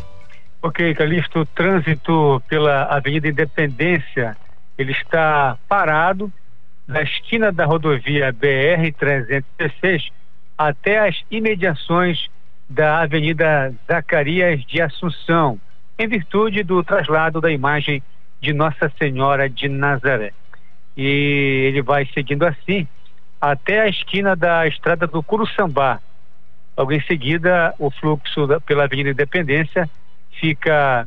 [0.63, 4.35] Ok, Calixto, o trânsito pela Avenida Independência,
[4.79, 6.33] ele está parado
[6.87, 10.11] na esquina da rodovia BR-316
[10.57, 12.29] até as imediações
[12.69, 15.61] da Avenida Zacarias de Assunção,
[15.99, 18.03] em virtude do traslado da imagem
[18.41, 20.33] de Nossa Senhora de Nazaré.
[20.97, 22.87] E ele vai seguindo assim
[23.41, 26.01] até a esquina da estrada do Curuçambá.
[26.77, 29.89] Logo em seguida, o fluxo da, pela Avenida Independência
[30.41, 31.07] fica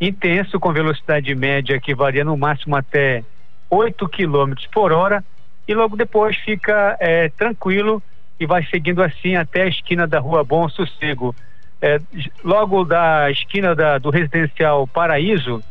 [0.00, 3.22] intenso, com velocidade média que varia no máximo até
[3.70, 5.24] 8 km por hora,
[5.68, 8.02] e logo depois fica é, tranquilo
[8.42, 11.34] e vai seguindo assim até a esquina da Rua Bom Sossego.
[11.80, 12.00] É,
[12.42, 15.62] logo da esquina da, do residencial Paraíso,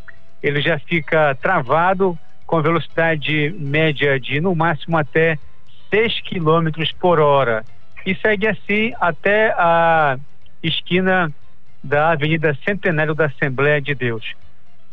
[0.41, 5.37] ele já fica travado com velocidade média de no máximo até
[5.89, 7.65] 6 km por hora.
[8.05, 10.17] E segue assim até a
[10.63, 11.29] esquina
[11.83, 14.23] da Avenida Centenário da Assembleia de Deus.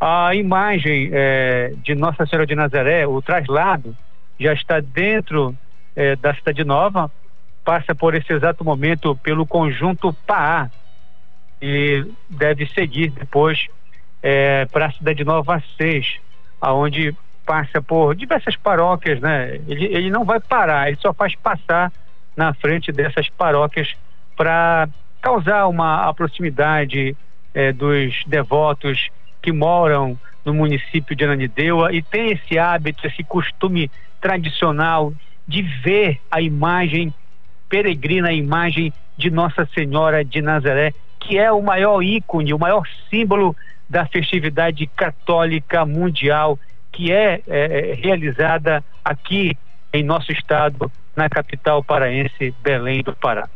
[0.01, 3.97] A imagem é, de Nossa Senhora de Nazaré, o traslado,
[4.39, 5.57] já está dentro
[5.95, 7.11] é, da Cidade Nova,
[7.69, 10.70] passa por esse exato momento pelo conjunto PAA
[11.61, 13.66] e deve seguir depois
[14.23, 16.19] é, para a cidade Nova 6,
[16.62, 17.15] aonde
[17.45, 19.61] passa por diversas paróquias, né?
[19.69, 21.93] Ele, ele não vai parar, ele só faz passar
[22.35, 23.95] na frente dessas paróquias
[24.35, 24.89] para
[25.20, 27.15] causar uma proximidade
[27.53, 29.11] é, dos devotos
[29.43, 33.90] que moram no município de Ananindeua e tem esse hábito, esse costume
[34.23, 35.12] tradicional
[35.47, 37.12] de ver a imagem
[37.69, 42.82] peregrina a imagem de Nossa Senhora de Nazaré, que é o maior ícone, o maior
[43.11, 43.55] símbolo
[43.89, 46.59] da festividade católica mundial,
[46.93, 49.57] que é, é, é realizada aqui
[49.93, 53.49] em nosso estado, na capital paraense, Belém do Pará.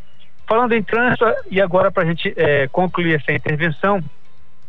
[0.46, 4.02] Falando em trânsito, e agora para a gente é, concluir essa intervenção,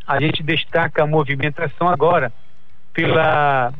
[0.06, 2.32] a gente destaca a movimentação agora
[2.92, 3.72] pela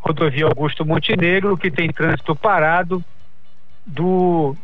[0.00, 3.04] rodovia Augusto Montenegro, que tem trânsito parado
[3.86, 4.56] do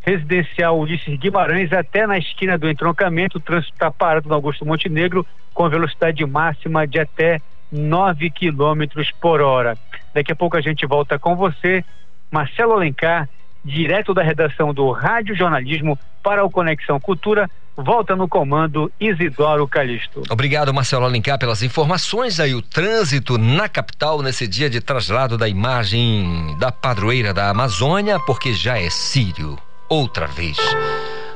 [0.00, 5.26] residencial Ulisses Guimarães até na esquina do entroncamento, o trânsito está parado no Augusto Montenegro
[5.52, 7.40] com velocidade máxima de até
[7.72, 9.76] 9 quilômetros por hora.
[10.14, 11.84] Daqui a pouco a gente volta com você,
[12.30, 13.28] Marcelo Alencar,
[13.66, 17.50] direto da redação do Rádio Jornalismo para o Conexão Cultura.
[17.76, 20.22] Volta no comando Isidoro Calixto.
[20.30, 22.40] Obrigado, Marcelo Alencar, pelas informações.
[22.40, 28.18] Aí o trânsito na capital nesse dia de traslado da imagem da padroeira da Amazônia,
[28.20, 29.58] porque já é Sírio.
[29.90, 30.56] Outra vez.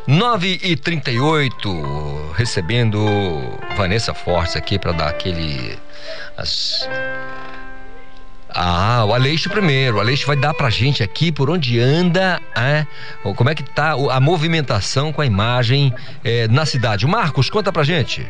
[0.07, 2.99] 9 e 38 recebendo
[3.77, 5.79] Vanessa Fortes aqui para dar aquele.
[6.37, 6.89] As,
[8.55, 9.97] ah, o Aleixo primeiro.
[9.97, 12.87] O Aleixo vai dar pra gente aqui por onde anda, é,
[13.37, 15.95] como é que tá a movimentação com a imagem
[16.25, 17.07] é, na cidade.
[17.07, 18.27] O Marcos, conta pra gente.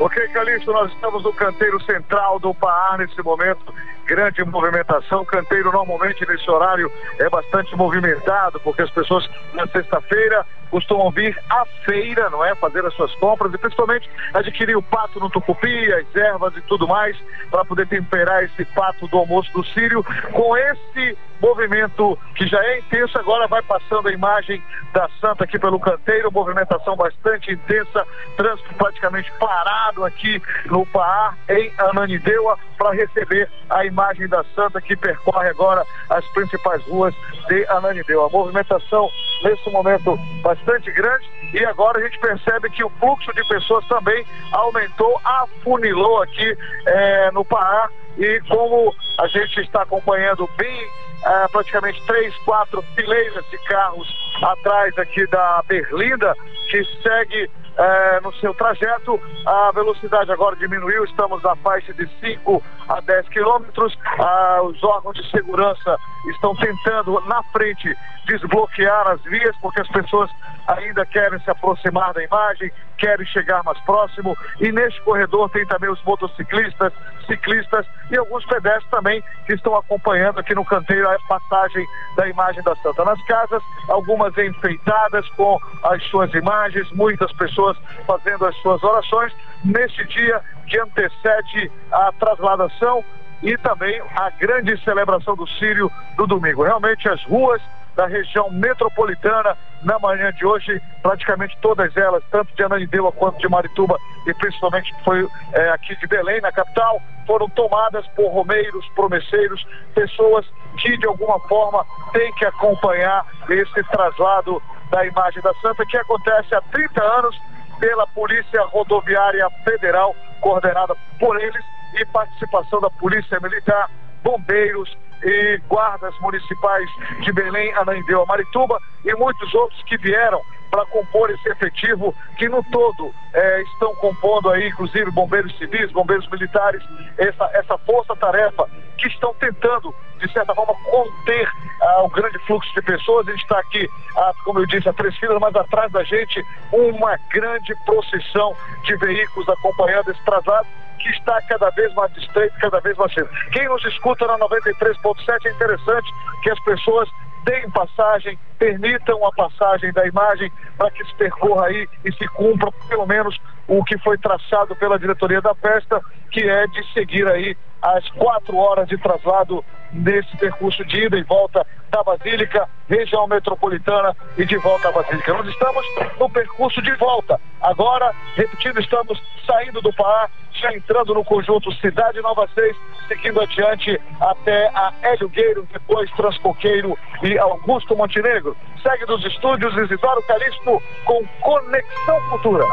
[0.00, 3.74] Ok, Calixto, nós estamos no canteiro central do Paar nesse momento.
[4.06, 5.24] Grande movimentação.
[5.24, 11.64] Canteiro normalmente nesse horário é bastante movimentado, porque as pessoas na sexta-feira costumam vir à
[11.84, 12.54] feira, não é?
[12.54, 16.86] Fazer as suas compras e principalmente adquirir o pato no tucupi, as ervas e tudo
[16.86, 17.16] mais,
[17.50, 20.04] para poder temperar esse pato do almoço do Sírio.
[20.32, 24.62] Com esse movimento que já é intenso, agora vai passando a imagem
[24.92, 31.72] da Santa aqui pelo canteiro, movimentação bastante intensa, trânsito praticamente parado aqui no Paar, em
[31.78, 37.14] Ananindeua, para receber a imagem da Santa que percorre agora as principais ruas
[37.48, 38.26] de Ananindeua.
[38.26, 39.08] A movimentação
[39.42, 41.26] nesse momento bastante grande.
[41.52, 46.56] E agora a gente percebe que o fluxo de pessoas também aumentou, afunilou aqui
[46.86, 47.88] é, no Pará.
[48.16, 50.88] E como a gente está acompanhando bem
[51.24, 54.08] é, praticamente três, quatro fileiras de carros
[54.42, 56.34] atrás aqui da Berlinda,
[56.70, 59.20] que segue eh, no seu trajeto.
[59.46, 63.96] A velocidade agora diminuiu, estamos na faixa de 5 a 10 quilômetros.
[64.18, 65.96] Ah, os órgãos de segurança
[66.30, 67.96] estão tentando, na frente,
[68.26, 70.30] desbloquear as vias, porque as pessoas
[70.66, 74.36] ainda querem se aproximar da imagem, querem chegar mais próximo.
[74.60, 76.92] E neste corredor tem também os motociclistas,
[77.26, 81.86] ciclistas e alguns pedestres também que estão acompanhando aqui no canteiro a passagem
[82.16, 83.04] da imagem da Santa.
[83.04, 87.67] Nas casas, algumas enfeitadas com as suas imagens, muitas pessoas
[88.06, 89.32] fazendo as suas orações
[89.64, 93.04] neste dia que antecede a trasladação
[93.42, 96.62] e também a grande celebração do Sírio do domingo.
[96.62, 97.60] Realmente as ruas
[97.98, 103.48] da região metropolitana na manhã de hoje, praticamente todas elas, tanto de Ananindeua quanto de
[103.48, 109.66] Marituba e principalmente foi é, aqui de Belém, na capital, foram tomadas por romeiros, promesseiros,
[109.94, 110.46] pessoas
[110.78, 116.54] que de alguma forma têm que acompanhar esse traslado da imagem da Santa que acontece
[116.54, 117.36] há 30 anos
[117.78, 121.64] pela Polícia Rodoviária Federal, coordenada por eles,
[121.94, 123.90] e participação da Polícia Militar,
[124.22, 126.88] bombeiros e guardas municipais
[127.24, 132.62] de Belém, Ananindeua, Marituba e muitos outros que vieram para compor esse efetivo que no
[132.64, 136.82] todo é, estão compondo aí, inclusive bombeiros civis, bombeiros militares,
[137.16, 138.68] essa, essa força-tarefa
[138.98, 141.48] que estão tentando, de certa forma, conter
[141.80, 143.28] ah, o grande fluxo de pessoas.
[143.28, 146.44] A gente está aqui, ah, como eu disse, a três filas, mas atrás da gente
[146.72, 148.54] uma grande procissão
[148.84, 150.66] de veículos acompanhando esse traslado
[150.98, 153.28] que está cada vez mais distante, cada vez mais cedo.
[153.52, 156.12] Quem nos escuta na 93.7 é interessante
[156.42, 157.08] que as pessoas
[157.44, 162.70] deem passagem, permitam a passagem da imagem para que se percorra aí e se cumpra
[162.88, 166.00] pelo menos o que foi traçado pela diretoria da festa,
[166.30, 171.22] que é de seguir aí as quatro horas de traslado nesse percurso de ida e
[171.22, 175.32] volta da Basílica, região metropolitana e de volta à Basílica.
[175.32, 175.84] Nós estamos
[176.18, 177.40] no percurso de volta.
[177.62, 182.76] Agora, repetindo, estamos saindo do Pará, já entrando no conjunto Cidade Nova 6,
[183.06, 188.56] seguindo adiante até a Hélio Gueiro, depois Transcoqueiro e Augusto Montenegro.
[188.82, 192.64] Segue dos estúdios Isidoro Calixto com Conexão Cultura.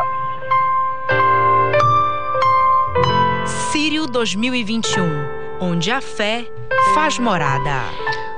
[3.75, 5.03] Sírio 2021,
[5.59, 6.47] onde a fé
[6.93, 7.83] faz morada.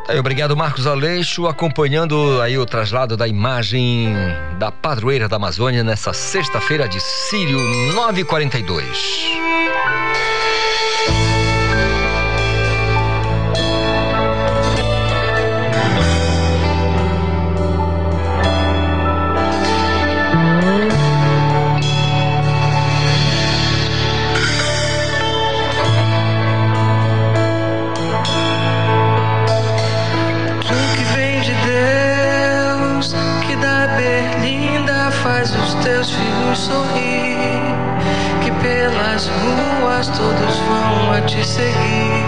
[0.08, 4.16] Aí, obrigado, Marcos Aleixo, acompanhando aí o traslado da imagem
[4.58, 7.60] da padroeira da Amazônia nessa sexta-feira de Sírio
[7.94, 9.28] 942.
[36.58, 37.62] Sorrir,
[38.44, 42.26] que pelas ruas todos vão a te seguir,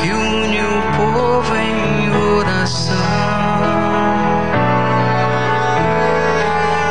[0.00, 2.96] que une o povo em oração.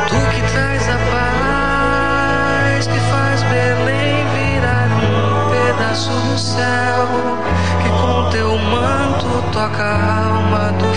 [0.08, 7.06] Tu que traz a paz, que faz Belém virar um pedaço do céu,
[7.82, 10.89] que com teu manto toca a alma do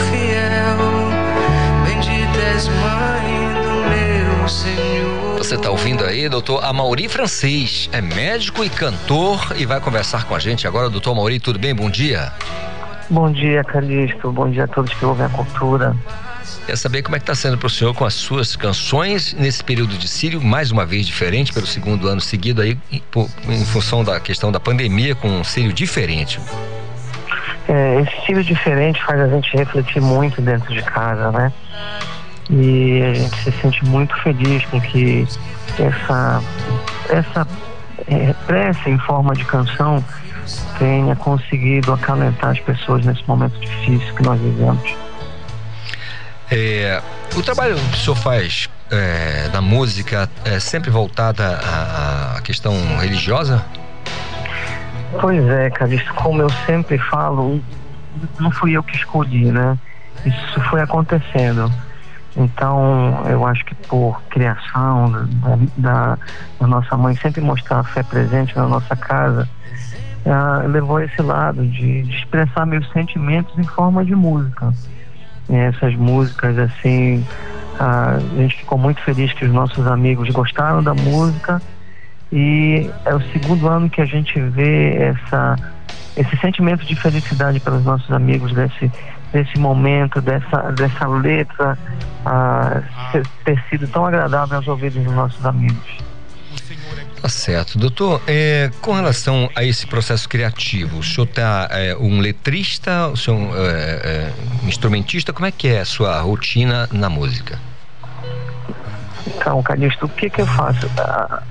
[5.43, 10.33] Você está ouvindo aí, doutor Amauri Francês, é médico e cantor e vai conversar com
[10.33, 11.75] a gente agora, doutor Amauri, tudo bem?
[11.75, 12.31] Bom dia.
[13.09, 14.31] Bom dia, Calixto.
[14.31, 15.93] Bom dia a todos que ouvem a cultura.
[16.65, 19.61] Quer saber como é que está sendo para o senhor com as suas canções nesse
[19.61, 24.21] período de Sírio, mais uma vez diferente, pelo segundo ano seguido aí, em- função da
[24.21, 26.39] questão da pandemia, com um Sírio diferente.
[27.67, 31.51] É, esse estilo diferente faz a gente refletir muito dentro de casa, né?
[32.49, 35.27] E a gente se sente muito feliz com que
[35.79, 36.43] essa,
[37.09, 37.47] essa
[38.07, 40.03] é, prece em forma de canção
[40.77, 44.95] tenha conseguido acalentar as pessoas nesse momento difícil que nós vivemos.
[46.51, 47.01] É,
[47.35, 52.73] o trabalho que o senhor faz é, na música é sempre voltada à, à questão
[52.97, 53.63] religiosa?
[55.19, 57.61] Pois é, Calixto, como eu sempre falo,
[58.39, 59.77] não fui eu que escolhi, né?
[60.25, 61.71] Isso foi acontecendo.
[62.35, 66.17] Então, eu acho que por criação da, da,
[66.59, 69.47] da nossa mãe sempre mostrar a fé presente na nossa casa,
[70.25, 74.73] ah, levou esse lado de, de expressar meus sentimentos em forma de música.
[75.49, 77.25] E essas músicas, assim,
[77.79, 81.61] ah, a gente ficou muito feliz que os nossos amigos gostaram da música
[82.31, 85.55] e é o segundo ano que a gente vê essa,
[86.17, 88.91] esse sentimento de felicidade pelos nossos amigos desse
[89.33, 91.77] desse momento, dessa, dessa letra
[92.25, 92.81] ah,
[93.43, 95.97] ter sido tão agradável aos ouvidos dos nossos amigos.
[97.21, 97.77] Tá certo.
[97.77, 103.17] Doutor, é, com relação a esse processo criativo, o senhor tá é, um letrista, o
[103.17, 104.33] senhor é, é
[104.67, 107.59] instrumentista, como é que é a sua rotina na música?
[109.25, 110.89] Então, Calixto, o que que eu faço?
[110.97, 111.41] Ah,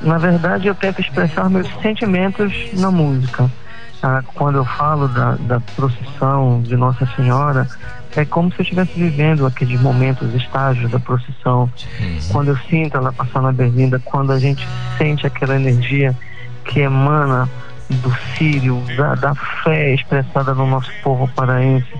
[0.00, 3.48] na verdade, eu tento expressar meus sentimentos na música.
[4.02, 7.68] Ah, quando eu falo da, da procissão de Nossa Senhora,
[8.16, 11.70] é como se eu estivesse vivendo aqueles momentos, estágios da procissão.
[12.00, 12.18] Uhum.
[12.32, 14.66] Quando eu sinto ela passar na berlinda, quando a gente
[14.98, 16.16] sente aquela energia
[16.64, 17.48] que emana
[17.88, 21.92] do Sírio, da, da fé expressada no nosso povo paraense,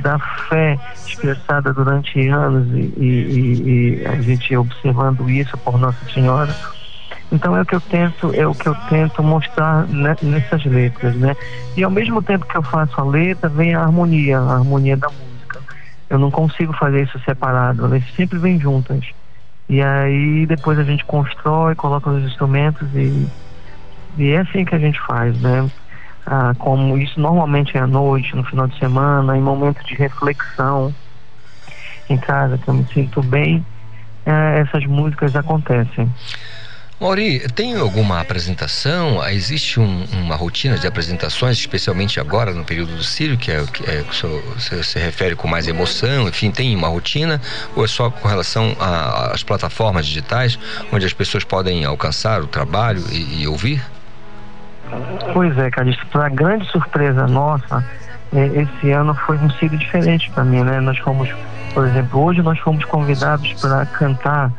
[0.00, 6.54] da fé expressada durante anos e, e, e, a gente observando isso por Nossa Senhora.
[7.32, 11.34] Então é o que eu tento, é o que eu tento mostrar nessas letras, né?
[11.76, 15.08] E ao mesmo tempo que eu faço a letra, vem a harmonia, a harmonia da
[15.10, 15.60] música.
[16.08, 19.04] Eu não consigo fazer isso separado, elas sempre vêm juntas.
[19.68, 23.28] E aí depois a gente constrói, coloca os instrumentos e,
[24.16, 25.68] e é assim que a gente faz, né?
[26.26, 30.94] Ah, como isso normalmente é à noite, no final de semana, em momentos de reflexão
[32.08, 33.64] em casa, que eu me sinto bem,
[34.24, 36.08] eh, essas músicas acontecem.
[36.98, 39.22] Mauri, tem alguma apresentação?
[39.28, 43.66] Existe um, uma rotina de apresentações, especialmente agora no período do Círio, que é o
[43.66, 47.38] que é, você se refere com mais emoção, enfim, tem uma rotina?
[47.76, 50.58] Ou é só com relação às plataformas digitais,
[50.90, 53.84] onde as pessoas podem alcançar o trabalho e, e ouvir?
[55.34, 57.84] Pois é, Calixto, para grande surpresa nossa,
[58.34, 60.80] é, esse ano foi um Círio diferente para mim, né?
[60.80, 61.28] Nós fomos,
[61.74, 64.50] por exemplo, hoje nós fomos convidados para cantar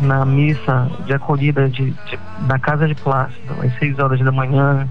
[0.00, 4.88] na missa de acolhida de, de, da Casa de Plástico, às 6 horas da manhã.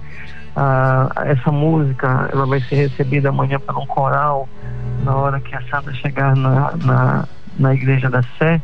[0.56, 4.48] Ah, essa música ela vai ser recebida amanhã para um coral
[5.02, 7.28] na hora que a Santa chegar na, na,
[7.58, 8.62] na Igreja da Sé.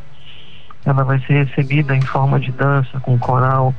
[0.85, 3.75] Ela vai ser recebida em forma de dança com coral.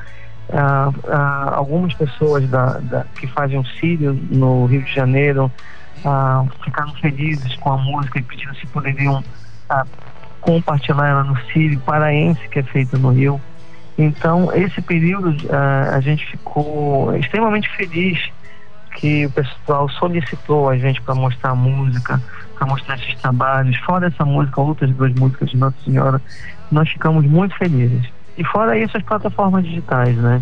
[0.53, 5.51] Ah, ah, algumas pessoas da, da, que fazem o Sírio no Rio de Janeiro
[6.03, 9.23] ah, ficaram felizes com a música e pediram se poderiam
[9.69, 9.85] ah,
[10.41, 13.39] compartilhar ela no Sírio Paraense, que é feita no Rio.
[13.97, 18.19] Então, esse período uh, a gente ficou extremamente feliz
[18.95, 22.21] que o pessoal solicitou a gente para mostrar a música,
[22.57, 23.77] para mostrar esses trabalhos.
[23.77, 26.21] Fora essa música, outras duas músicas de Nossa Senhora,
[26.71, 28.05] nós ficamos muito felizes.
[28.37, 30.41] E fora isso, as plataformas digitais, né?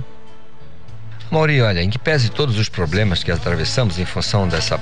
[1.31, 4.79] Mauri, olha, em que pese todos os problemas que atravessamos em função dessa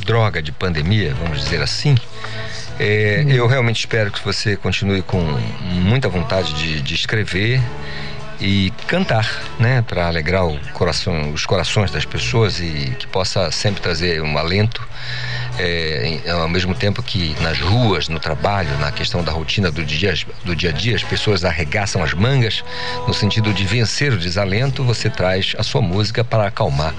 [0.00, 1.94] droga de pandemia, vamos dizer assim,
[2.78, 5.20] é, eu realmente espero que você continue com
[5.62, 7.60] muita vontade de, de escrever
[8.44, 9.26] e cantar,
[9.58, 10.44] né, para alegrar
[10.74, 14.86] coração, os corações das pessoas e que possa sempre trazer um alento.
[15.58, 20.12] É, ao mesmo tempo que nas ruas, no trabalho, na questão da rotina do dia,
[20.44, 22.62] do dia a dia, as pessoas arregaçam as mangas
[23.06, 26.92] no sentido de vencer o desalento, você traz a sua música para acalmar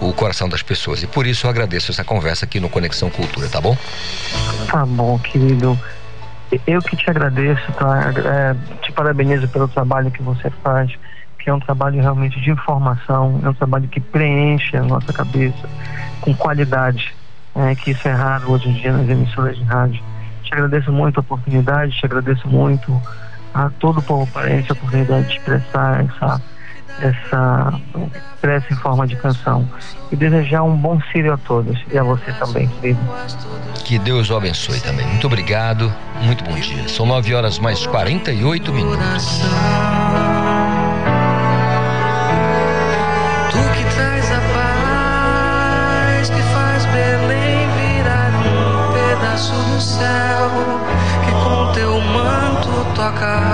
[0.00, 1.02] o coração das pessoas.
[1.02, 3.76] E por isso eu agradeço essa conversa aqui no Conexão Cultura, tá bom?
[4.70, 5.80] Tá bom, querido.
[6.66, 8.12] Eu que te agradeço, tá?
[8.16, 10.92] É, te parabenizo pelo trabalho que você faz,
[11.38, 15.68] que é um trabalho realmente de informação, é um trabalho que preenche a nossa cabeça
[16.20, 17.14] com qualidade,
[17.54, 20.02] é, que isso é raro hoje em dia nas emissoras de rádio.
[20.42, 23.00] Te agradeço muito a oportunidade, te agradeço muito
[23.52, 26.40] a todo o povo parente a oportunidade de expressar essa
[27.00, 27.80] essa
[28.40, 29.68] prece em forma de canção
[30.12, 33.00] e desejar um bom Sírio a todos e a você também, querido.
[33.84, 35.06] Que Deus o abençoe também.
[35.06, 35.92] Muito obrigado,
[36.22, 36.88] muito bom dia.
[36.88, 39.40] São nove horas mais 48 minutos.
[43.50, 50.50] Tu que traz a paz, que faz Belém virar um pedaço do céu,
[51.24, 53.53] que com teu manto toca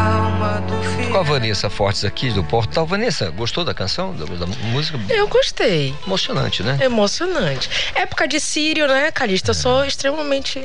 [1.21, 2.87] a Vanessa Fortes aqui do Portal.
[2.87, 4.99] Vanessa, gostou da canção, da, da música?
[5.11, 5.95] Eu gostei.
[6.07, 6.79] Emocionante, né?
[6.81, 7.69] Emocionante.
[7.95, 9.51] Época de Sírio, né, Calista?
[9.51, 10.65] Eu sou extremamente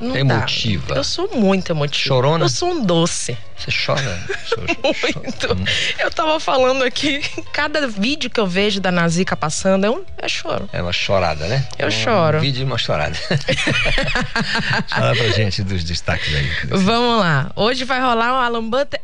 [0.00, 0.94] não emotiva.
[0.94, 1.00] Dá.
[1.00, 2.02] Eu sou muito emotiva.
[2.02, 2.44] Chorona?
[2.44, 3.36] Eu sou um doce.
[3.60, 4.26] Você chora?
[4.82, 5.56] muito.
[5.98, 7.20] Eu tava falando aqui,
[7.52, 10.68] cada vídeo que eu vejo da Nazica passando é um é choro.
[10.72, 11.68] É uma chorada, né?
[11.78, 12.40] Eu um choro.
[12.40, 13.14] vídeo e uma chorada.
[14.88, 16.50] Fala pra gente dos destaques aí.
[16.70, 17.52] Vamos lá.
[17.54, 18.46] Hoje vai rolar uma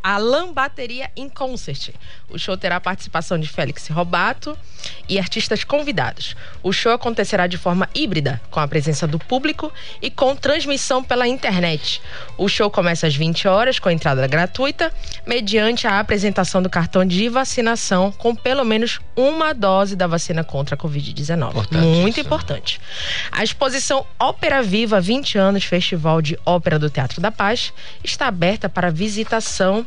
[0.03, 1.91] Alan Bateria em Concert.
[2.29, 4.59] O show terá a participação de Félix Robato
[5.09, 6.35] e artistas convidados.
[6.63, 9.73] O show acontecerá de forma híbrida, com a presença do público
[10.03, 12.01] e com transmissão pela internet.
[12.37, 14.93] O show começa às 20 horas, com entrada gratuita,
[15.25, 20.75] mediante a apresentação do cartão de vacinação com pelo menos uma dose da vacina contra
[20.75, 21.73] a Covid-19.
[21.73, 22.81] Muito importante.
[23.31, 27.73] A exposição Ópera Viva 20 anos Festival de Ópera do Teatro da Paz
[28.03, 29.87] está aberta para visitação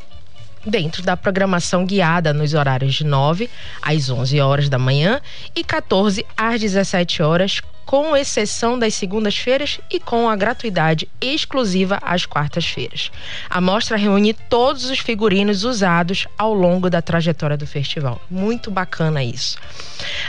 [0.66, 3.50] dentro da programação guiada nos horários de 9
[3.82, 5.22] às 11 horas da manhã
[5.56, 12.24] e 14 às 17 horas, com exceção das segundas-feiras e com a gratuidade exclusiva às
[12.24, 13.12] quartas-feiras.
[13.50, 18.22] A mostra reúne todos os figurinos usados ao longo da trajetória do festival.
[18.30, 19.58] Muito bacana isso.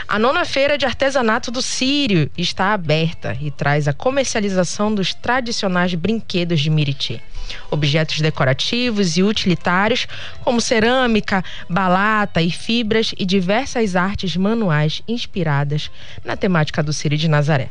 [0.07, 5.93] A nona feira de artesanato do Sírio está aberta e traz a comercialização dos tradicionais
[5.93, 7.21] brinquedos de Miriti
[7.69, 10.07] objetos decorativos e utilitários,
[10.43, 15.91] como cerâmica, balata e fibras e diversas artes manuais inspiradas
[16.23, 17.69] na temática do Círio de Nazaré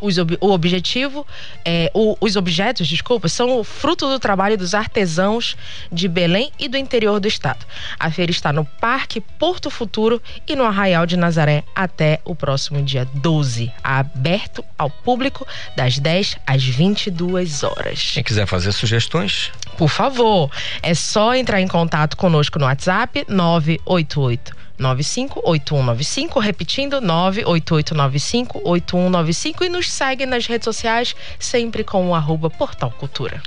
[0.00, 1.26] os, o objetivo,
[1.64, 5.56] é, o, os objetos, desculpa, são o fruto do trabalho dos artesãos
[5.90, 7.64] de Belém e do interior do estado.
[7.98, 12.82] A feira está no Parque Porto Futuro e no Arraial de Nazaré até o próximo
[12.82, 15.46] dia 12, aberto ao público
[15.76, 18.12] das 10 às 22 horas.
[18.12, 20.50] Quem quiser fazer sugestões, por favor,
[20.82, 30.26] é só entrar em contato conosco no WhatsApp 988 958195, repetindo 988958195 e nos segue
[30.26, 33.42] nas redes sociais sempre com o arroba Portal Cultura.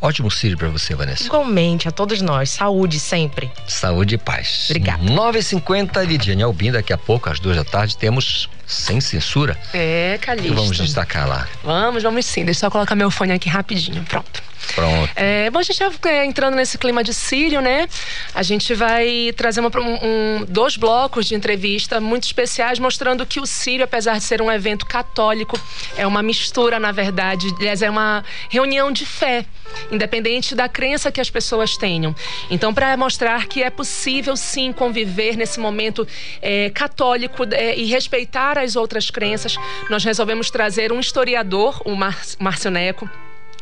[0.00, 1.24] Ótimo Círio para você, Vanessa.
[1.24, 2.50] Igualmente, a todos nós.
[2.50, 3.50] Saúde sempre.
[3.66, 4.68] Saúde e paz.
[4.70, 5.04] Obrigada.
[5.04, 6.72] 9h50, Lidiane Albim.
[6.72, 9.58] Daqui a pouco, às duas da tarde, temos Sem Censura.
[9.74, 10.54] É, Calixto.
[10.54, 11.48] Vamos destacar lá.
[11.62, 12.44] Vamos, vamos sim.
[12.44, 14.04] Deixa eu só colocar meu fone aqui rapidinho.
[14.04, 14.50] Pronto.
[14.74, 15.10] Pronto.
[15.16, 17.88] É, bom, a gente já é, entrando nesse clima de Sírio, né?
[18.34, 23.46] A gente vai trazer uma, um, dois blocos de entrevista muito especiais, mostrando que o
[23.46, 25.58] Sírio, apesar de ser um evento católico,
[25.96, 27.48] é uma mistura, na verdade.
[27.58, 29.44] Aliás, é uma reunião de fé,
[29.90, 32.14] independente da crença que as pessoas tenham.
[32.50, 36.06] Então, para mostrar que é possível, sim, conviver nesse momento
[36.40, 39.56] é, católico é, e respeitar as outras crenças,
[39.88, 43.08] nós resolvemos trazer um historiador, o Mar Márcio Neco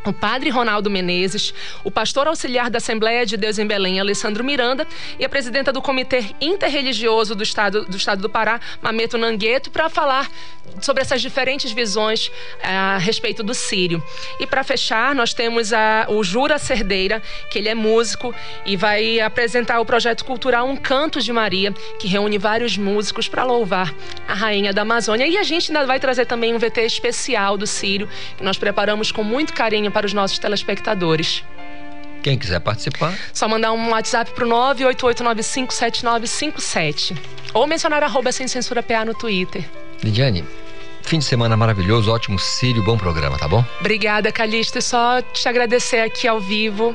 [0.05, 1.53] o padre Ronaldo Menezes,
[1.85, 4.87] o pastor auxiliar da Assembleia de Deus em Belém, Alessandro Miranda,
[5.19, 9.89] e a presidenta do Comitê Interreligioso do Estado do, estado do Pará, Mameto Nangueto, para
[9.89, 10.31] falar
[10.81, 12.31] sobre essas diferentes visões
[12.61, 14.03] eh, a respeito do Sírio.
[14.39, 18.35] E para fechar, nós temos a, o Jura Cerdeira, que ele é músico
[18.65, 23.45] e vai apresentar o projeto cultural Um Canto de Maria, que reúne vários músicos para
[23.45, 23.95] louvar
[24.27, 25.27] a rainha da Amazônia.
[25.27, 29.11] E a gente ainda vai trazer também um VT especial do Sírio, que nós preparamos
[29.11, 31.43] com muito carinho para os nossos telespectadores.
[32.23, 33.13] Quem quiser participar.
[33.33, 37.17] Só mandar um WhatsApp pro 988957957.
[37.55, 39.65] Ou mencionar arroba sem censura PA no Twitter.
[40.03, 40.45] Lidiane,
[41.03, 43.65] fim de semana maravilhoso, ótimo Sírio, bom programa, tá bom?
[43.81, 44.79] Obrigada, Calixto.
[44.79, 46.95] E só te agradecer aqui ao vivo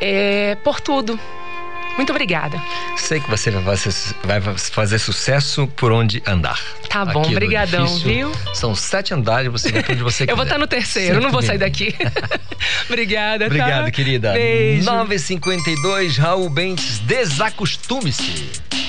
[0.00, 1.20] é, por tudo.
[1.96, 2.60] Muito obrigada.
[2.96, 6.58] Sei que você vai fazer, vai fazer sucesso por onde andar.
[6.88, 8.32] Tá bom, brigadão, viu?
[8.54, 10.30] São sete andares, você vai onde você quiser.
[10.32, 11.94] Eu vou estar no terceiro, Sempre não vou sair daqui.
[12.88, 13.90] Obrigada, Obrigado, tá?
[13.90, 14.32] querida.
[14.32, 14.84] Beijo.
[14.86, 18.79] 952, Raul Bentes, desacostume-se.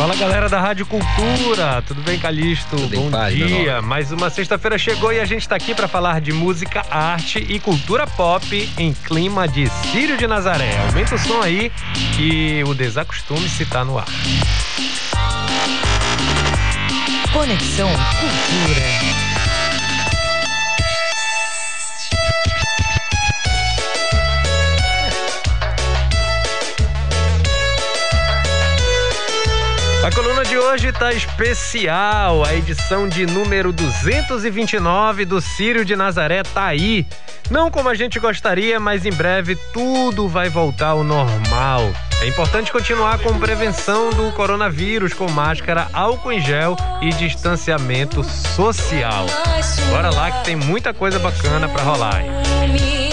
[0.00, 2.74] Fala galera da Rádio Cultura, tudo bem, Calixto?
[2.74, 3.82] Tudo Bom paz, dia.
[3.82, 7.60] Mais uma sexta-feira chegou e a gente está aqui para falar de música, arte e
[7.60, 10.74] cultura pop em clima de Círio de Nazaré.
[10.86, 11.70] Aumenta o som aí
[12.16, 14.06] que o desacostume se tá no ar.
[17.30, 19.29] Conexão Cultura.
[30.10, 32.44] A coluna de hoje tá especial.
[32.44, 37.06] A edição de número 229 do Círio de Nazaré tá aí.
[37.48, 41.92] Não como a gente gostaria, mas em breve tudo vai voltar ao normal.
[42.20, 49.26] É importante continuar com prevenção do coronavírus, com máscara, álcool em gel e distanciamento social.
[49.90, 52.20] Bora lá que tem muita coisa bacana para rolar.
[52.20, 53.09] Hein?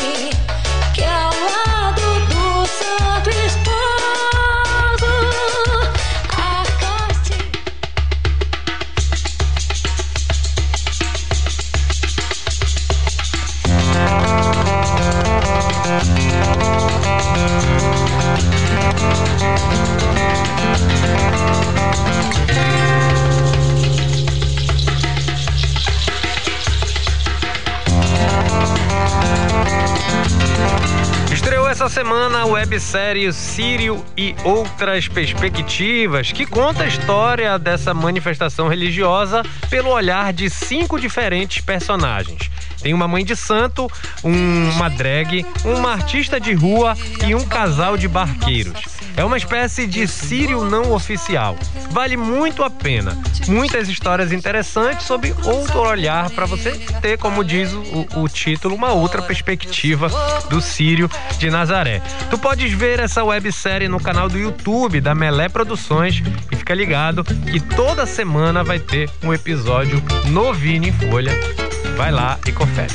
[31.88, 39.42] essa semana a websérie Sírio e Outras Perspectivas, que conta a história dessa manifestação religiosa
[39.70, 42.50] pelo olhar de cinco diferentes personagens.
[42.82, 43.90] Tem uma mãe de santo,
[44.24, 46.94] uma drag, uma artista de rua
[47.26, 48.97] e um casal de barqueiros.
[49.18, 51.58] É uma espécie de sírio não oficial.
[51.90, 53.18] Vale muito a pena.
[53.48, 56.72] Muitas histórias interessantes sob outro olhar para você
[57.02, 60.08] ter, como diz o, o, título, uma outra perspectiva
[60.52, 62.00] do sírio de Nazaré.
[62.30, 66.22] Tu podes ver essa websérie no canal do YouTube da Melé Produções
[66.52, 70.00] e fica ligado que toda semana vai ter um episódio
[70.30, 71.67] novinho em folha
[71.98, 72.94] Vai lá e confere.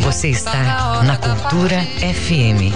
[0.00, 2.74] Você está na Cultura FM.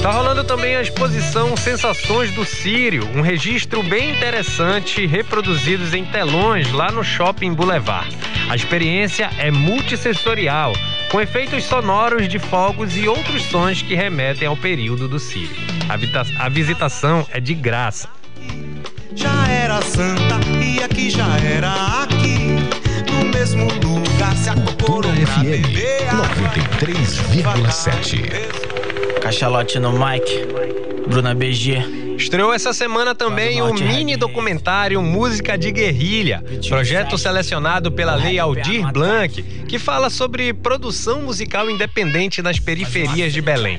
[0.00, 6.70] Tá rolando também a exposição Sensações do Sírio, um registro bem interessante reproduzidos em telões
[6.70, 8.16] lá no Shopping Boulevard.
[8.48, 10.72] A experiência é multissensorial
[11.10, 15.56] com efeitos sonoros de fogos e outros sons que remetem ao período do Sírio.
[15.88, 15.94] A,
[16.44, 18.08] a visitação é de graça.
[19.14, 22.56] Já era santa e aqui já era aqui.
[23.10, 25.66] No mesmo lugar se acoplou FM
[26.38, 29.20] 93,7.
[29.20, 30.46] Cachalote no Mike,
[31.08, 32.09] Bruna BG.
[32.20, 38.92] Estreou essa semana também o mini documentário Música de Guerrilha, projeto selecionado pela Lei Aldir
[38.92, 43.78] Blanc, que fala sobre produção musical independente nas periferias de Belém,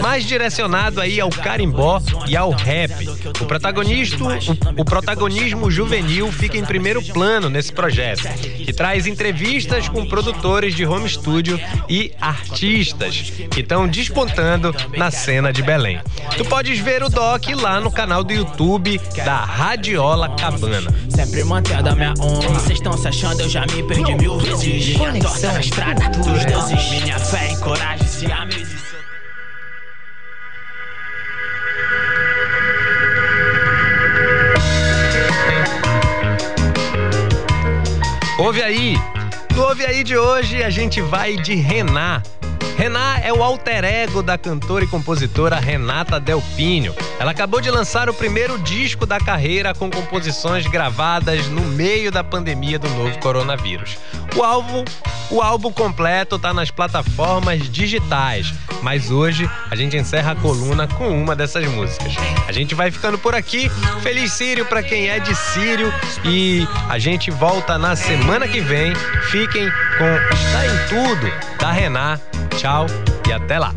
[0.00, 2.92] mais direcionado aí ao carimbó e ao rap.
[3.38, 8.22] O protagonista, o, o protagonismo juvenil fica em primeiro plano nesse projeto,
[8.64, 11.60] que traz entrevistas com produtores de home studio
[11.90, 16.00] e artistas que estão despontando na cena de Belém.
[16.38, 20.90] Tu podes ver o doc lá no canal do YouTube da Radiola Cabana.
[21.08, 22.48] Sempre mantendo a minha honra.
[22.50, 24.96] Vocês estão se achando, eu já me perdi mil vezes.
[25.20, 27.02] Torta na estrada dos deuses.
[27.02, 28.46] Minha fé e coragem se a
[38.38, 38.96] Ouve aí!
[39.54, 42.22] No Ouve aí de hoje a gente vai de Renan
[42.82, 46.92] Rená é o alter ego da cantora e compositora Renata Delpinho.
[47.20, 52.24] Ela acabou de lançar o primeiro disco da carreira com composições gravadas no meio da
[52.24, 53.96] pandemia do novo coronavírus.
[54.34, 54.84] O álbum,
[55.30, 58.52] o álbum completo está nas plataformas digitais,
[58.82, 62.16] mas hoje a gente encerra a coluna com uma dessas músicas.
[62.48, 63.70] A gente vai ficando por aqui.
[64.02, 65.94] Feliz Sírio para quem é de Sírio
[66.24, 68.92] e a gente volta na semana que vem.
[69.30, 72.18] Fiquem com Está em Tudo da Rená.
[72.58, 72.86] Tchau
[73.28, 73.72] e até lá.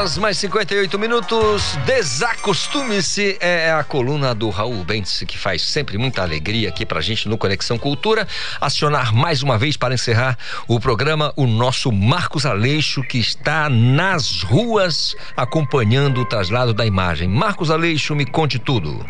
[0.00, 1.76] Horas mais 58 minutos.
[1.84, 7.28] Desacostume-se é a coluna do Raul Bentes, que faz sempre muita alegria aqui pra gente
[7.28, 8.26] no Conexão Cultura.
[8.58, 14.42] Acionar mais uma vez para encerrar o programa o nosso Marcos Aleixo, que está nas
[14.42, 17.28] ruas acompanhando o traslado da imagem.
[17.28, 19.04] Marcos Aleixo, me conte tudo.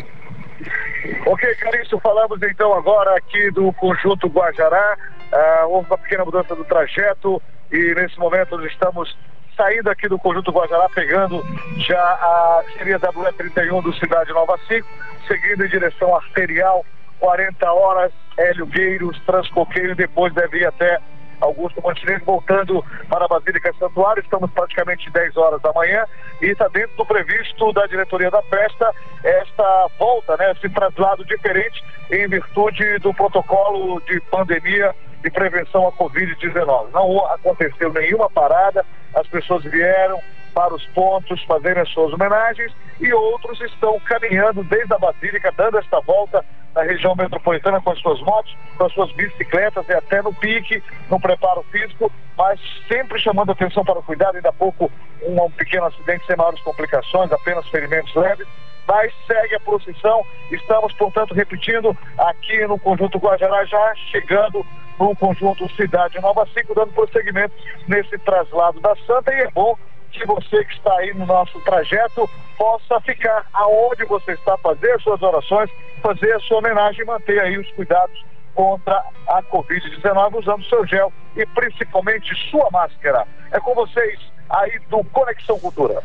[1.25, 4.97] Ok, Carício, falamos então agora aqui do Conjunto Guajará.
[5.31, 7.41] Ah, houve uma pequena mudança do trajeto
[7.71, 9.15] e nesse momento nós estamos
[9.61, 11.45] saindo aqui do Conjunto Guajará, pegando
[11.77, 14.87] já a seria WE31 do Cidade Nova 5,
[15.27, 16.83] seguindo em direção arterial
[17.19, 20.97] 40 horas, Hélio Gueiros, Transcoqueiro depois deve ir até
[21.41, 24.21] Augusto Montenegro, voltando para a Basílica Santuário.
[24.21, 26.05] Estamos praticamente 10 horas da manhã
[26.41, 28.93] e está dentro do previsto da diretoria da festa
[29.23, 35.91] esta volta, né, esse traslado diferente em virtude do protocolo de pandemia de prevenção à
[35.91, 36.91] Covid-19.
[36.91, 40.19] Não aconteceu nenhuma parada, as pessoas vieram
[40.53, 45.77] para os pontos fazerem as suas homenagens e outros estão caminhando desde a Basílica, dando
[45.77, 46.45] esta volta
[46.75, 50.81] na região metropolitana com as suas motos, com as suas bicicletas e até no pique,
[51.09, 54.35] no preparo físico, mas sempre chamando atenção para o cuidado.
[54.35, 54.89] Ainda há pouco
[55.21, 58.47] um, um pequeno acidente sem maiores complicações, apenas ferimentos leves
[58.87, 60.25] mas segue a procissão.
[60.51, 64.65] Estamos, portanto, repetindo aqui no Conjunto Guajará, já chegando
[64.99, 67.53] no Conjunto Cidade Nova 5, dando prosseguimento
[67.87, 69.33] nesse traslado da Santa.
[69.33, 69.77] E é bom
[70.11, 75.03] que você que está aí no nosso trajeto possa ficar aonde você está, fazer as
[75.03, 75.69] suas orações,
[76.01, 78.23] fazer a sua homenagem manter aí os cuidados
[78.53, 83.25] contra a Covid-19 usando seu gel e principalmente sua máscara.
[83.51, 84.19] É com vocês
[84.49, 86.03] aí do Conexão Cultura.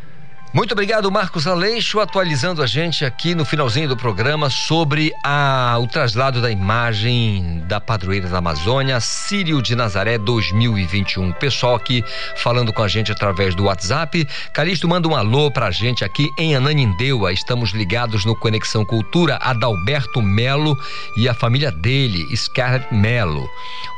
[0.53, 5.85] Muito obrigado, Marcos Aleixo, atualizando a gente aqui no finalzinho do programa sobre a, o
[5.87, 11.33] traslado da imagem da padroeira da Amazônia, Sírio de Nazaré 2021.
[11.33, 12.01] Pessoal aqui
[12.37, 14.25] falando com a gente através do WhatsApp.
[14.53, 17.33] Calixto manda um alô pra gente aqui em Ananindeua.
[17.33, 20.77] Estamos ligados no Conexão Cultura, Adalberto Melo
[21.17, 23.49] e a família dele, Scarlett Melo.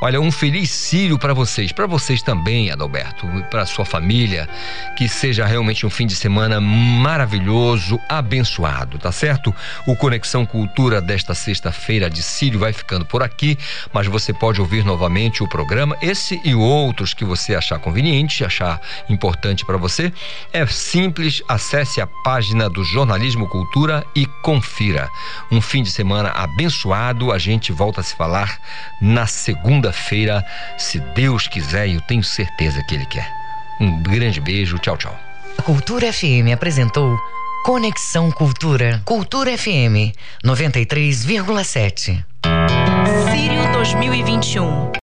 [0.02, 4.48] Olha, um feliz Sírio para vocês, para vocês também, Adalberto, para sua família,
[4.98, 9.54] que seja realmente um fim de semana semana maravilhoso, abençoado, tá certo?
[9.86, 13.58] O Conexão Cultura desta sexta-feira de Sírio vai ficando por aqui,
[13.92, 18.80] mas você pode ouvir novamente o programa, esse e outros que você achar conveniente, achar
[19.06, 20.10] importante para você.
[20.50, 25.10] É simples, acesse a página do Jornalismo Cultura e confira.
[25.52, 28.58] Um fim de semana abençoado, a gente volta a se falar
[29.02, 30.42] na segunda-feira,
[30.78, 33.30] se Deus quiser, e eu tenho certeza que Ele quer.
[33.78, 35.29] Um grande beijo, tchau, tchau.
[35.62, 37.18] Cultura FM apresentou
[37.64, 39.02] Conexão Cultura.
[39.04, 40.14] Cultura FM
[40.44, 42.24] 93,7.
[43.30, 44.90] Sírio 2021.